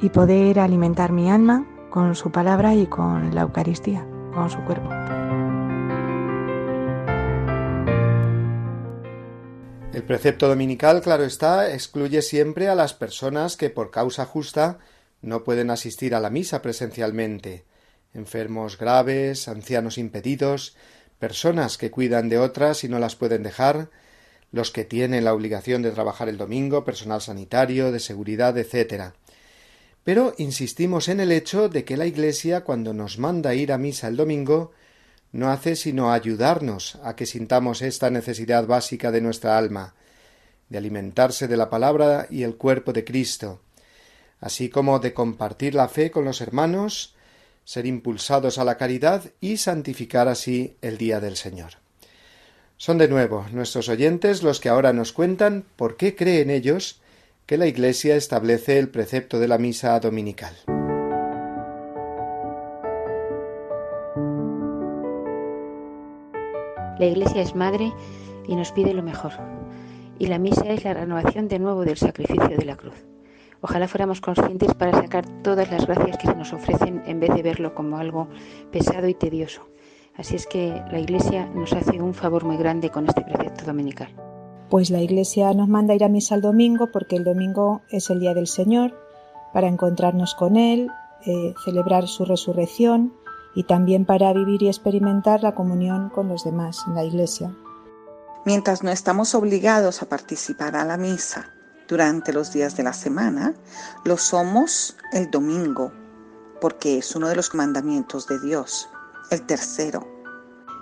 y 0.00 0.10
poder 0.10 0.60
alimentar 0.60 1.12
mi 1.12 1.30
alma 1.30 1.66
con 1.90 2.14
su 2.14 2.30
palabra 2.30 2.74
y 2.74 2.86
con 2.86 3.34
la 3.34 3.42
Eucaristía, 3.42 4.06
con 4.34 4.50
su 4.50 4.58
cuerpo. 4.60 4.88
El 9.92 10.04
precepto 10.04 10.46
dominical, 10.48 11.00
claro 11.00 11.24
está, 11.24 11.72
excluye 11.72 12.22
siempre 12.22 12.68
a 12.68 12.74
las 12.74 12.94
personas 12.94 13.56
que 13.56 13.68
por 13.68 13.90
causa 13.90 14.24
justa 14.26 14.78
no 15.22 15.42
pueden 15.42 15.70
asistir 15.70 16.14
a 16.14 16.20
la 16.20 16.30
misa 16.30 16.62
presencialmente, 16.62 17.64
enfermos 18.14 18.78
graves, 18.78 19.48
ancianos 19.48 19.98
impedidos, 19.98 20.76
personas 21.18 21.78
que 21.78 21.90
cuidan 21.90 22.28
de 22.28 22.38
otras 22.38 22.84
y 22.84 22.88
no 22.88 22.98
las 22.98 23.16
pueden 23.16 23.42
dejar, 23.42 23.90
los 24.52 24.70
que 24.70 24.84
tienen 24.84 25.24
la 25.24 25.34
obligación 25.34 25.82
de 25.82 25.90
trabajar 25.90 26.28
el 26.28 26.38
domingo, 26.38 26.84
personal 26.84 27.20
sanitario, 27.20 27.92
de 27.92 28.00
seguridad, 28.00 28.56
etc. 28.56 29.12
Pero 30.04 30.34
insistimos 30.38 31.08
en 31.08 31.20
el 31.20 31.32
hecho 31.32 31.68
de 31.68 31.84
que 31.84 31.96
la 31.96 32.06
Iglesia, 32.06 32.64
cuando 32.64 32.94
nos 32.94 33.18
manda 33.18 33.54
ir 33.54 33.72
a 33.72 33.78
misa 33.78 34.08
el 34.08 34.16
domingo, 34.16 34.72
no 35.32 35.50
hace 35.50 35.76
sino 35.76 36.12
ayudarnos 36.12 36.98
a 37.02 37.14
que 37.14 37.26
sintamos 37.26 37.82
esta 37.82 38.08
necesidad 38.08 38.66
básica 38.66 39.10
de 39.10 39.20
nuestra 39.20 39.58
alma, 39.58 39.94
de 40.70 40.78
alimentarse 40.78 41.48
de 41.48 41.56
la 41.56 41.68
palabra 41.68 42.26
y 42.30 42.42
el 42.42 42.56
cuerpo 42.56 42.92
de 42.92 43.04
Cristo, 43.04 43.60
así 44.40 44.68
como 44.70 44.98
de 44.98 45.12
compartir 45.12 45.74
la 45.74 45.88
fe 45.88 46.10
con 46.10 46.24
los 46.24 46.40
hermanos, 46.40 47.14
ser 47.68 47.84
impulsados 47.84 48.56
a 48.56 48.64
la 48.64 48.78
caridad 48.78 49.24
y 49.42 49.58
santificar 49.58 50.26
así 50.26 50.78
el 50.80 50.96
día 50.96 51.20
del 51.20 51.36
Señor. 51.36 51.72
Son 52.78 52.96
de 52.96 53.08
nuevo 53.08 53.44
nuestros 53.52 53.90
oyentes 53.90 54.42
los 54.42 54.58
que 54.58 54.70
ahora 54.70 54.94
nos 54.94 55.12
cuentan 55.12 55.66
por 55.76 55.98
qué 55.98 56.16
creen 56.16 56.48
ellos 56.48 57.02
que 57.44 57.58
la 57.58 57.66
Iglesia 57.66 58.16
establece 58.16 58.78
el 58.78 58.88
precepto 58.88 59.38
de 59.38 59.48
la 59.48 59.58
misa 59.58 60.00
dominical. 60.00 60.56
La 66.98 67.04
Iglesia 67.04 67.42
es 67.42 67.54
madre 67.54 67.92
y 68.46 68.56
nos 68.56 68.72
pide 68.72 68.94
lo 68.94 69.02
mejor. 69.02 69.32
Y 70.18 70.28
la 70.28 70.38
misa 70.38 70.70
es 70.70 70.84
la 70.84 70.94
renovación 70.94 71.48
de 71.48 71.58
nuevo 71.58 71.84
del 71.84 71.98
sacrificio 71.98 72.56
de 72.56 72.64
la 72.64 72.76
cruz. 72.76 72.94
Ojalá 73.60 73.88
fuéramos 73.88 74.20
conscientes 74.20 74.72
para 74.74 74.92
sacar 74.92 75.26
todas 75.42 75.70
las 75.70 75.86
gracias 75.86 76.18
que 76.18 76.28
se 76.28 76.36
nos 76.36 76.52
ofrecen 76.52 77.02
en 77.06 77.18
vez 77.18 77.34
de 77.34 77.42
verlo 77.42 77.74
como 77.74 77.98
algo 77.98 78.28
pesado 78.70 79.08
y 79.08 79.14
tedioso. 79.14 79.62
Así 80.16 80.36
es 80.36 80.46
que 80.46 80.82
la 80.90 80.98
Iglesia 80.98 81.46
nos 81.46 81.72
hace 81.72 82.00
un 82.00 82.14
favor 82.14 82.44
muy 82.44 82.56
grande 82.56 82.90
con 82.90 83.08
este 83.08 83.22
precepto 83.22 83.64
dominical. 83.64 84.14
Pues 84.70 84.90
la 84.90 85.00
Iglesia 85.00 85.52
nos 85.54 85.68
manda 85.68 85.94
ir 85.94 86.04
a 86.04 86.08
misa 86.08 86.36
el 86.36 86.40
domingo 86.40 86.90
porque 86.92 87.16
el 87.16 87.24
domingo 87.24 87.82
es 87.90 88.10
el 88.10 88.20
día 88.20 88.34
del 88.34 88.46
Señor, 88.46 88.96
para 89.52 89.66
encontrarnos 89.66 90.34
con 90.34 90.56
Él, 90.56 90.90
eh, 91.26 91.54
celebrar 91.64 92.06
su 92.06 92.24
resurrección 92.24 93.14
y 93.54 93.64
también 93.64 94.04
para 94.04 94.32
vivir 94.32 94.62
y 94.62 94.68
experimentar 94.68 95.42
la 95.42 95.54
comunión 95.54 96.10
con 96.10 96.28
los 96.28 96.44
demás 96.44 96.84
en 96.86 96.94
la 96.94 97.04
Iglesia. 97.04 97.52
Mientras 98.44 98.84
no 98.84 98.90
estamos 98.90 99.34
obligados 99.34 100.02
a 100.02 100.06
participar 100.06 100.76
a 100.76 100.84
la 100.84 100.96
misa 100.96 101.57
durante 101.88 102.32
los 102.32 102.52
días 102.52 102.76
de 102.76 102.82
la 102.82 102.92
semana, 102.92 103.54
lo 104.04 104.16
somos 104.16 104.96
el 105.12 105.30
domingo, 105.30 105.92
porque 106.60 106.98
es 106.98 107.16
uno 107.16 107.28
de 107.28 107.36
los 107.36 107.54
mandamientos 107.54 108.26
de 108.26 108.38
Dios, 108.40 108.88
el 109.30 109.42
tercero. 109.42 110.06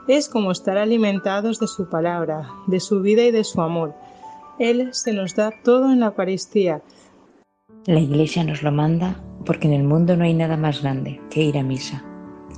Es 0.08 0.28
como 0.28 0.52
estar 0.52 0.76
alimentados 0.76 1.58
de 1.58 1.66
su 1.66 1.88
palabra, 1.88 2.48
de 2.66 2.80
su 2.80 3.00
vida 3.00 3.22
y 3.22 3.30
de 3.30 3.44
su 3.44 3.60
amor. 3.60 3.94
Él 4.58 4.90
se 4.92 5.12
nos 5.12 5.34
da 5.34 5.52
todo 5.62 5.92
en 5.92 6.00
la 6.00 6.06
Eucaristía. 6.06 6.82
La 7.86 8.00
Iglesia 8.00 8.44
nos 8.44 8.62
lo 8.62 8.72
manda 8.72 9.20
porque 9.44 9.68
en 9.68 9.74
el 9.74 9.84
mundo 9.84 10.16
no 10.16 10.24
hay 10.24 10.34
nada 10.34 10.56
más 10.56 10.82
grande 10.82 11.20
que 11.30 11.42
ir 11.42 11.56
a 11.56 11.62
misa 11.62 12.02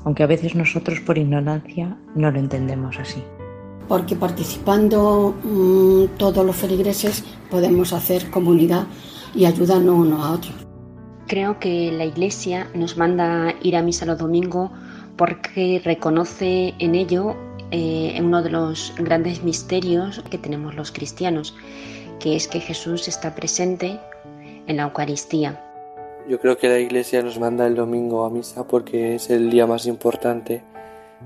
aunque 0.04 0.22
a 0.22 0.26
veces 0.26 0.54
nosotros 0.54 1.00
por 1.00 1.18
ignorancia 1.18 1.96
no 2.14 2.30
lo 2.30 2.38
entendemos 2.38 2.98
así. 2.98 3.22
Porque 3.88 4.14
participando 4.14 5.34
mmm, 5.42 6.18
todos 6.18 6.44
los 6.44 6.56
feligreses 6.56 7.24
podemos 7.50 7.92
hacer 7.92 8.30
comunidad 8.30 8.86
y 9.34 9.46
ayudarnos 9.46 9.96
unos 9.96 10.24
a 10.24 10.32
otros. 10.32 10.54
Creo 11.26 11.58
que 11.58 11.92
la 11.92 12.04
Iglesia 12.04 12.68
nos 12.74 12.96
manda 12.96 13.54
ir 13.62 13.76
a 13.76 13.82
misa 13.82 14.06
los 14.06 14.18
domingos 14.18 14.70
porque 15.16 15.80
reconoce 15.84 16.74
en 16.78 16.94
ello 16.94 17.34
eh, 17.70 18.18
uno 18.20 18.42
de 18.42 18.50
los 18.50 18.94
grandes 18.98 19.42
misterios 19.42 20.22
que 20.30 20.38
tenemos 20.38 20.74
los 20.74 20.92
cristianos, 20.92 21.54
que 22.20 22.36
es 22.36 22.48
que 22.48 22.60
Jesús 22.60 23.08
está 23.08 23.34
presente 23.34 24.00
en 24.66 24.76
la 24.76 24.84
Eucaristía 24.84 25.60
yo 26.28 26.38
creo 26.38 26.58
que 26.58 26.68
la 26.68 26.78
iglesia 26.78 27.22
nos 27.22 27.38
manda 27.38 27.66
el 27.66 27.74
domingo 27.74 28.24
a 28.24 28.30
misa 28.30 28.66
porque 28.66 29.14
es 29.14 29.30
el 29.30 29.50
día 29.50 29.66
más 29.66 29.86
importante 29.86 30.62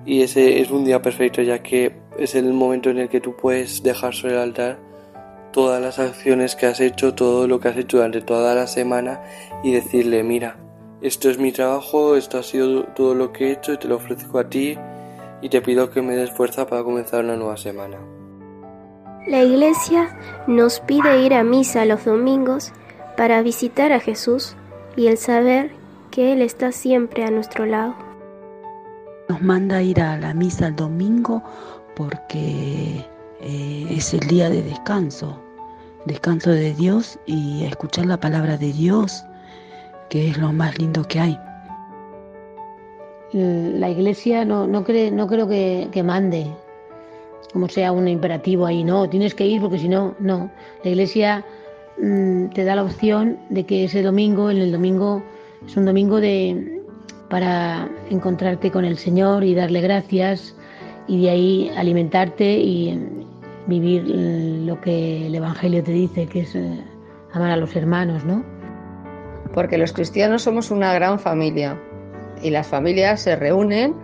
y 0.06 0.22
ese 0.22 0.60
es 0.60 0.70
un 0.70 0.84
día 0.84 1.02
perfecto 1.02 1.42
ya 1.42 1.60
que 1.60 1.92
es 2.18 2.34
el 2.34 2.52
momento 2.52 2.90
en 2.90 2.98
el 2.98 3.08
que 3.08 3.20
tú 3.20 3.34
puedes 3.36 3.82
dejar 3.82 4.14
sobre 4.14 4.34
el 4.34 4.40
altar 4.40 4.78
todas 5.52 5.80
las 5.80 5.98
acciones 5.98 6.56
que 6.56 6.66
has 6.66 6.80
hecho, 6.80 7.14
todo 7.14 7.46
lo 7.46 7.60
que 7.60 7.68
has 7.68 7.76
hecho 7.76 7.98
durante 7.98 8.22
toda 8.22 8.54
la 8.54 8.66
semana 8.66 9.20
y 9.62 9.72
decirle, 9.72 10.22
mira, 10.22 10.56
esto 11.02 11.30
es 11.30 11.38
mi 11.38 11.52
trabajo, 11.52 12.16
esto 12.16 12.38
ha 12.38 12.42
sido 12.42 12.84
todo 12.84 13.14
lo 13.14 13.32
que 13.32 13.48
he 13.48 13.52
hecho 13.52 13.72
y 13.72 13.78
te 13.78 13.88
lo 13.88 13.96
ofrezco 13.96 14.38
a 14.38 14.48
ti 14.48 14.78
y 15.42 15.48
te 15.48 15.60
pido 15.60 15.90
que 15.90 16.00
me 16.00 16.16
des 16.16 16.30
fuerza 16.30 16.66
para 16.66 16.82
comenzar 16.82 17.24
una 17.24 17.36
nueva 17.36 17.56
semana. 17.56 17.98
La 19.26 19.42
iglesia 19.42 20.16
nos 20.46 20.80
pide 20.80 21.22
ir 21.22 21.34
a 21.34 21.44
misa 21.44 21.84
los 21.84 22.04
domingos 22.04 22.72
para 23.16 23.42
visitar 23.42 23.92
a 23.92 24.00
Jesús 24.00 24.56
y 24.96 25.06
el 25.06 25.16
saber 25.16 25.70
que 26.10 26.32
Él 26.32 26.42
está 26.42 26.72
siempre 26.72 27.24
a 27.24 27.30
nuestro 27.30 27.66
lado. 27.66 27.94
Nos 29.28 29.40
manda 29.40 29.76
a 29.76 29.82
ir 29.82 30.00
a 30.00 30.18
la 30.18 30.34
misa 30.34 30.66
el 30.66 30.76
domingo 30.76 31.42
porque 31.96 33.04
eh, 33.40 33.86
es 33.90 34.14
el 34.14 34.20
día 34.20 34.48
de 34.48 34.62
descanso, 34.62 35.38
descanso 36.06 36.50
de 36.50 36.74
Dios 36.74 37.18
y 37.26 37.64
escuchar 37.64 38.06
la 38.06 38.18
palabra 38.18 38.56
de 38.56 38.72
Dios, 38.72 39.24
que 40.10 40.28
es 40.28 40.38
lo 40.38 40.52
más 40.52 40.78
lindo 40.78 41.04
que 41.04 41.20
hay. 41.20 41.38
La 43.32 43.88
iglesia 43.88 44.44
no, 44.44 44.66
no, 44.66 44.84
cree, 44.84 45.10
no 45.10 45.26
creo 45.26 45.48
que, 45.48 45.88
que 45.90 46.02
mande, 46.02 46.46
como 47.52 47.68
sea 47.68 47.90
un 47.92 48.06
imperativo 48.06 48.66
ahí, 48.66 48.84
no, 48.84 49.08
tienes 49.08 49.34
que 49.34 49.46
ir 49.46 49.60
porque 49.60 49.78
si 49.78 49.88
no, 49.88 50.14
no. 50.18 50.50
La 50.84 50.90
iglesia 50.90 51.44
Mm, 51.98 52.48
te 52.48 52.64
da 52.64 52.74
la 52.74 52.84
opción 52.84 53.38
de 53.50 53.64
que 53.64 53.84
ese 53.84 54.02
domingo, 54.02 54.50
en 54.50 54.58
el 54.58 54.72
domingo, 54.72 55.22
es 55.66 55.76
un 55.76 55.84
domingo 55.84 56.20
de, 56.20 56.80
para 57.28 57.88
encontrarte 58.10 58.70
con 58.70 58.84
el 58.84 58.96
Señor 58.96 59.44
y 59.44 59.54
darle 59.54 59.80
gracias 59.82 60.54
y 61.06 61.22
de 61.22 61.30
ahí 61.30 61.70
alimentarte 61.76 62.44
y 62.44 63.26
vivir 63.66 64.04
lo 64.06 64.80
que 64.80 65.26
el 65.26 65.34
Evangelio 65.34 65.82
te 65.82 65.92
dice, 65.92 66.26
que 66.26 66.40
es 66.40 66.54
eh, 66.54 66.84
amar 67.32 67.50
a 67.50 67.56
los 67.56 67.74
hermanos, 67.76 68.24
¿no? 68.24 68.44
Porque 69.54 69.78
los 69.78 69.92
cristianos 69.92 70.42
somos 70.42 70.70
una 70.70 70.92
gran 70.94 71.18
familia 71.18 71.78
y 72.42 72.50
las 72.50 72.66
familias 72.66 73.20
se 73.20 73.36
reúnen 73.36 73.94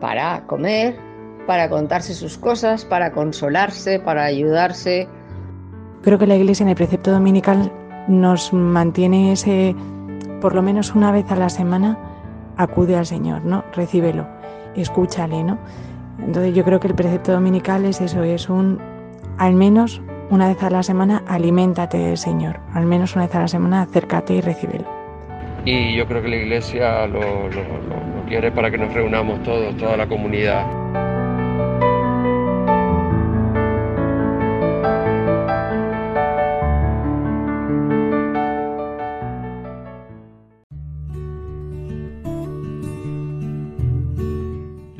para 0.00 0.46
comer, 0.46 0.96
para 1.46 1.68
contarse 1.68 2.14
sus 2.14 2.38
cosas, 2.38 2.84
para 2.84 3.12
consolarse, 3.12 3.98
para 4.00 4.24
ayudarse, 4.24 5.08
Creo 6.02 6.18
que 6.18 6.26
la 6.26 6.36
Iglesia 6.36 6.64
en 6.64 6.70
el 6.70 6.76
precepto 6.76 7.10
dominical 7.10 7.72
nos 8.06 8.52
mantiene 8.52 9.32
ese, 9.32 9.74
por 10.40 10.54
lo 10.54 10.62
menos 10.62 10.94
una 10.94 11.10
vez 11.10 11.30
a 11.30 11.36
la 11.36 11.48
semana, 11.48 11.98
acude 12.56 12.96
al 12.96 13.06
Señor, 13.06 13.44
¿no? 13.44 13.64
Recíbelo, 13.74 14.26
escúchale, 14.76 15.42
¿no? 15.42 15.58
Entonces 16.18 16.54
yo 16.54 16.64
creo 16.64 16.80
que 16.80 16.88
el 16.88 16.94
precepto 16.94 17.32
dominical 17.32 17.84
es 17.84 18.00
eso, 18.00 18.22
es 18.22 18.48
un, 18.48 18.78
al 19.38 19.54
menos 19.54 20.02
una 20.30 20.48
vez 20.48 20.62
a 20.62 20.70
la 20.70 20.82
semana, 20.82 21.22
aliméntate 21.26 21.96
del 21.96 22.18
Señor, 22.18 22.60
al 22.74 22.86
menos 22.86 23.14
una 23.16 23.26
vez 23.26 23.34
a 23.34 23.40
la 23.40 23.48
semana, 23.48 23.82
acércate 23.82 24.34
y 24.34 24.40
recíbelo. 24.40 24.84
Y 25.64 25.96
yo 25.96 26.06
creo 26.06 26.22
que 26.22 26.28
la 26.28 26.36
Iglesia 26.36 27.06
lo, 27.06 27.48
lo 27.48 28.24
quiere 28.28 28.52
para 28.52 28.70
que 28.70 28.78
nos 28.78 28.92
reunamos 28.92 29.42
todos, 29.42 29.76
toda 29.76 29.96
la 29.96 30.06
comunidad. 30.06 30.66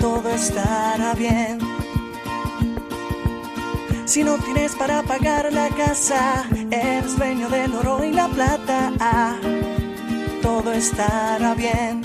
Todo 0.00 0.30
estará 0.30 1.14
bien. 1.14 1.58
Si 4.04 4.24
no 4.24 4.36
tienes 4.38 4.74
para 4.74 5.02
pagar 5.02 5.52
la 5.52 5.68
casa, 5.68 6.44
eres 6.72 7.16
dueño 7.16 7.48
del 7.48 7.72
oro 7.74 8.02
y 8.02 8.12
la 8.12 8.26
plata, 8.26 9.36
todo 10.42 10.72
estará 10.72 11.54
bien. 11.54 12.02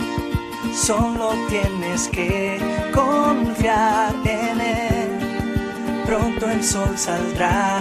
Solo 0.75 1.33
tienes 1.49 2.07
que 2.09 2.59
confiar 2.93 4.13
en 4.25 4.61
él. 4.61 6.03
Pronto 6.05 6.49
el 6.51 6.63
sol 6.63 6.97
saldrá 6.97 7.79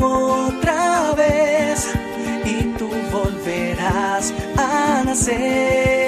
otra 0.00 1.12
vez 1.16 1.88
y 2.44 2.62
tú 2.78 2.88
volverás 3.12 4.32
a 4.56 5.02
nacer. 5.04 6.07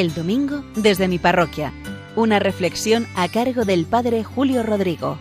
El 0.00 0.14
domingo 0.14 0.64
desde 0.76 1.08
mi 1.08 1.18
parroquia. 1.18 1.74
Una 2.16 2.38
reflexión 2.38 3.06
a 3.16 3.28
cargo 3.28 3.66
del 3.66 3.84
Padre 3.84 4.24
Julio 4.24 4.62
Rodrigo. 4.62 5.18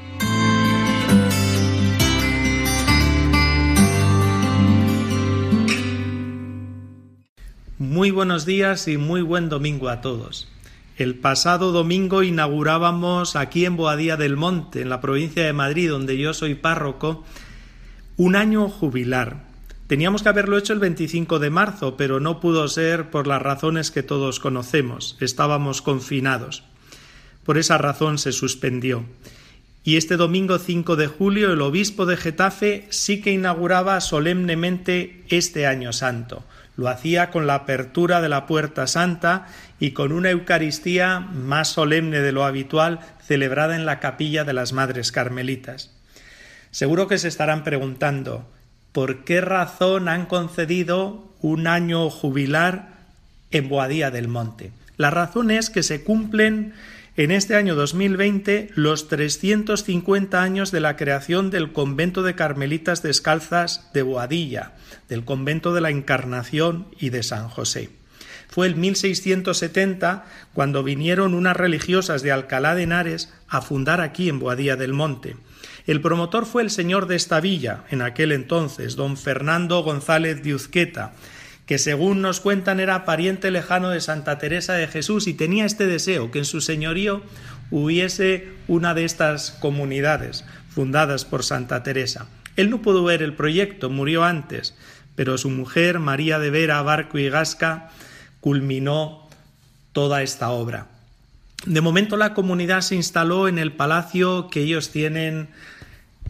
Muy 7.77 8.11
buenos 8.11 8.45
días 8.45 8.87
y 8.87 8.95
muy 8.95 9.21
buen 9.21 9.49
domingo 9.49 9.89
a 9.89 9.99
todos. 9.99 10.47
El 10.95 11.15
pasado 11.15 11.73
domingo 11.73 12.23
inaugurábamos 12.23 13.35
aquí 13.35 13.65
en 13.65 13.75
Boadía 13.75 14.15
del 14.15 14.37
Monte, 14.37 14.81
en 14.81 14.87
la 14.87 15.01
provincia 15.01 15.43
de 15.43 15.51
Madrid, 15.51 15.89
donde 15.89 16.17
yo 16.17 16.33
soy 16.33 16.55
párroco, 16.55 17.25
un 18.15 18.37
año 18.37 18.69
jubilar, 18.69 19.48
Teníamos 19.89 20.21
que 20.21 20.29
haberlo 20.29 20.55
hecho 20.59 20.73
el 20.73 20.77
25 20.77 21.39
de 21.39 21.49
marzo, 21.49 21.97
pero 21.97 22.19
no 22.19 22.39
pudo 22.39 22.67
ser 22.67 23.09
por 23.09 23.25
las 23.25 23.41
razones 23.41 23.89
que 23.89 24.03
todos 24.03 24.39
conocemos. 24.39 25.17
Estábamos 25.19 25.81
confinados. 25.81 26.63
Por 27.43 27.57
esa 27.57 27.79
razón 27.79 28.19
se 28.19 28.31
suspendió. 28.31 29.03
Y 29.83 29.97
este 29.97 30.15
domingo 30.15 30.59
5 30.59 30.95
de 30.95 31.07
julio 31.07 31.51
el 31.51 31.63
obispo 31.63 32.05
de 32.05 32.17
Getafe 32.17 32.85
sí 32.91 33.19
que 33.19 33.31
inauguraba 33.31 33.99
solemnemente 33.99 35.23
este 35.27 35.65
año 35.65 35.91
santo. 35.91 36.43
Lo 36.77 36.87
hacía 36.87 37.31
con 37.31 37.47
la 37.47 37.55
apertura 37.55 38.21
de 38.21 38.29
la 38.29 38.45
puerta 38.45 38.85
santa 38.85 39.47
y 39.79 39.93
con 39.93 40.11
una 40.11 40.29
Eucaristía 40.29 41.19
más 41.19 41.69
solemne 41.69 42.19
de 42.19 42.31
lo 42.31 42.45
habitual 42.45 42.99
celebrada 43.25 43.75
en 43.75 43.87
la 43.87 43.99
capilla 43.99 44.43
de 44.43 44.53
las 44.53 44.71
Madres 44.71 45.11
Carmelitas. 45.11 45.95
Seguro 46.69 47.07
que 47.07 47.17
se 47.17 47.27
estarán 47.27 47.63
preguntando 47.63 48.47
por 48.91 49.23
qué 49.23 49.41
razón 49.41 50.07
han 50.07 50.25
concedido 50.25 51.29
un 51.41 51.67
año 51.67 52.09
jubilar 52.09 52.97
en 53.51 53.69
Boadía 53.69 54.11
del 54.11 54.27
Monte. 54.27 54.71
La 54.97 55.09
razón 55.09 55.51
es 55.51 55.69
que 55.69 55.83
se 55.83 56.03
cumplen 56.03 56.73
en 57.15 57.31
este 57.31 57.55
año 57.55 57.75
2020 57.75 58.69
los 58.75 59.07
350 59.07 60.41
años 60.41 60.71
de 60.71 60.79
la 60.79 60.95
creación 60.95 61.51
del 61.51 61.71
convento 61.71 62.23
de 62.23 62.35
Carmelitas 62.35 63.03
Descalzas 63.03 63.89
de 63.93 64.03
Boadilla, 64.03 64.73
del 65.09 65.25
convento 65.25 65.73
de 65.73 65.81
la 65.81 65.89
Encarnación 65.89 66.87
y 66.99 67.09
de 67.09 67.23
San 67.23 67.49
José. 67.49 67.89
Fue 68.47 68.67
el 68.67 68.75
1670 68.75 70.25
cuando 70.53 70.83
vinieron 70.83 71.33
unas 71.33 71.55
religiosas 71.55 72.23
de 72.23 72.31
Alcalá 72.31 72.73
de 72.73 72.83
Henares 72.83 73.31
a 73.47 73.61
fundar 73.61 74.01
aquí 74.01 74.27
en 74.27 74.39
Boadía 74.39 74.75
del 74.75 74.93
Monte. 74.93 75.35
El 75.85 76.01
promotor 76.01 76.45
fue 76.45 76.61
el 76.61 76.69
señor 76.69 77.07
de 77.07 77.15
esta 77.15 77.39
villa, 77.39 77.83
en 77.89 78.01
aquel 78.01 78.31
entonces, 78.31 78.95
don 78.95 79.17
Fernando 79.17 79.81
González 79.81 80.43
de 80.43 80.53
Uzqueta, 80.53 81.13
que 81.65 81.77
según 81.77 82.21
nos 82.21 82.39
cuentan 82.39 82.79
era 82.79 83.05
pariente 83.05 83.51
lejano 83.51 83.89
de 83.89 84.01
Santa 84.01 84.39
Teresa 84.39 84.73
de 84.73 84.87
Jesús 84.87 85.27
y 85.27 85.33
tenía 85.33 85.65
este 85.65 85.85
deseo, 85.85 86.31
que 86.31 86.39
en 86.39 86.45
su 86.45 86.61
señorío 86.61 87.21
hubiese 87.71 88.47
una 88.67 88.93
de 88.93 89.05
estas 89.05 89.51
comunidades 89.51 90.45
fundadas 90.69 91.25
por 91.25 91.43
Santa 91.43 91.83
Teresa. 91.83 92.27
Él 92.55 92.69
no 92.69 92.81
pudo 92.81 93.03
ver 93.03 93.21
el 93.21 93.35
proyecto, 93.35 93.89
murió 93.89 94.23
antes, 94.23 94.75
pero 95.15 95.37
su 95.37 95.49
mujer, 95.49 95.99
María 95.99 96.39
de 96.39 96.49
Vera 96.49 96.81
Barco 96.81 97.17
y 97.19 97.29
Gasca, 97.29 97.89
culminó 98.41 99.29
toda 99.91 100.23
esta 100.23 100.49
obra. 100.49 100.87
De 101.65 101.81
momento 101.81 102.15
la 102.15 102.33
comunidad 102.33 102.81
se 102.81 102.95
instaló 102.95 103.47
en 103.47 103.59
el 103.59 103.73
palacio 103.73 104.49
que 104.49 104.61
ellos 104.61 104.91
tienen 104.91 105.49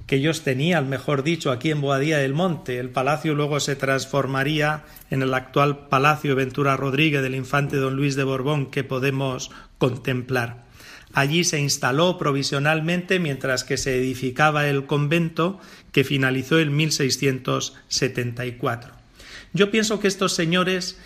que 0.08 0.16
ellos 0.16 0.42
tenían, 0.42 0.90
mejor 0.90 1.22
dicho, 1.22 1.52
aquí 1.52 1.70
en 1.70 1.82
Boadía 1.82 2.18
del 2.18 2.34
Monte. 2.34 2.80
El 2.80 2.90
palacio 2.90 3.36
luego 3.36 3.60
se 3.60 3.76
transformaría 3.76 4.84
en 5.12 5.22
el 5.22 5.36
actual 5.36 5.88
Palacio 5.88 6.36
Ventura 6.36 6.76
Rodríguez 6.76 7.22
del 7.22 7.36
infante 7.36 7.78
don 7.78 7.96
Luis 7.96 8.16
de 8.16 8.24
Borbón 8.24 8.72
que 8.72 8.84
podemos 8.84 9.52
contemplar. 9.78 10.66
Allí 11.14 11.44
se 11.44 11.60
instaló 11.60 12.18
provisionalmente 12.18 13.20
mientras 13.20 13.64
que 13.64 13.78
se 13.78 13.98
edificaba 13.98 14.68
el 14.68 14.88
convento 14.88 15.60
que 15.92 16.04
finalizó 16.04 16.58
en 16.58 16.76
1674. 16.76 18.92
Yo 19.54 19.70
pienso 19.70 20.00
que 20.00 20.08
estos 20.08 20.34
señores 20.34 20.98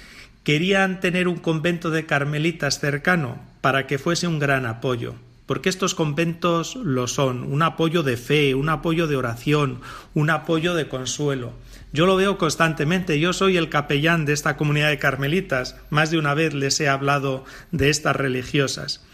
querían 0.45 1.01
tener 1.01 1.27
un 1.27 1.39
convento 1.39 1.89
de 1.89 2.05
carmelitas 2.05 2.79
cercano 2.79 3.51
para 3.63 3.87
que 3.87 3.97
fuese 3.97 4.27
un 4.27 4.39
gran 4.39 4.65
apoyo 4.65 5.15
porque 5.45 5.69
estos 5.69 5.93
conventos 5.93 6.75
lo 6.75 7.07
son, 7.07 7.43
un 7.43 7.61
apoyo 7.63 8.01
de 8.03 8.17
fe, 8.17 8.55
un 8.55 8.69
apoyo 8.69 9.07
de 9.07 9.15
oración, 9.15 9.81
un 10.13 10.29
apoyo 10.29 10.73
de 10.73 10.87
consuelo. 10.87 11.53
Yo 11.91 12.05
lo 12.05 12.15
veo 12.15 12.37
constantemente, 12.37 13.19
yo 13.19 13.33
soy 13.33 13.57
el 13.57 13.69
capellán 13.69 14.25
de 14.25 14.33
esta 14.33 14.55
comunidad 14.57 14.89
de 14.89 14.99
carmelitas, 14.99 15.75
más 15.89 16.11
de 16.11 16.17
una 16.17 16.33
vez 16.33 16.53
les 16.53 16.79
he 16.79 16.87
hablado 16.87 17.43
de 17.71 17.89
estas 17.89 18.15
religiosas, 18.15 19.05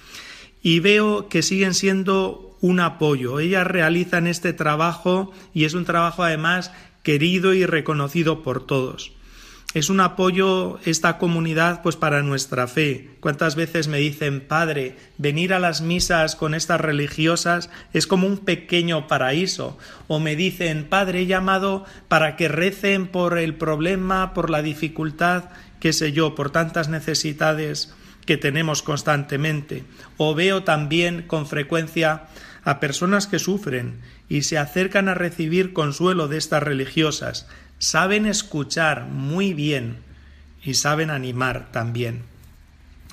y 0.61 0.79
veo 0.79 1.29
que 1.29 1.41
siguen 1.41 1.73
siendo 1.73 2.57
un 2.61 2.79
apoyo. 2.79 3.39
Ellas 3.39 3.65
realizan 3.65 4.27
este 4.27 4.53
trabajo 4.53 5.31
y 5.53 5.65
es 5.65 5.73
un 5.73 5.85
trabajo 5.85 6.23
además 6.23 6.71
querido 7.03 7.53
y 7.53 7.65
reconocido 7.65 8.43
por 8.43 8.65
todos. 8.65 9.13
Es 9.75 9.91
un 9.91 9.99
apoyo 9.99 10.79
esta 10.85 11.19
comunidad 11.19 11.83
pues 11.83 11.95
para 11.95 12.23
nuestra 12.23 12.67
fe. 12.67 13.11
¿Cuántas 13.19 13.55
veces 13.55 13.87
me 13.87 13.99
dicen, 13.99 14.41
"Padre, 14.41 14.97
venir 15.19 15.53
a 15.53 15.59
las 15.59 15.81
misas 15.81 16.35
con 16.35 16.55
estas 16.55 16.81
religiosas 16.81 17.69
es 17.93 18.07
como 18.07 18.25
un 18.25 18.39
pequeño 18.39 19.07
paraíso?" 19.07 19.77
O 20.07 20.19
me 20.19 20.35
dicen, 20.35 20.87
"Padre, 20.89 21.21
he 21.21 21.25
llamado 21.27 21.85
para 22.07 22.35
que 22.35 22.47
recen 22.47 23.07
por 23.07 23.37
el 23.37 23.53
problema, 23.53 24.33
por 24.33 24.49
la 24.49 24.63
dificultad, 24.63 25.45
qué 25.79 25.93
sé 25.93 26.13
yo, 26.13 26.33
por 26.33 26.49
tantas 26.49 26.89
necesidades 26.89 27.93
que 28.25 28.37
tenemos 28.37 28.81
constantemente." 28.81 29.83
O 30.17 30.33
veo 30.33 30.63
también 30.63 31.21
con 31.27 31.45
frecuencia 31.45 32.23
a 32.63 32.79
personas 32.79 33.27
que 33.27 33.37
sufren 33.37 33.99
y 34.29 34.41
se 34.41 34.57
acercan 34.57 35.09
a 35.09 35.13
recibir 35.13 35.73
consuelo 35.73 36.27
de 36.27 36.37
estas 36.37 36.63
religiosas 36.63 37.47
saben 37.79 38.25
escuchar 38.25 39.05
muy 39.05 39.53
bien 39.53 39.97
y 40.63 40.75
saben 40.75 41.09
animar 41.09 41.71
también. 41.71 42.23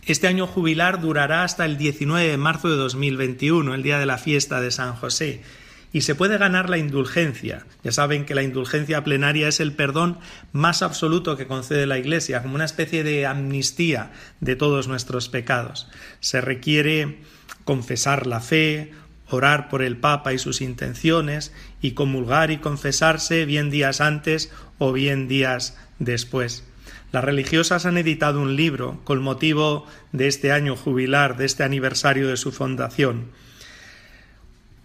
Este 0.04 0.28
año 0.28 0.46
jubilar 0.46 1.00
durará 1.00 1.42
hasta 1.42 1.64
el 1.64 1.78
19 1.78 2.28
de 2.28 2.36
marzo 2.36 2.68
de 2.68 2.76
2021, 2.76 3.74
el 3.74 3.82
día 3.82 3.98
de 3.98 4.06
la 4.06 4.18
fiesta 4.18 4.60
de 4.60 4.70
San 4.70 4.94
José, 4.94 5.42
y 5.92 6.02
se 6.02 6.14
puede 6.14 6.38
ganar 6.38 6.68
la 6.68 6.78
indulgencia. 6.78 7.66
Ya 7.82 7.90
saben 7.90 8.24
que 8.24 8.34
la 8.34 8.42
indulgencia 8.42 9.02
plenaria 9.02 9.48
es 9.48 9.60
el 9.60 9.72
perdón 9.72 10.18
más 10.52 10.82
absoluto 10.82 11.36
que 11.36 11.46
concede 11.46 11.86
la 11.86 11.98
Iglesia, 11.98 12.42
como 12.42 12.54
una 12.54 12.64
especie 12.64 13.02
de 13.02 13.26
amnistía 13.26 14.12
de 14.40 14.56
todos 14.56 14.88
nuestros 14.88 15.28
pecados. 15.28 15.88
Se 16.20 16.40
requiere 16.40 17.22
confesar 17.64 18.26
la 18.26 18.40
fe, 18.40 18.92
orar 19.28 19.68
por 19.68 19.82
el 19.82 19.96
Papa 19.96 20.32
y 20.32 20.38
sus 20.38 20.60
intenciones, 20.60 21.52
y 21.80 21.92
comulgar 21.92 22.50
y 22.50 22.58
confesarse 22.58 23.44
bien 23.44 23.70
días 23.70 24.00
antes 24.00 24.52
o 24.78 24.92
bien 24.92 25.28
días 25.28 25.76
después. 25.98 26.64
Las 27.12 27.24
religiosas 27.24 27.86
han 27.86 27.98
editado 27.98 28.40
un 28.40 28.56
libro 28.56 29.00
con 29.04 29.22
motivo 29.22 29.86
de 30.12 30.28
este 30.28 30.52
año 30.52 30.76
jubilar, 30.76 31.36
de 31.36 31.46
este 31.46 31.62
aniversario 31.62 32.28
de 32.28 32.36
su 32.36 32.52
fundación. 32.52 33.30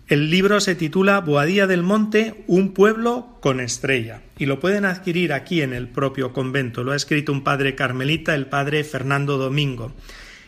El 0.07 0.29
libro 0.29 0.59
se 0.59 0.75
titula 0.75 1.21
Boadía 1.21 1.67
del 1.67 1.83
Monte, 1.83 2.43
un 2.47 2.73
pueblo 2.73 3.37
con 3.41 3.61
estrella, 3.61 4.21
y 4.37 4.45
lo 4.45 4.59
pueden 4.59 4.83
adquirir 4.83 5.31
aquí 5.31 5.61
en 5.61 5.73
el 5.73 5.87
propio 5.87 6.33
convento. 6.33 6.83
Lo 6.83 6.91
ha 6.91 6.97
escrito 6.97 7.31
un 7.31 7.43
padre 7.43 7.75
carmelita, 7.75 8.35
el 8.35 8.47
padre 8.47 8.83
Fernando 8.83 9.37
Domingo. 9.37 9.93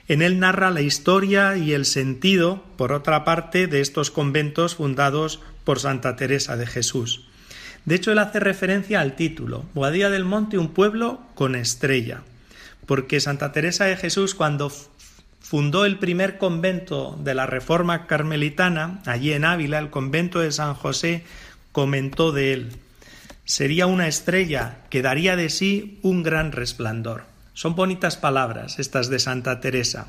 En 0.07 0.21
él 0.21 0.39
narra 0.39 0.69
la 0.69 0.81
historia 0.81 1.55
y 1.55 1.73
el 1.73 1.85
sentido, 1.85 2.63
por 2.77 2.91
otra 2.91 3.23
parte, 3.23 3.67
de 3.67 3.79
estos 3.79 4.11
conventos 4.11 4.75
fundados 4.75 5.39
por 5.63 5.79
Santa 5.79 6.15
Teresa 6.15 6.57
de 6.57 6.67
Jesús. 6.67 7.25
De 7.85 7.95
hecho, 7.95 8.11
él 8.11 8.19
hace 8.19 8.39
referencia 8.39 8.99
al 8.99 9.15
título, 9.15 9.65
Boadía 9.73 10.09
del 10.09 10.25
Monte, 10.25 10.57
un 10.57 10.73
pueblo 10.73 11.21
con 11.35 11.55
estrella, 11.55 12.21
porque 12.85 13.19
Santa 13.19 13.51
Teresa 13.51 13.85
de 13.85 13.97
Jesús, 13.97 14.35
cuando 14.35 14.71
fundó 15.39 15.85
el 15.85 15.99
primer 15.99 16.37
convento 16.37 17.17
de 17.21 17.33
la 17.33 17.45
Reforma 17.45 18.07
Carmelitana, 18.07 19.01
allí 19.05 19.33
en 19.33 19.45
Ávila, 19.45 19.79
el 19.79 19.89
convento 19.89 20.39
de 20.39 20.51
San 20.51 20.73
José, 20.73 21.23
comentó 21.71 22.31
de 22.31 22.53
él, 22.53 22.71
sería 23.45 23.87
una 23.87 24.07
estrella 24.07 24.79
que 24.89 25.01
daría 25.01 25.35
de 25.35 25.49
sí 25.49 25.99
un 26.01 26.23
gran 26.23 26.51
resplandor. 26.51 27.32
Son 27.53 27.75
bonitas 27.75 28.17
palabras 28.17 28.79
estas 28.79 29.09
de 29.09 29.19
Santa 29.19 29.59
Teresa. 29.59 30.07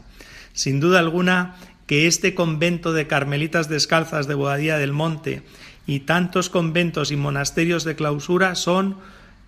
Sin 0.53 0.81
duda 0.81 0.99
alguna 0.99 1.57
que 1.87 2.07
este 2.07 2.35
convento 2.35 2.93
de 2.93 3.07
carmelitas 3.07 3.69
descalzas 3.69 4.27
de 4.27 4.35
Boadía 4.35 4.79
del 4.79 4.93
Monte 4.93 5.43
y 5.87 6.01
tantos 6.01 6.49
conventos 6.49 7.11
y 7.11 7.17
monasterios 7.17 7.85
de 7.85 7.97
clausura 7.97 8.55
son 8.55 8.97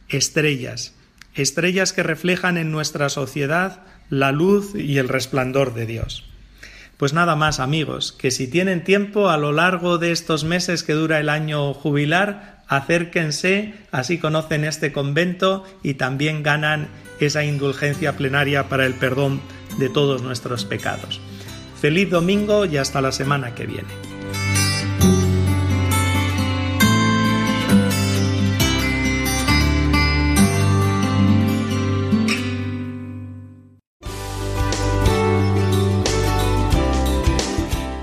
estrellas, 0.08 0.94
estrellas 1.34 1.92
que 1.92 2.02
reflejan 2.02 2.58
en 2.58 2.70
nuestra 2.70 3.08
sociedad 3.08 3.82
la 4.10 4.32
luz 4.32 4.74
y 4.74 4.98
el 4.98 5.08
resplandor 5.08 5.74
de 5.74 5.86
Dios. 5.86 6.24
Pues 6.96 7.12
nada 7.12 7.36
más 7.36 7.60
amigos, 7.60 8.12
que 8.12 8.30
si 8.30 8.48
tienen 8.48 8.84
tiempo 8.84 9.28
a 9.28 9.36
lo 9.36 9.52
largo 9.52 9.98
de 9.98 10.12
estos 10.12 10.44
meses 10.44 10.82
que 10.82 10.94
dura 10.94 11.20
el 11.20 11.28
año 11.28 11.74
jubilar, 11.74 12.62
acérquense, 12.68 13.74
así 13.92 14.18
conocen 14.18 14.64
este 14.64 14.92
convento 14.92 15.64
y 15.82 15.94
también 15.94 16.42
ganan 16.42 16.88
esa 17.20 17.44
indulgencia 17.44 18.16
plenaria 18.16 18.68
para 18.68 18.86
el 18.86 18.94
perdón 18.94 19.40
de 19.78 19.88
todos 19.88 20.22
nuestros 20.22 20.64
pecados. 20.64 21.20
Feliz 21.80 22.10
domingo 22.10 22.64
y 22.64 22.78
hasta 22.78 23.00
la 23.00 23.12
semana 23.12 23.54
que 23.54 23.66
viene. 23.66 23.88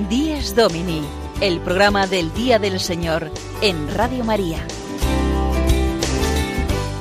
Díez 0.10 0.56
Domini, 0.56 1.02
el 1.42 1.60
programa 1.60 2.06
del 2.06 2.32
Día 2.34 2.60
del 2.60 2.80
Señor 2.80 3.32
en 3.62 3.94
Radio 3.96 4.24
María. 4.24 4.66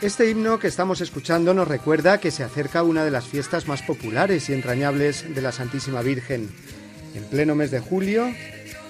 Este 0.00 0.30
himno 0.30 0.60
que 0.60 0.68
estamos 0.68 1.00
escuchando 1.00 1.52
nos 1.54 1.66
recuerda 1.66 2.20
que 2.20 2.30
se 2.30 2.44
acerca 2.44 2.84
una 2.84 3.04
de 3.04 3.10
las 3.10 3.26
fiestas 3.26 3.66
más 3.66 3.82
populares 3.82 4.48
y 4.48 4.52
entrañables 4.52 5.34
de 5.34 5.42
la 5.42 5.50
Santísima 5.50 6.02
Virgen. 6.02 6.48
En 7.16 7.24
pleno 7.24 7.56
mes 7.56 7.72
de 7.72 7.80
julio 7.80 8.32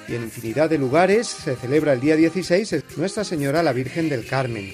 y 0.06 0.14
en 0.14 0.24
infinidad 0.24 0.68
de 0.68 0.76
lugares 0.76 1.26
se 1.26 1.56
celebra 1.56 1.94
el 1.94 2.00
día 2.00 2.14
16 2.14 2.84
Nuestra 2.98 3.24
Señora 3.24 3.62
la 3.62 3.72
Virgen 3.72 4.10
del 4.10 4.26
Carmen. 4.26 4.70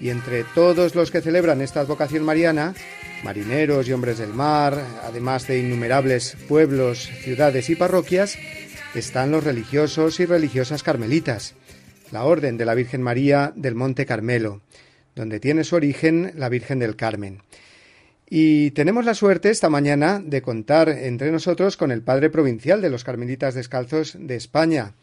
Y 0.00 0.08
entre 0.08 0.44
todos 0.44 0.94
los 0.94 1.10
que 1.10 1.20
celebran 1.20 1.60
esta 1.60 1.80
advocación 1.80 2.24
mariana, 2.24 2.72
marineros 3.22 3.86
y 3.86 3.92
hombres 3.92 4.16
del 4.16 4.32
mar, 4.32 4.82
además 5.04 5.46
de 5.46 5.58
innumerables 5.58 6.38
pueblos, 6.48 7.10
ciudades 7.22 7.68
y 7.68 7.76
parroquias, 7.76 8.38
están 8.94 9.30
los 9.30 9.44
religiosos 9.44 10.20
y 10.20 10.24
religiosas 10.24 10.82
carmelitas, 10.82 11.54
la 12.12 12.24
Orden 12.24 12.56
de 12.56 12.64
la 12.64 12.74
Virgen 12.74 13.02
María 13.02 13.52
del 13.54 13.74
Monte 13.74 14.06
Carmelo 14.06 14.62
donde 15.20 15.38
tiene 15.38 15.64
su 15.64 15.76
origen 15.76 16.32
la 16.36 16.48
Virgen 16.48 16.78
del 16.78 16.96
Carmen. 16.96 17.42
Y 18.26 18.70
tenemos 18.70 19.04
la 19.04 19.12
suerte 19.12 19.50
esta 19.50 19.68
mañana 19.68 20.18
de 20.18 20.40
contar 20.40 20.88
entre 20.88 21.30
nosotros 21.30 21.76
con 21.76 21.90
el 21.90 22.00
padre 22.00 22.30
provincial 22.30 22.80
de 22.80 22.88
los 22.88 23.04
Carmelitas 23.04 23.54
Descalzos 23.54 24.16
de 24.18 24.36
España, 24.36 24.94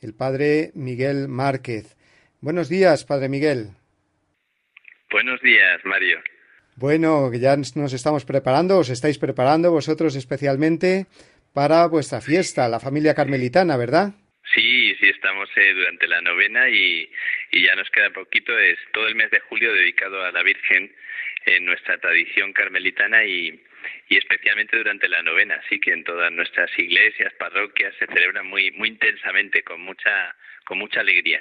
el 0.00 0.12
padre 0.12 0.72
Miguel 0.74 1.28
Márquez. 1.28 1.96
Buenos 2.40 2.68
días, 2.68 3.04
padre 3.04 3.28
Miguel. 3.28 3.70
Buenos 5.12 5.40
días, 5.40 5.80
Mario. 5.84 6.18
Bueno, 6.74 7.32
ya 7.32 7.56
nos 7.56 7.92
estamos 7.92 8.24
preparando, 8.24 8.78
os 8.78 8.88
estáis 8.88 9.18
preparando 9.18 9.70
vosotros 9.70 10.16
especialmente 10.16 11.06
para 11.52 11.86
vuestra 11.86 12.20
fiesta, 12.20 12.68
la 12.68 12.80
familia 12.80 13.14
carmelitana, 13.14 13.76
¿verdad? 13.76 14.14
Sí, 15.00 15.08
estamos 15.08 15.48
eh, 15.56 15.72
durante 15.72 16.06
la 16.06 16.20
novena 16.20 16.68
y, 16.68 17.08
ya 17.52 17.74
nos 17.74 17.88
queda 17.88 18.10
poquito. 18.10 18.56
Es 18.58 18.78
todo 18.92 19.08
el 19.08 19.14
mes 19.14 19.30
de 19.30 19.40
julio 19.40 19.72
dedicado 19.72 20.22
a 20.22 20.30
la 20.30 20.42
Virgen 20.42 20.92
en 21.46 21.64
nuestra 21.64 21.96
tradición 21.98 22.52
carmelitana 22.52 23.24
y, 23.24 23.62
especialmente 24.10 24.76
durante 24.76 25.08
la 25.08 25.22
novena. 25.22 25.58
Así 25.64 25.80
que 25.80 25.92
en 25.92 26.04
todas 26.04 26.30
nuestras 26.30 26.70
iglesias, 26.78 27.32
parroquias 27.38 27.94
se 27.98 28.06
celebra 28.08 28.42
muy, 28.42 28.72
muy 28.72 28.90
intensamente, 28.90 29.62
con 29.62 29.80
mucha, 29.80 30.36
con 30.66 30.78
mucha 30.78 31.00
alegría. 31.00 31.40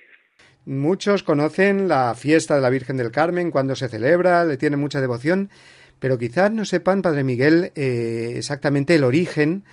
Muchos 0.66 1.24
conocen 1.24 1.90
la 1.90 2.16
fiesta 2.16 2.56
de 2.56 2.62
la 2.62 2.70
Virgen 2.70 2.96
del 2.96 3.12
Carmen, 3.12 3.52
cuando 3.52 3.76
se 3.76 3.90
celebra, 3.90 4.46
le 4.46 4.56
tienen 4.56 4.80
mucha 4.80 5.02
devoción, 5.02 5.50
pero 6.00 6.18
quizás 6.18 6.50
no 6.50 6.64
sepan, 6.64 7.02
Padre 7.02 7.26
Miguel, 7.26 7.72
eh, 7.76 8.36
exactamente 8.38 8.96
el 8.96 9.04
origen 9.04 9.66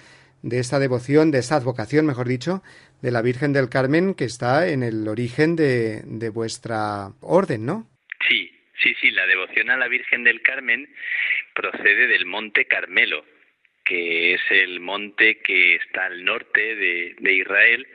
de 0.43 0.59
esta 0.59 0.79
devoción, 0.79 1.31
de 1.31 1.39
esta 1.39 1.57
advocación, 1.57 2.07
mejor 2.07 2.29
dicho, 2.29 2.63
de 3.03 3.11
la 3.11 3.23
Virgen 3.23 3.53
del 3.53 3.69
Carmen 3.69 4.15
que 4.15 4.25
está 4.25 4.69
en 4.69 4.83
el 4.83 5.09
origen 5.09 5.57
de, 5.57 6.03
de 6.05 6.29
vuestra 6.31 7.11
orden, 7.21 7.67
¿no? 7.67 7.87
Sí, 8.29 8.53
sí, 8.83 8.95
sí, 9.01 9.11
la 9.11 9.27
devoción 9.27 9.71
a 9.71 9.77
la 9.77 9.89
Virgen 9.89 10.25
del 10.25 10.43
Carmen 10.43 10.89
procede 11.55 12.07
del 12.07 12.27
Monte 12.27 12.67
Carmelo, 12.67 13.25
que 13.85 14.35
es 14.35 14.41
el 14.51 14.81
monte 14.81 15.39
que 15.39 15.77
está 15.77 16.07
al 16.07 16.25
norte 16.25 16.75
de, 16.75 17.15
de 17.19 17.33
Israel, 17.33 17.87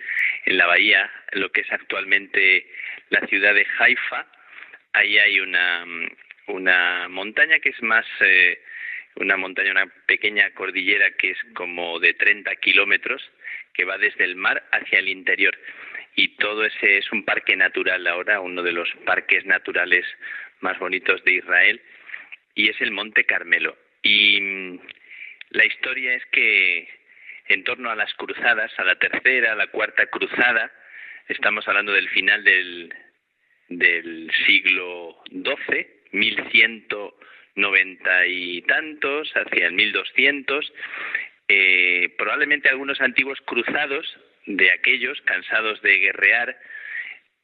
en 0.45 0.58
la 0.58 0.66
bahía, 0.66 1.12
lo 1.34 1.52
que 1.52 1.62
es 1.62 1.72
actualmente 1.72 2.66
la 3.10 3.28
ciudad 3.28 3.54
de 3.54 3.68
Haifa. 3.78 4.26
Ahí 4.93 5.18
hay 5.18 5.39
una, 5.39 5.86
una 6.47 7.10
montaña 7.10 7.60
que 7.60 7.70
es 7.70 7.82
más 7.84 8.06
eh, 8.22 8.62
una 9.16 9.38
montaña, 9.38 9.72
una 9.72 9.88
pequeña 10.06 10.49
cordillera 10.52 11.12
que 11.12 11.32
es 11.32 11.38
como 11.54 11.99
de 11.99 12.14
30 12.14 12.56
kilómetros, 12.56 13.22
que 13.74 13.86
va 13.86 13.97
desde 13.97 14.24
el 14.24 14.36
mar 14.36 14.64
hacia 14.72 14.99
el 14.99 15.10
interior. 15.10 15.58
Y 16.16 16.36
todo 16.36 16.66
ese 16.66 16.97
es 16.97 17.12
un 17.12 17.24
parque 17.24 17.56
natural 17.56 18.06
ahora, 18.08 18.41
uno 18.41 18.64
de 18.64 18.74
los 18.74 18.89
parques 19.06 19.45
naturales 19.45 20.06
más 20.60 20.78
bonitos 20.80 21.24
de 21.24 21.36
Israel, 21.36 21.82
y 22.56 22.70
es 22.70 22.82
el 22.82 22.91
Monte 22.91 23.26
Carmelo. 23.26 23.78
Y 24.04 24.41
mm, 24.41 24.80
la 25.52 25.66
historia 25.66 26.14
es 26.14 26.26
que 26.28 26.88
en 27.47 27.64
torno 27.64 27.89
a 27.89 27.95
las 27.95 28.14
cruzadas, 28.16 28.72
a 28.78 28.84
la 28.84 28.95
tercera, 28.95 29.54
a 29.54 29.56
la 29.56 29.68
cuarta 29.68 30.08
cruzada, 30.08 30.70
estamos 31.28 31.66
hablando 31.68 31.93
del 31.93 32.10
final 32.10 32.43
del, 32.43 32.93
del 33.70 34.32
siglo 34.45 35.24
XII, 35.30 35.88
1190 36.12 38.28
y 38.28 38.62
tantos, 38.64 39.32
hacia 39.36 39.68
el 39.68 39.74
1200, 39.74 40.74
eh, 41.54 42.08
probablemente 42.18 42.70
algunos 42.70 43.02
antiguos 43.02 43.41
cruzados 43.41 44.18
de 44.45 44.72
aquellos 44.72 45.20
cansados 45.24 45.82
de 45.82 45.97
guerrear, 45.97 46.58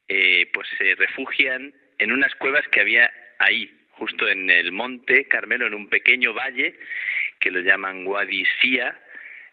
eh, 0.08 0.48
pues 0.50 0.66
se 0.78 0.94
refugian 0.94 1.74
en 1.98 2.12
unas 2.12 2.34
cuevas 2.36 2.66
que 2.68 2.80
había 2.80 3.12
ahí, 3.38 3.70
justo 3.90 4.26
en 4.26 4.48
el 4.48 4.72
monte 4.72 5.26
Carmelo, 5.26 5.66
en 5.66 5.74
un 5.74 5.90
pequeño 5.90 6.32
valle 6.32 6.74
que 7.38 7.50
lo 7.50 7.60
llaman 7.60 8.06
Wadi 8.06 8.44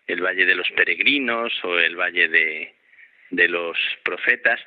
el 0.07 0.21
Valle 0.21 0.45
de 0.45 0.55
los 0.55 0.71
Peregrinos 0.71 1.51
o 1.65 1.77
el 1.77 1.97
Valle 1.97 2.29
de, 2.29 3.47
los 3.49 3.77
Profetas, 4.03 4.61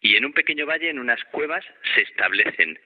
y 0.00 0.16
en 0.16 0.24
un 0.24 0.32
pequeño 0.32 0.64
valle, 0.64 0.88
en 0.88 0.98
unas 0.98 1.22
cuevas, 1.24 1.66
se 1.94 2.00
establecen. 2.00 2.78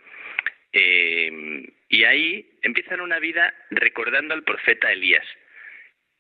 Eh, 0.72 1.70
y 1.88 2.03
ahí 2.03 2.51
empiezan 2.62 3.01
una 3.01 3.20
vida 3.20 3.55
recordando 3.70 4.34
al 4.34 4.43
profeta 4.43 4.90
Elías. 4.90 5.26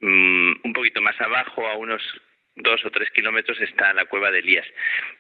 Mm, 0.02 0.52
un 0.64 0.72
poquito 0.72 1.00
más 1.00 1.18
abajo, 1.20 1.66
a 1.66 1.76
unos 1.76 2.02
dos 2.56 2.84
o 2.84 2.90
tres 2.90 3.10
kilómetros, 3.12 3.60
está 3.60 3.94
la 3.94 4.04
cueva 4.06 4.30
de 4.30 4.40
Elías. 4.40 4.66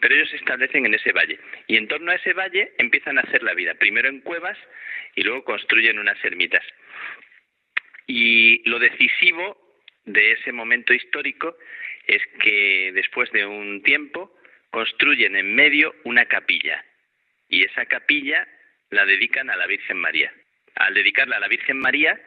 Pero 0.00 0.14
ellos 0.14 0.28
se 0.28 0.36
establecen 0.36 0.84
en 0.84 0.94
ese 0.94 1.12
valle. 1.12 1.38
Y 1.68 1.76
en 1.76 1.88
torno 1.88 2.10
a 2.10 2.16
ese 2.16 2.32
valle 2.32 2.72
empiezan 2.78 3.16
a 3.18 3.22
hacer 3.22 3.42
la 3.42 3.54
vida. 3.54 3.74
Primero 3.74 4.08
en 4.08 4.20
cuevas 4.20 4.58
y 5.14 5.22
luego 5.22 5.44
construyen 5.44 5.98
unas 5.98 6.22
ermitas. 6.24 6.64
Y 8.08 8.68
lo 8.68 8.80
decisivo 8.80 9.56
de 10.04 10.32
ese 10.32 10.50
momento 10.50 10.92
histórico 10.92 11.56
es 12.06 12.22
que 12.40 12.90
después 12.92 13.30
de 13.30 13.46
un 13.46 13.82
tiempo 13.82 14.36
construyen 14.70 15.36
en 15.36 15.54
medio 15.54 15.94
una 16.04 16.26
capilla 16.26 16.84
y 17.48 17.62
esa 17.62 17.86
capilla 17.86 18.48
la 18.90 19.04
dedican 19.06 19.48
a 19.48 19.56
la 19.56 19.66
Virgen 19.66 19.98
María. 19.98 20.32
Al 20.74 20.94
dedicarla 20.94 21.36
a 21.36 21.40
la 21.40 21.48
Virgen 21.48 21.78
María, 21.78 22.20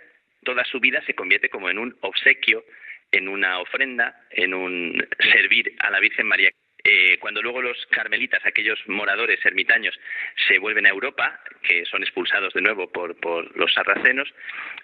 toda 0.46 0.64
su 0.64 0.80
vida 0.80 1.04
se 1.06 1.14
convierte 1.14 1.50
como 1.50 1.70
en 1.70 1.78
un 1.78 1.98
obsequio, 2.00 2.64
en 3.12 3.28
una 3.28 3.60
ofrenda, 3.60 4.26
en 4.30 4.54
un 4.54 5.06
servir 5.20 5.76
a 5.80 5.92
la 5.92 6.00
Virgen 6.00 6.28
María. 6.28 6.50
Eh, 6.88 7.18
cuando 7.20 7.42
luego 7.42 7.64
los 7.64 7.78
carmelitas, 7.90 8.46
aquellos 8.46 8.78
moradores 8.86 9.44
ermitaños, 9.44 10.00
se 10.48 10.60
vuelven 10.60 10.86
a 10.86 10.90
Europa, 10.90 11.42
que 11.64 11.84
son 11.86 12.04
expulsados 12.04 12.54
de 12.54 12.62
nuevo 12.62 12.92
por, 12.92 13.20
por 13.20 13.58
los 13.58 13.74
sarracenos, 13.74 14.32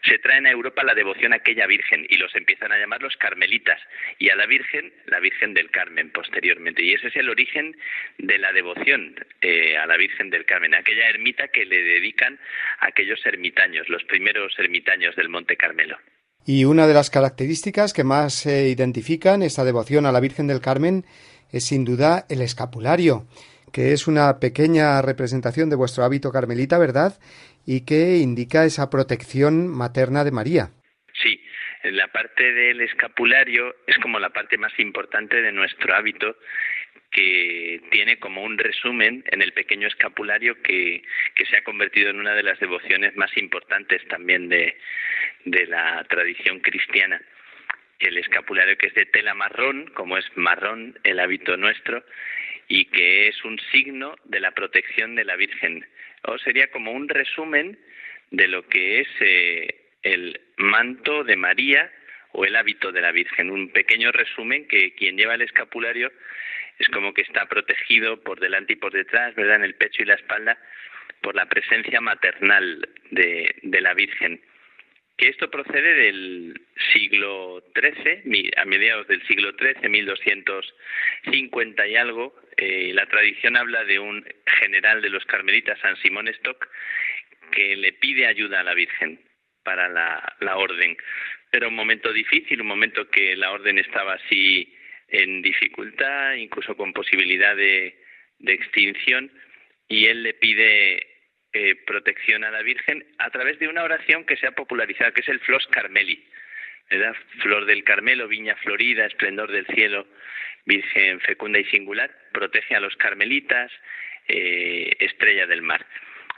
se 0.04 0.18
traen 0.18 0.48
a 0.48 0.52
Europa 0.52 0.84
la 0.84 0.96
devoción 0.96 1.32
a 1.32 1.36
aquella 1.36 1.68
Virgen 1.68 2.08
y 2.10 2.18
los 2.18 2.34
empiezan 2.36 2.72
a 2.72 2.80
llamar 2.80 3.04
los 3.04 3.16
carmelitas 3.18 3.80
y 4.18 4.32
a 4.32 4.36
la 4.36 4.48
Virgen 4.48 4.92
la 5.06 5.20
Virgen 5.20 5.54
del 5.54 5.70
Carmen 5.70 6.10
posteriormente. 6.12 6.84
Y 6.84 6.94
ese 6.94 7.10
es 7.10 7.16
el 7.18 7.30
origen 7.30 7.78
de 8.18 8.40
la 8.40 8.52
devoción 8.52 9.14
eh, 9.42 9.78
a 9.78 9.86
la 9.86 9.98
Virgen 9.98 10.32
del 10.32 10.46
Carmen, 10.46 10.74
aquella 10.74 11.08
ermita 11.08 11.50
que 11.50 11.66
le 11.66 11.84
dedican 11.84 12.40
a 12.80 12.88
aquellos 12.88 13.24
ermitaños, 13.28 13.90
los 13.90 14.04
primeros 14.06 14.58
ermitaños 14.58 15.16
del 15.16 15.30
Monte 15.30 15.56
Carmelo. 15.56 16.00
Y 16.48 16.66
una 16.66 16.88
de 16.88 16.96
las 16.96 17.12
características 17.12 17.94
que 17.94 18.04
más 18.04 18.48
identifican 18.48 19.44
esta 19.44 19.64
devoción 19.64 20.08
a 20.08 20.12
la 20.12 20.20
Virgen 20.20 20.48
del 20.48 20.62
Carmen 20.62 21.06
es 21.52 21.66
sin 21.66 21.86
duda 21.86 22.26
el 22.30 22.42
escapulario, 22.42 23.26
que 23.74 23.94
es 23.94 24.08
una 24.08 24.40
pequeña 24.40 25.02
representación 25.02 25.70
de 25.70 25.76
vuestro 25.76 26.04
hábito 26.04 26.32
carmelita, 26.32 26.78
¿verdad? 26.78 27.20
Y 27.66 27.86
que 27.86 28.18
indica 28.18 28.66
esa 28.66 28.90
protección 28.90 29.68
materna 29.68 30.24
de 30.24 30.32
María. 30.32 30.70
Sí, 31.14 31.42
la 31.84 32.08
parte 32.08 32.52
del 32.54 32.82
escapulario 32.82 33.76
es 33.88 33.98
como 34.00 34.20
la 34.20 34.30
parte 34.30 34.58
más 34.58 34.78
importante 34.80 35.42
de 35.42 35.52
nuestro 35.52 35.96
hábito 35.96 36.36
que 37.12 37.82
tiene 37.92 38.20
como 38.20 38.44
un 38.44 38.58
resumen 38.58 39.24
en 39.32 39.42
el 39.42 39.52
pequeño 39.52 39.88
escapulario 39.88 40.56
que, 40.64 41.04
que 41.36 41.46
se 41.46 41.58
ha 41.58 41.64
convertido 41.64 42.10
en 42.10 42.20
una 42.20 42.34
de 42.34 42.44
las 42.44 42.60
devociones 42.60 43.16
más 43.18 43.36
importantes 43.36 44.02
también 44.08 44.48
de, 44.48 44.78
de 45.44 45.66
la 45.68 46.06
tradición 46.10 46.60
cristiana 46.60 47.22
el 48.06 48.18
escapulario 48.18 48.78
que 48.78 48.88
es 48.88 48.94
de 48.94 49.06
tela 49.06 49.34
marrón, 49.34 49.92
como 49.94 50.18
es 50.18 50.26
marrón 50.36 51.00
el 51.04 51.20
hábito 51.20 51.58
nuestro, 51.58 52.04
y 52.68 52.86
que 52.86 53.28
es 53.28 53.44
un 53.44 53.60
signo 53.72 54.16
de 54.26 54.40
la 54.40 54.52
protección 54.52 55.16
de 55.16 55.26
la 55.26 55.36
Virgen. 55.36 55.86
O 56.24 56.38
sería 56.38 56.72
como 56.72 56.92
un 56.92 57.10
resumen 57.10 57.78
de 58.32 58.48
lo 58.48 58.68
que 58.68 59.02
es 59.02 59.08
eh, 59.20 59.76
el 60.04 60.40
manto 60.58 61.24
de 61.24 61.36
María 61.36 61.92
o 62.32 62.46
el 62.46 62.56
hábito 62.56 62.92
de 62.92 63.02
la 63.02 63.12
Virgen. 63.12 63.52
Un 63.52 63.70
pequeño 63.70 64.12
resumen 64.12 64.68
que 64.68 64.94
quien 64.94 65.18
lleva 65.18 65.36
el 65.36 65.42
escapulario 65.42 66.12
es 66.80 66.88
como 66.90 67.14
que 67.14 67.22
está 67.24 67.48
protegido 67.48 68.22
por 68.24 68.40
delante 68.40 68.74
y 68.74 68.78
por 68.78 68.94
detrás, 68.94 69.36
¿verdad? 69.36 69.58
En 69.58 69.66
el 69.66 69.76
pecho 69.76 70.04
y 70.04 70.06
la 70.06 70.16
espalda 70.16 70.58
por 71.22 71.36
la 71.36 71.48
presencia 71.48 72.02
maternal 72.02 72.88
de, 73.12 73.54
de 73.62 73.82
la 73.82 73.94
Virgen 73.94 74.42
que 75.22 75.30
esto 75.30 75.52
procede 75.52 75.94
del 75.94 76.60
siglo 76.92 77.64
XIII, 77.76 78.50
a 78.58 78.66
mediados 78.66 79.08
del 79.08 79.22
siglo 79.28 79.52
XIII, 79.52 79.88
1250 79.88 81.88
y 81.88 81.96
algo. 81.96 82.36
Eh, 82.58 82.92
la 82.96 83.06
tradición 83.06 83.56
habla 83.56 83.84
de 83.84 84.00
un 84.00 84.26
general 84.48 85.00
de 85.00 85.12
los 85.12 85.24
carmelitas, 85.26 85.78
San 85.80 85.96
Simón 85.98 86.28
Stock, 86.30 86.68
que 87.52 87.76
le 87.76 87.94
pide 87.94 88.26
ayuda 88.26 88.62
a 88.62 88.64
la 88.64 88.74
Virgen 88.74 89.22
para 89.64 89.90
la, 89.90 90.58
orden. 90.58 90.98
Era 91.52 91.68
un 91.68 91.76
momento 91.76 92.12
difícil, 92.12 92.60
un 92.60 92.68
momento 92.68 93.08
que 93.12 93.36
la 93.36 93.52
orden 93.52 93.78
estaba 93.78 94.14
así 94.14 94.74
en 95.08 95.44
dificultad, 95.44 96.34
incluso 96.34 96.76
con 96.76 96.94
posibilidad 96.94 97.56
de, 97.56 97.96
de 98.40 98.54
extinción, 98.54 99.32
y 99.88 100.08
él 100.08 100.24
le 100.24 100.34
pide 100.34 101.11
eh, 101.54 101.76
protección 101.86 102.44
a 102.44 102.52
la 102.52 102.62
Virgen 102.62 103.06
a 103.18 103.30
través 103.30 103.60
de 103.60 103.68
una 103.68 103.84
oración 103.84 104.26
que 104.26 104.38
se 104.38 104.48
ha 104.48 104.52
popularizado, 104.52 105.14
que 105.14 105.22
es 105.22 105.30
el 105.30 105.40
Flos 105.40 105.68
Carmeli. 105.68 106.26
¿verdad? 106.90 107.16
Flor 107.42 107.66
del 107.66 107.84
Carmelo, 107.84 108.28
viña 108.28 108.56
florida, 108.58 109.06
esplendor 109.06 109.52
del 109.52 109.66
cielo, 109.68 110.06
Virgen 110.66 111.20
fecunda 111.22 111.60
y 111.60 111.66
singular, 111.66 112.12
protege 112.34 112.76
a 112.76 112.80
los 112.80 112.96
carmelitas, 112.98 113.72
eh, 114.28 114.92
estrella 115.00 115.48
del 115.48 115.62
mar, 115.62 115.86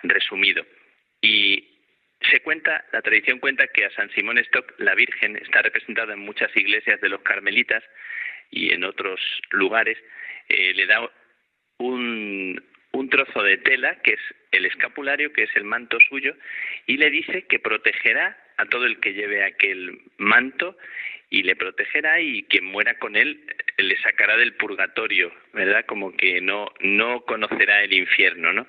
resumido. 0.04 0.66
Y 1.22 1.68
se 2.32 2.40
cuenta, 2.42 2.86
la 2.92 3.02
tradición 3.02 3.40
cuenta 3.40 3.68
que 3.68 3.86
a 3.86 3.92
San 3.92 4.10
Simón 4.12 4.38
Stock 4.38 4.74
la 4.78 4.96
Virgen 4.96 5.36
está 5.38 5.62
representada 5.62 6.14
en 6.14 6.20
muchas 6.20 6.56
iglesias 6.56 7.02
de 7.02 7.10
los 7.10 7.22
carmelitas 7.22 7.84
y 8.52 8.74
en 8.74 8.84
otros 8.84 9.20
lugares, 9.50 9.98
eh, 10.48 10.74
le 10.74 10.86
da 10.86 11.10
un, 11.80 12.64
un 12.94 13.10
trozo 13.10 13.44
de 13.44 13.58
tela, 13.58 13.96
que 14.02 14.14
es 14.14 14.20
el 14.52 14.66
escapulario, 14.66 15.34
que 15.34 15.44
es 15.44 15.56
el 15.56 15.64
manto 15.64 15.98
suyo, 16.08 16.36
y 16.86 16.98
le 16.98 17.10
dice 17.10 17.44
que 17.44 17.60
protegerá 17.60 18.38
a 18.58 18.66
todo 18.66 18.86
el 18.86 19.00
que 19.00 19.14
lleve 19.14 19.44
aquel 19.44 20.00
manto 20.18 20.78
y 21.30 21.42
le 21.42 21.56
protegerá 21.56 22.22
y 22.22 22.44
quien 22.44 22.66
muera 22.66 23.00
con 23.00 23.16
él 23.16 23.42
le 23.78 23.98
sacará 23.98 24.38
del 24.38 24.54
purgatorio, 24.54 25.34
¿verdad? 25.54 25.84
Como 25.88 26.16
que 26.16 26.40
no 26.42 26.72
no 26.82 27.22
conocerá 27.22 27.82
el 27.82 27.94
infierno, 27.94 28.54
¿no? 28.54 28.68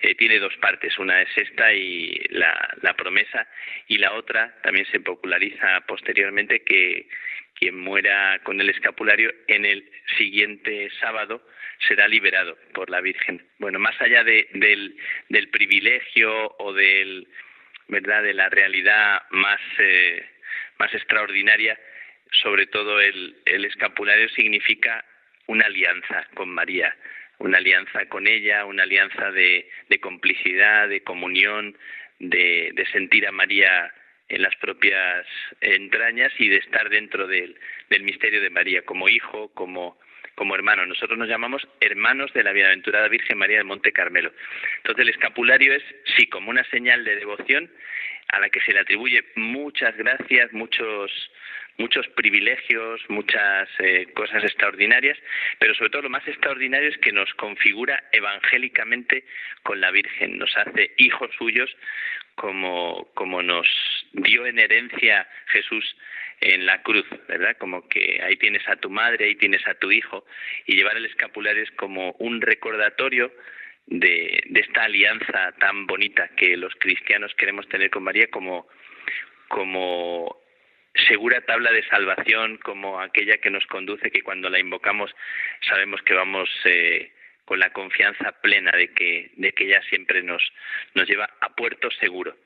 Eh, 0.00 0.14
tiene 0.14 0.38
dos 0.38 0.56
partes, 0.56 0.98
una 0.98 1.20
es 1.20 1.28
esta 1.36 1.74
y 1.74 2.14
la, 2.30 2.74
la 2.80 2.94
promesa 2.94 3.46
y 3.86 3.98
la 3.98 4.14
otra 4.14 4.56
también 4.62 4.86
se 4.86 5.00
populariza 5.00 5.82
posteriormente 5.86 6.62
que 6.62 7.06
quien 7.52 7.78
muera 7.78 8.40
con 8.44 8.58
el 8.58 8.70
escapulario 8.70 9.30
en 9.46 9.66
el 9.66 9.84
siguiente 10.16 10.88
sábado 10.98 11.42
será 11.86 12.08
liberado 12.08 12.56
por 12.72 12.90
la 12.90 13.00
Virgen. 13.00 13.46
Bueno, 13.58 13.78
más 13.78 14.00
allá 14.00 14.24
de, 14.24 14.48
del, 14.52 14.96
del, 15.28 15.48
privilegio 15.48 16.54
o 16.58 16.72
del, 16.72 17.26
¿verdad? 17.88 18.22
de 18.22 18.34
la 18.34 18.48
realidad 18.48 19.22
más, 19.30 19.60
eh, 19.78 20.24
más 20.78 20.92
extraordinaria, 20.94 21.78
sobre 22.42 22.66
todo 22.66 23.00
el, 23.00 23.36
el 23.46 23.64
escapulario 23.64 24.28
significa 24.30 25.04
una 25.46 25.66
alianza 25.66 26.26
con 26.34 26.48
María, 26.48 26.96
una 27.40 27.58
alianza 27.58 28.06
con 28.06 28.26
ella, 28.26 28.64
una 28.66 28.84
alianza 28.84 29.32
de, 29.32 29.66
complicidad, 30.00 30.88
de 30.88 31.02
comunión, 31.02 31.76
de, 32.18 32.72
sentir 32.92 33.26
a 33.26 33.32
María 33.32 33.92
en 34.28 34.42
las 34.42 34.54
propias 34.56 35.26
entrañas 35.60 36.32
y 36.38 36.48
de 36.48 36.58
estar 36.58 36.88
dentro 36.88 37.26
del, 37.26 37.58
misterio 38.00 38.40
de 38.40 38.50
María, 38.50 38.82
como 38.82 39.08
hijo, 39.08 39.48
como, 39.54 39.98
como 40.40 40.54
hermano. 40.54 40.86
Nosotros 40.86 41.18
nos 41.18 41.28
llamamos 41.28 41.68
hermanos 41.80 42.32
de 42.32 42.42
la 42.42 42.52
Bienaventurada 42.52 43.08
Virgen 43.08 43.36
María 43.36 43.58
del 43.58 43.66
Monte 43.66 43.92
Carmelo. 43.92 44.32
Entonces 44.78 45.02
el 45.02 45.10
escapulario 45.10 45.74
es, 45.74 45.82
sí, 46.16 46.28
como 46.28 46.48
una 46.48 46.64
señal 46.70 47.04
de 47.04 47.16
devoción 47.16 47.70
a 48.28 48.40
la 48.40 48.48
que 48.48 48.62
se 48.62 48.72
le 48.72 48.78
atribuye 48.78 49.22
muchas 49.36 49.94
gracias, 49.98 50.50
muchos 50.54 51.12
muchos 51.76 52.08
privilegios, 52.08 53.02
muchas 53.08 53.68
eh, 53.80 54.06
cosas 54.14 54.42
extraordinarias, 54.42 55.18
pero 55.58 55.74
sobre 55.74 55.90
todo 55.90 56.02
lo 56.02 56.10
más 56.10 56.26
extraordinario 56.26 56.88
es 56.88 56.96
que 56.98 57.12
nos 57.12 57.32
configura 57.34 58.02
evangélicamente 58.10 59.24
con 59.62 59.78
la 59.80 59.90
Virgen, 59.90 60.38
nos 60.38 60.56
hace 60.56 60.94
hijos 60.96 61.30
suyos 61.36 61.70
como, 62.34 63.10
como 63.12 63.42
nos 63.42 63.68
dio 64.12 64.46
en 64.46 64.58
herencia 64.58 65.28
Jesús 65.48 65.84
en 66.40 66.66
la 66.66 66.82
cruz, 66.82 67.06
¿verdad? 67.28 67.56
Como 67.58 67.86
que 67.88 68.20
ahí 68.22 68.36
tienes 68.36 68.66
a 68.68 68.76
tu 68.76 68.90
madre, 68.90 69.26
ahí 69.26 69.34
tienes 69.36 69.66
a 69.66 69.74
tu 69.74 69.92
hijo, 69.92 70.24
y 70.66 70.74
llevar 70.74 70.96
el 70.96 71.06
escapulario 71.06 71.62
es 71.62 71.70
como 71.72 72.12
un 72.18 72.40
recordatorio 72.40 73.32
de, 73.86 74.42
esta 74.54 74.84
alianza 74.84 75.52
tan 75.58 75.86
bonita 75.86 76.28
que 76.36 76.56
los 76.56 76.74
cristianos 76.76 77.34
queremos 77.34 77.68
tener 77.68 77.90
con 77.90 78.04
María 78.04 78.28
como, 78.30 78.68
como 79.48 80.40
segura 81.08 81.40
tabla 81.42 81.72
de 81.72 81.86
salvación 81.88 82.56
como 82.58 83.00
aquella 83.00 83.38
que 83.38 83.50
nos 83.50 83.66
conduce, 83.66 84.10
que 84.10 84.22
cuando 84.22 84.48
la 84.48 84.58
invocamos 84.58 85.14
sabemos 85.68 86.02
que 86.02 86.14
vamos 86.14 86.48
eh, 86.64 87.12
con 87.44 87.58
la 87.58 87.72
confianza 87.72 88.32
plena 88.40 88.70
de 88.72 88.92
que, 88.92 89.30
de 89.36 89.52
que 89.52 89.64
ella 89.64 89.82
siempre 89.88 90.22
nos, 90.22 90.42
nos 90.94 91.08
lleva 91.08 91.28
a 91.40 91.54
puerto 91.54 91.90
seguro. 91.90 92.36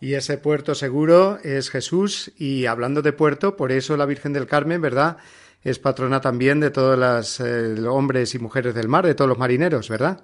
Y 0.00 0.14
ese 0.14 0.38
puerto 0.38 0.74
seguro 0.74 1.38
es 1.42 1.70
Jesús. 1.70 2.32
Y 2.38 2.66
hablando 2.66 3.02
de 3.02 3.12
puerto, 3.12 3.56
por 3.56 3.72
eso 3.72 3.96
la 3.96 4.06
Virgen 4.06 4.32
del 4.32 4.46
Carmen, 4.46 4.80
¿verdad? 4.82 5.16
Es 5.64 5.78
patrona 5.78 6.20
también 6.20 6.60
de 6.60 6.70
todos 6.70 6.98
los 6.98 7.40
eh, 7.40 7.80
hombres 7.88 8.34
y 8.34 8.38
mujeres 8.38 8.74
del 8.74 8.88
mar, 8.88 9.06
de 9.06 9.14
todos 9.14 9.28
los 9.28 9.38
marineros, 9.38 9.88
¿verdad? 9.88 10.20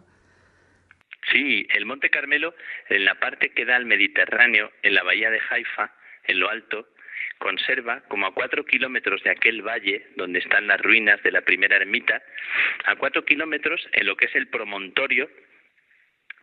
Sí, 1.30 1.66
el 1.74 1.86
Monte 1.86 2.10
Carmelo, 2.10 2.54
en 2.88 3.04
la 3.04 3.14
parte 3.18 3.50
que 3.50 3.64
da 3.64 3.76
al 3.76 3.86
Mediterráneo, 3.86 4.70
en 4.82 4.94
la 4.94 5.02
bahía 5.02 5.30
de 5.30 5.40
Haifa, 5.50 5.90
en 6.24 6.40
lo 6.40 6.50
alto, 6.50 6.88
conserva, 7.38 8.02
como 8.08 8.26
a 8.26 8.34
cuatro 8.34 8.64
kilómetros 8.64 9.22
de 9.24 9.30
aquel 9.30 9.62
valle 9.62 10.06
donde 10.16 10.38
están 10.38 10.66
las 10.66 10.80
ruinas 10.80 11.22
de 11.22 11.32
la 11.32 11.40
primera 11.40 11.76
ermita, 11.76 12.22
a 12.84 12.96
cuatro 12.96 13.24
kilómetros 13.24 13.88
en 13.92 14.06
lo 14.06 14.16
que 14.16 14.26
es 14.26 14.34
el 14.34 14.48
promontorio, 14.48 15.28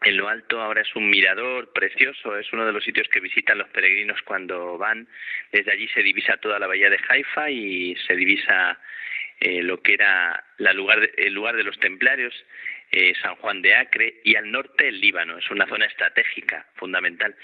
en 0.03 0.17
lo 0.17 0.29
alto 0.29 0.61
ahora 0.61 0.81
es 0.81 0.95
un 0.95 1.09
mirador 1.09 1.73
precioso, 1.73 2.37
es 2.37 2.51
uno 2.53 2.65
de 2.65 2.71
los 2.71 2.83
sitios 2.83 3.07
que 3.09 3.19
visitan 3.19 3.57
los 3.57 3.69
peregrinos 3.69 4.21
cuando 4.23 4.77
van. 4.77 5.07
Desde 5.51 5.71
allí 5.71 5.87
se 5.89 6.01
divisa 6.01 6.37
toda 6.37 6.59
la 6.59 6.67
bahía 6.67 6.89
de 6.89 6.99
Haifa 7.07 7.49
y 7.49 7.95
se 8.07 8.15
divisa 8.15 8.79
eh, 9.39 9.61
lo 9.61 9.81
que 9.81 9.93
era 9.93 10.43
la 10.57 10.73
lugar, 10.73 11.09
el 11.17 11.33
lugar 11.33 11.55
de 11.55 11.63
los 11.63 11.77
templarios, 11.79 12.33
eh, 12.91 13.13
San 13.21 13.35
Juan 13.35 13.61
de 13.61 13.75
Acre, 13.75 14.21
y 14.23 14.35
al 14.35 14.51
norte 14.51 14.87
el 14.87 14.99
Líbano. 14.99 15.37
Es 15.37 15.49
una 15.51 15.67
zona 15.67 15.85
estratégica, 15.85 16.65
fundamental. 16.75 17.35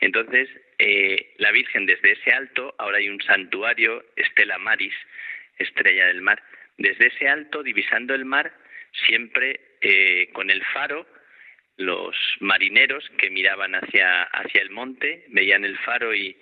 Entonces, 0.00 0.48
eh, 0.78 1.34
la 1.36 1.52
Virgen 1.52 1.86
desde 1.86 2.12
ese 2.12 2.32
alto, 2.32 2.74
ahora 2.78 2.98
hay 2.98 3.08
un 3.08 3.20
santuario, 3.22 4.04
Estela 4.16 4.58
Maris, 4.58 4.94
estrella 5.58 6.06
del 6.06 6.22
mar, 6.22 6.42
desde 6.78 7.08
ese 7.08 7.28
alto, 7.28 7.62
divisando 7.62 8.14
el 8.14 8.24
mar, 8.24 8.52
siempre 9.06 9.60
eh, 9.82 10.30
con 10.32 10.50
el 10.50 10.64
faro, 10.64 11.06
los 11.80 12.14
marineros 12.40 13.08
que 13.16 13.30
miraban 13.30 13.74
hacia, 13.74 14.24
hacia 14.24 14.60
el 14.60 14.70
monte, 14.70 15.24
veían 15.28 15.64
el 15.64 15.78
faro 15.78 16.14
y, 16.14 16.36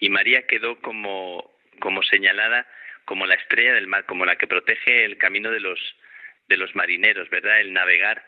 y 0.00 0.08
María 0.08 0.46
quedó 0.46 0.80
como, 0.80 1.52
como 1.80 2.02
señalada 2.02 2.66
como 3.04 3.26
la 3.26 3.34
estrella 3.34 3.74
del 3.74 3.86
mar, 3.86 4.06
como 4.06 4.24
la 4.24 4.36
que 4.36 4.46
protege 4.46 5.04
el 5.04 5.18
camino 5.18 5.50
de 5.50 5.60
los, 5.60 5.78
de 6.48 6.56
los 6.56 6.74
marineros, 6.74 7.28
¿verdad? 7.28 7.60
El 7.60 7.72
navegar 7.72 8.24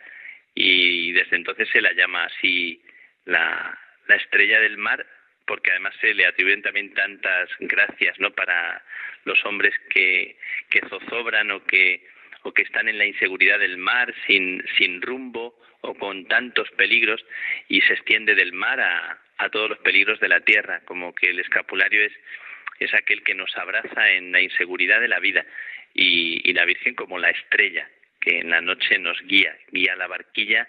y 0.55 1.13
desde 1.13 1.37
entonces 1.37 1.69
se 1.71 1.81
la 1.81 1.93
llama 1.93 2.25
así 2.25 2.83
la, 3.25 3.79
la 4.09 4.17
estrella 4.17 4.61
del 4.61 4.77
mar 4.77 5.07
porque 5.47 5.71
además 5.71 5.95
se 6.01 6.13
le 6.15 6.27
atribuyen 6.27 6.63
también 6.63 6.93
tantas 6.95 7.49
gracias 7.61 8.19
no 8.19 8.33
para 8.33 8.83
los 9.25 9.45
hombres 9.45 9.75
que, 9.91 10.37
que 10.71 10.81
zozobran 10.89 11.51
o 11.53 11.65
que 11.65 12.05
o 12.47 12.53
que 12.53 12.63
están 12.63 12.89
en 12.89 12.99
la 12.99 13.07
inseguridad 13.07 13.59
del 13.59 13.77
mar 13.77 14.15
sin, 14.27 14.65
sin 14.79 15.03
rumbo 15.03 15.59
o 15.81 15.95
con 15.95 16.27
tantos 16.27 16.71
peligros 16.73 17.25
y 17.69 17.81
se 17.81 17.95
extiende 17.95 18.35
del 18.37 18.53
mar 18.53 18.81
a, 18.81 19.19
a 19.39 19.49
todos 19.51 19.69
los 19.69 19.79
peligros 19.79 20.21
de 20.21 20.29
la 20.29 20.41
tierra, 20.41 20.81
como 20.85 21.13
que 21.13 21.31
el 21.31 21.41
escapulario 21.41 22.03
es, 22.03 22.13
es 22.79 22.95
aquel 22.95 23.25
que 23.25 23.35
nos 23.35 23.57
abraza 23.57 24.11
en 24.13 24.31
la 24.31 24.41
inseguridad 24.41 25.01
de 25.01 25.09
la 25.09 25.19
vida. 25.19 25.45
Y, 25.93 26.49
y 26.49 26.53
la 26.53 26.67
Virgen 26.67 26.95
como 26.95 27.19
la 27.19 27.31
estrella 27.31 27.89
que 28.21 28.39
en 28.39 28.51
la 28.51 28.61
noche 28.61 28.99
nos 28.99 29.21
guía, 29.23 29.57
guía 29.73 29.97
la 29.97 30.07
barquilla 30.07 30.69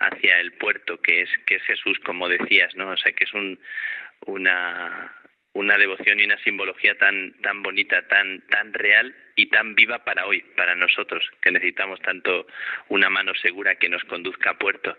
hacia 0.00 0.40
el 0.40 0.52
puerto 0.52 1.00
que 1.00 1.22
es 1.22 1.30
que 1.46 1.54
es 1.56 1.62
Jesús 1.62 2.00
como 2.00 2.28
decías 2.28 2.74
no 2.74 2.88
o 2.88 2.96
sea 2.96 3.12
que 3.12 3.22
es 3.22 3.32
un 3.32 3.60
una, 4.26 5.14
una 5.54 5.78
devoción 5.78 6.20
y 6.20 6.24
una 6.24 6.38
simbología 6.38 6.96
tan, 6.98 7.32
tan 7.42 7.62
bonita, 7.62 8.06
tan, 8.08 8.42
tan 8.48 8.72
real 8.72 9.14
y 9.36 9.48
tan 9.48 9.74
viva 9.74 10.04
para 10.04 10.26
hoy, 10.26 10.42
para 10.56 10.74
nosotros, 10.74 11.24
que 11.40 11.50
necesitamos 11.50 12.00
tanto 12.00 12.46
una 12.88 13.08
mano 13.08 13.32
segura 13.40 13.76
que 13.76 13.88
nos 13.88 14.04
conduzca 14.04 14.50
a 14.50 14.58
puerto. 14.58 14.96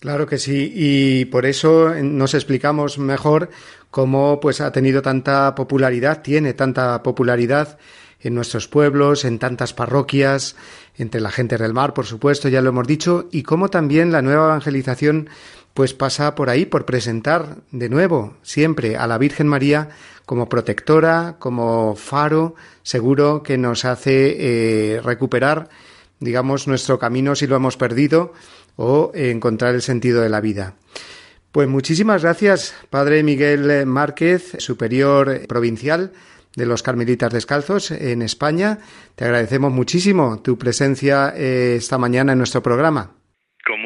Claro 0.00 0.26
que 0.26 0.38
sí, 0.38 0.72
y 0.74 1.24
por 1.24 1.44
eso 1.44 1.92
nos 2.02 2.34
explicamos 2.34 2.98
mejor 2.98 3.50
cómo 3.90 4.38
pues 4.40 4.60
ha 4.60 4.70
tenido 4.70 5.02
tanta 5.02 5.54
popularidad, 5.56 6.22
tiene 6.22 6.54
tanta 6.54 7.02
popularidad 7.02 7.78
en 8.20 8.34
nuestros 8.34 8.68
pueblos, 8.68 9.24
en 9.24 9.38
tantas 9.38 9.74
parroquias, 9.74 10.56
entre 10.96 11.20
la 11.20 11.30
gente 11.30 11.56
del 11.56 11.72
mar, 11.72 11.94
por 11.94 12.06
supuesto, 12.06 12.48
ya 12.48 12.60
lo 12.60 12.70
hemos 12.70 12.86
dicho, 12.86 13.28
y 13.32 13.42
cómo 13.42 13.70
también 13.70 14.10
la 14.12 14.22
nueva 14.22 14.46
evangelización 14.46 15.28
pues 15.78 15.94
pasa 15.94 16.34
por 16.34 16.50
ahí, 16.50 16.66
por 16.66 16.86
presentar 16.86 17.58
de 17.70 17.88
nuevo 17.88 18.34
siempre 18.42 18.96
a 18.96 19.06
la 19.06 19.16
Virgen 19.16 19.46
María 19.46 19.90
como 20.26 20.48
protectora, 20.48 21.36
como 21.38 21.94
faro, 21.94 22.56
seguro 22.82 23.44
que 23.44 23.58
nos 23.58 23.84
hace 23.84 24.96
eh, 24.96 25.00
recuperar, 25.00 25.68
digamos, 26.18 26.66
nuestro 26.66 26.98
camino 26.98 27.36
si 27.36 27.46
lo 27.46 27.54
hemos 27.54 27.76
perdido 27.76 28.32
o 28.74 29.12
encontrar 29.14 29.76
el 29.76 29.82
sentido 29.82 30.20
de 30.20 30.28
la 30.28 30.40
vida. 30.40 30.74
Pues 31.52 31.68
muchísimas 31.68 32.22
gracias, 32.24 32.74
Padre 32.90 33.22
Miguel 33.22 33.86
Márquez, 33.86 34.56
superior 34.58 35.46
provincial 35.46 36.10
de 36.56 36.66
los 36.66 36.82
Carmelitas 36.82 37.32
Descalzos 37.32 37.92
en 37.92 38.22
España. 38.22 38.80
Te 39.14 39.26
agradecemos 39.26 39.70
muchísimo 39.70 40.40
tu 40.40 40.58
presencia 40.58 41.32
eh, 41.36 41.76
esta 41.76 41.98
mañana 41.98 42.32
en 42.32 42.38
nuestro 42.38 42.64
programa. 42.64 43.17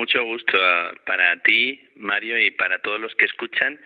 Mucho 0.03 0.25
gusto 0.25 0.59
para 1.07 1.41
ti, 1.43 1.81
Mario, 1.95 2.37
y 2.37 2.51
para 2.51 2.81
todos 2.81 2.99
los 2.99 3.15
que 3.15 3.25
escuchan, 3.25 3.81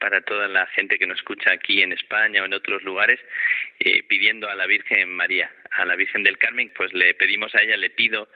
para 0.00 0.20
toda 0.20 0.48
la 0.48 0.66
gente 0.66 0.98
que 0.98 1.06
nos 1.06 1.18
escucha 1.18 1.52
aquí 1.52 1.80
en 1.80 1.92
España 1.92 2.42
o 2.42 2.46
en 2.46 2.54
otros 2.54 2.82
lugares, 2.82 3.20
eh, 3.78 4.02
pidiendo 4.02 4.50
a 4.50 4.56
la 4.56 4.66
Virgen 4.66 5.14
María, 5.14 5.48
a 5.70 5.84
la 5.84 5.94
Virgen 5.94 6.24
del 6.24 6.38
Carmen, 6.38 6.72
pues 6.74 6.92
le 6.92 7.14
pedimos 7.14 7.54
a 7.54 7.62
ella, 7.62 7.76
le 7.76 7.90
pido 7.90 8.28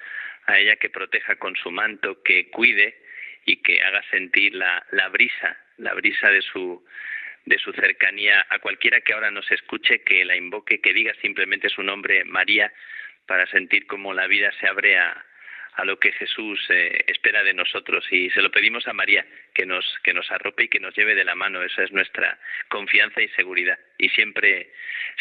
a 0.46 0.60
ella 0.60 0.76
que 0.76 0.90
proteja 0.90 1.34
con 1.34 1.56
su 1.56 1.72
manto, 1.72 2.22
que 2.22 2.50
cuide 2.50 3.02
y 3.46 3.56
que 3.62 3.82
haga 3.82 4.04
sentir 4.12 4.54
la, 4.54 4.86
la 4.92 5.08
brisa, 5.08 5.58
la 5.78 5.92
brisa 5.94 6.30
de 6.30 6.40
su 6.40 6.86
de 7.46 7.58
su 7.58 7.72
cercanía 7.72 8.46
a 8.48 8.60
cualquiera 8.60 9.00
que 9.00 9.12
ahora 9.12 9.32
nos 9.32 9.50
escuche, 9.50 10.02
que 10.02 10.24
la 10.24 10.36
invoque, 10.36 10.80
que 10.80 10.92
diga 10.92 11.12
simplemente 11.20 11.68
su 11.68 11.82
nombre 11.82 12.24
María, 12.24 12.72
para 13.26 13.44
sentir 13.48 13.88
como 13.88 14.14
la 14.14 14.28
vida 14.28 14.52
se 14.60 14.68
abre 14.68 14.96
a, 14.98 15.24
a 15.76 15.84
lo 15.84 15.98
que 15.98 16.12
Jesús 16.12 16.60
eh, 16.70 17.04
espera 17.08 17.42
de 17.42 17.54
nosotros 17.54 18.04
y 18.10 18.30
se 18.30 18.42
lo 18.42 18.50
pedimos 18.50 18.86
a 18.86 18.92
María 18.92 19.26
que 19.52 19.66
nos 19.66 19.84
que 20.02 20.14
nos 20.14 20.30
arrope 20.30 20.64
y 20.64 20.68
que 20.68 20.80
nos 20.80 20.94
lleve 20.96 21.14
de 21.14 21.24
la 21.24 21.34
mano 21.34 21.62
esa 21.62 21.82
es 21.82 21.92
nuestra 21.92 22.38
confianza 22.68 23.20
y 23.20 23.28
seguridad 23.30 23.78
y 23.98 24.08
siempre 24.10 24.72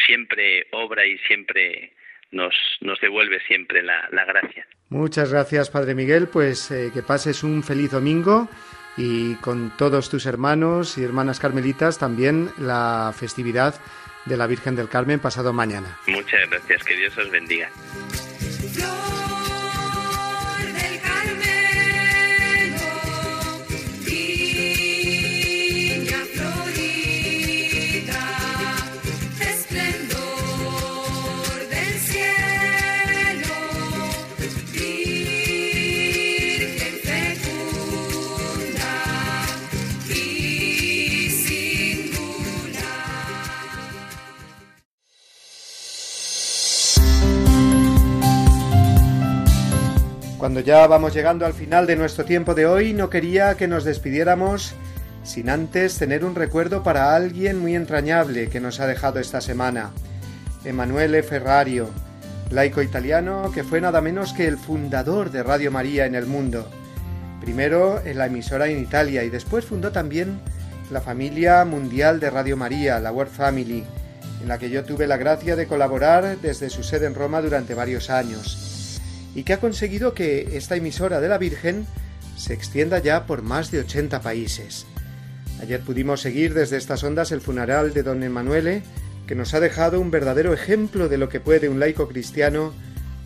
siempre 0.05 0.67
obra 0.71 1.05
y 1.05 1.17
siempre 1.19 1.93
nos, 2.33 2.53
nos 2.81 2.99
devuelve 2.99 3.39
siempre 3.47 3.81
la, 3.83 4.09
la 4.11 4.25
gracia. 4.25 4.67
Muchas 4.89 5.31
gracias, 5.31 5.69
Padre 5.69 5.95
Miguel. 5.95 6.27
Pues 6.27 6.69
eh, 6.71 6.91
que 6.93 7.01
pases 7.01 7.43
un 7.43 7.63
feliz 7.63 7.91
domingo 7.91 8.49
y 8.97 9.35
con 9.35 9.75
todos 9.77 10.09
tus 10.09 10.25
hermanos 10.25 10.97
y 10.97 11.03
hermanas 11.03 11.39
carmelitas 11.39 11.97
también 11.97 12.49
la 12.59 13.13
festividad 13.17 13.75
de 14.25 14.37
la 14.37 14.47
Virgen 14.47 14.75
del 14.75 14.89
Carmen 14.89 15.19
pasado 15.19 15.53
mañana. 15.53 15.97
Muchas 16.07 16.49
gracias, 16.49 16.83
que 16.83 16.95
Dios 16.95 17.17
os 17.17 17.29
bendiga. 17.29 17.69
Cuando 50.43 50.59
ya 50.59 50.85
vamos 50.87 51.13
llegando 51.13 51.45
al 51.45 51.53
final 51.53 51.87
de 51.87 51.95
nuestro 51.95 52.25
tiempo 52.25 52.53
de 52.53 52.65
hoy, 52.65 52.91
no 52.91 53.09
quería 53.09 53.55
que 53.55 53.65
nos 53.65 53.85
despidiéramos 53.85 54.73
sin 55.23 55.49
antes 55.49 55.97
tener 55.97 56.25
un 56.25 56.35
recuerdo 56.35 56.83
para 56.83 57.15
alguien 57.15 57.59
muy 57.59 57.77
entrañable 57.77 58.49
que 58.49 58.59
nos 58.59 58.81
ha 58.81 58.85
dejado 58.85 59.21
esta 59.21 59.39
semana, 59.39 59.91
Emanuele 60.65 61.23
Ferrario, 61.23 61.87
laico 62.51 62.81
italiano 62.81 63.51
que 63.53 63.63
fue 63.63 63.79
nada 63.79 64.01
menos 64.01 64.33
que 64.33 64.45
el 64.45 64.57
fundador 64.57 65.31
de 65.31 65.43
Radio 65.43 65.71
María 65.71 66.07
en 66.07 66.13
el 66.13 66.25
mundo. 66.25 66.69
Primero 67.39 68.01
en 68.03 68.17
la 68.17 68.25
emisora 68.25 68.67
en 68.67 68.79
Italia 68.79 69.23
y 69.23 69.29
después 69.29 69.63
fundó 69.63 69.93
también 69.93 70.41
la 70.91 70.99
familia 70.99 71.63
mundial 71.63 72.19
de 72.19 72.29
Radio 72.29 72.57
María, 72.57 72.99
la 72.99 73.13
World 73.13 73.31
Family, 73.31 73.85
en 74.41 74.49
la 74.49 74.57
que 74.57 74.69
yo 74.69 74.83
tuve 74.83 75.07
la 75.07 75.15
gracia 75.15 75.55
de 75.55 75.67
colaborar 75.67 76.37
desde 76.41 76.69
su 76.69 76.83
sede 76.83 77.05
en 77.05 77.15
Roma 77.15 77.41
durante 77.41 77.75
varios 77.75 78.09
años, 78.09 78.72
y 79.35 79.43
que 79.43 79.53
ha 79.53 79.59
conseguido 79.59 80.13
que 80.13 80.57
esta 80.57 80.75
emisora 80.75 81.19
de 81.19 81.27
la 81.27 81.37
Virgen 81.37 81.85
se 82.37 82.53
extienda 82.53 82.99
ya 82.99 83.25
por 83.25 83.41
más 83.41 83.71
de 83.71 83.79
80 83.79 84.21
países. 84.21 84.85
Ayer 85.61 85.81
pudimos 85.81 86.21
seguir 86.21 86.53
desde 86.53 86.77
estas 86.77 87.03
ondas 87.03 87.31
el 87.31 87.41
funeral 87.41 87.93
de 87.93 88.03
don 88.03 88.23
Emanuele, 88.23 88.83
que 89.27 89.35
nos 89.35 89.53
ha 89.53 89.59
dejado 89.59 89.99
un 89.99 90.11
verdadero 90.11 90.53
ejemplo 90.53 91.07
de 91.07 91.17
lo 91.17 91.29
que 91.29 91.39
puede 91.39 91.69
un 91.69 91.79
laico 91.79 92.07
cristiano 92.07 92.73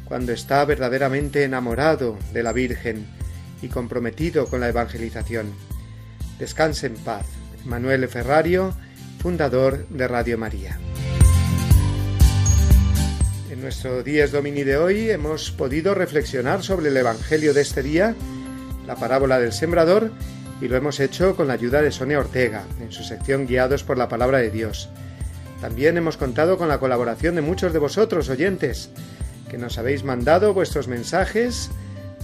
cuando 0.05 0.31
está 0.31 0.63
verdaderamente 0.65 1.43
enamorado 1.43 2.17
de 2.33 2.43
la 2.43 2.53
Virgen 2.53 3.05
y 3.61 3.67
comprometido 3.67 4.45
con 4.47 4.59
la 4.59 4.69
evangelización. 4.69 5.51
Descanse 6.39 6.87
en 6.87 6.95
paz. 6.95 7.25
Emanuele 7.65 8.07
Ferrario, 8.07 8.73
fundador 9.19 9.87
de 9.89 10.07
Radio 10.07 10.37
María. 10.37 10.77
En 13.57 13.63
nuestro 13.63 14.03
Días 14.03 14.31
Domini 14.31 14.63
de 14.63 14.77
hoy 14.77 15.09
hemos 15.09 15.49
podido 15.49 15.95
reflexionar 15.95 16.61
sobre 16.61 16.89
el 16.89 16.97
Evangelio 16.97 17.55
de 17.55 17.61
este 17.61 17.81
día, 17.81 18.13
la 18.85 18.97
parábola 18.97 19.39
del 19.39 19.51
sembrador, 19.51 20.11
y 20.61 20.67
lo 20.67 20.77
hemos 20.77 20.99
hecho 20.99 21.35
con 21.35 21.47
la 21.47 21.55
ayuda 21.55 21.81
de 21.81 21.91
Sonia 21.91 22.19
Ortega, 22.19 22.65
en 22.79 22.91
su 22.91 23.03
sección 23.03 23.47
Guiados 23.47 23.83
por 23.83 23.97
la 23.97 24.09
Palabra 24.09 24.37
de 24.37 24.51
Dios. 24.51 24.89
También 25.59 25.97
hemos 25.97 26.17
contado 26.17 26.59
con 26.59 26.67
la 26.67 26.77
colaboración 26.77 27.33
de 27.33 27.41
muchos 27.41 27.73
de 27.73 27.79
vosotros, 27.79 28.29
oyentes, 28.29 28.91
que 29.49 29.57
nos 29.57 29.79
habéis 29.79 30.03
mandado 30.03 30.53
vuestros 30.53 30.87
mensajes 30.87 31.71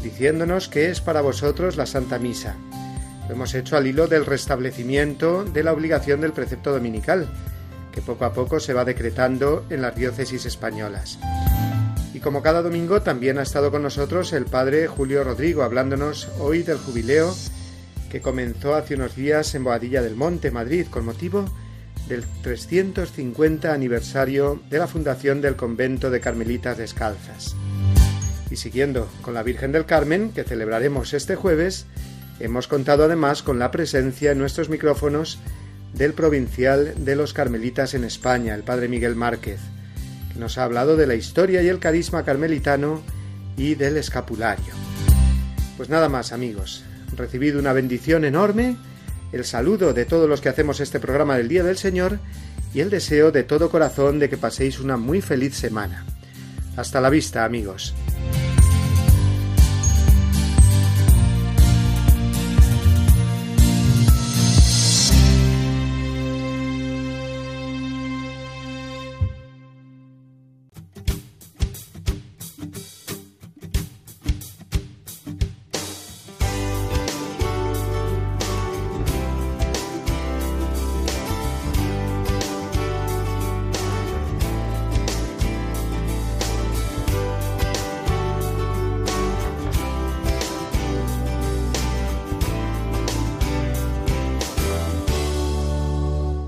diciéndonos 0.04 0.68
que 0.68 0.92
es 0.92 1.02
para 1.02 1.22
vosotros 1.22 1.78
la 1.78 1.88
Santa 1.88 2.20
Misa. 2.20 2.58
Lo 3.28 3.34
hemos 3.34 3.56
hecho 3.56 3.76
al 3.76 3.88
hilo 3.88 4.06
del 4.06 4.28
restablecimiento 4.28 5.46
de 5.46 5.64
la 5.64 5.74
obligación 5.74 6.22
del 6.22 6.34
precepto 6.34 6.72
dominical, 6.72 7.28
que 7.94 8.02
poco 8.02 8.26
a 8.26 8.34
poco 8.34 8.60
se 8.60 8.74
va 8.74 8.84
decretando 8.84 9.66
en 9.70 9.82
las 9.82 9.96
diócesis 9.96 10.46
españolas. 10.46 11.20
Y 12.14 12.20
como 12.20 12.41
cada 12.41 12.62
domingo 12.62 13.02
también 13.02 13.38
ha 13.38 13.44
estado 13.44 13.72
con 13.72 13.84
nosotros 13.84 14.34
el 14.34 14.46
padre 14.46 14.88
Julio 14.88 15.24
Rodrigo 15.24 15.64
hablándonos 15.64 16.30
hoy 16.39 16.64
del 16.64 16.78
jubileo 16.78 17.34
que 18.10 18.22
comenzó 18.22 18.76
hace 18.76 18.96
unos 18.96 19.16
días 19.16 19.56
en 19.56 19.64
Boadilla 19.64 20.02
del 20.02 20.16
Monte, 20.16 20.52
Madrid, 20.52 20.86
con 20.89 21.06
motivo 21.06 21.46
del 22.08 22.24
350 22.44 23.74
aniversario 23.74 24.62
de 24.70 24.78
la 24.78 24.88
fundación 24.88 25.41
del 25.41 25.56
convento 25.56 26.12
de 26.12 26.20
Carmelitas 26.20 26.78
Descalzas. 26.78 27.56
Y 28.52 28.58
siguiendo 28.58 29.10
con 29.24 29.34
la 29.34 29.41
Virgen 29.41 29.72
del 29.72 29.86
Carmen, 29.86 30.32
que 30.32 30.44
celebraremos 30.44 31.14
este 31.14 31.36
jueves, 31.36 31.88
hemos 32.39 32.68
contado 32.68 33.06
además 33.06 33.41
con 33.41 33.58
la 33.58 33.72
presencia 33.72 34.32
en 34.32 34.38
nuestros 34.38 34.70
micrófonos 34.70 35.39
del 35.94 36.14
provincial 36.14 36.94
de 36.98 37.16
los 37.16 37.34
Carmelitas 37.34 37.94
en 37.94 38.04
España, 38.04 38.56
el 38.56 38.64
padre 38.64 38.88
Miguel 38.88 39.16
Márquez, 39.16 39.60
que 40.32 40.39
nos 40.39 40.58
ha 40.58 40.64
hablado 40.64 40.98
de 40.98 41.08
la 41.08 41.16
historia 41.16 41.62
y 41.62 41.68
el 41.68 41.80
carisma 41.80 42.24
carmelitano 42.24 43.02
y 43.58 43.76
del 43.76 43.98
escapulario. 43.98 44.74
Pues 45.78 45.89
nada 45.89 46.10
más 46.10 46.32
amigos, 46.32 46.84
recibido 47.16 47.60
una 47.60 47.74
bendición 47.74 48.26
enorme, 48.26 48.78
el 49.32 49.46
saludo 49.46 49.94
de 49.94 50.06
todos 50.06 50.30
los 50.30 50.41
que 50.41 50.50
hacemos 50.50 50.80
este 50.80 51.00
programa 51.00 51.38
del 51.38 51.48
Día 51.48 51.64
del 51.64 51.78
Señor 51.78 52.20
y 52.74 52.82
el 52.82 52.89
deseo 52.89 53.32
de 53.32 53.44
todo 53.44 53.70
corazón 53.70 54.20
de 54.20 54.30
que 54.30 54.38
paséis 54.38 54.80
una 54.80 54.98
muy 54.98 55.22
feliz 55.22 55.56
semana. 55.56 56.06
Hasta 56.76 57.02
la 57.02 57.10
vista 57.10 57.46
amigos. 57.46 57.94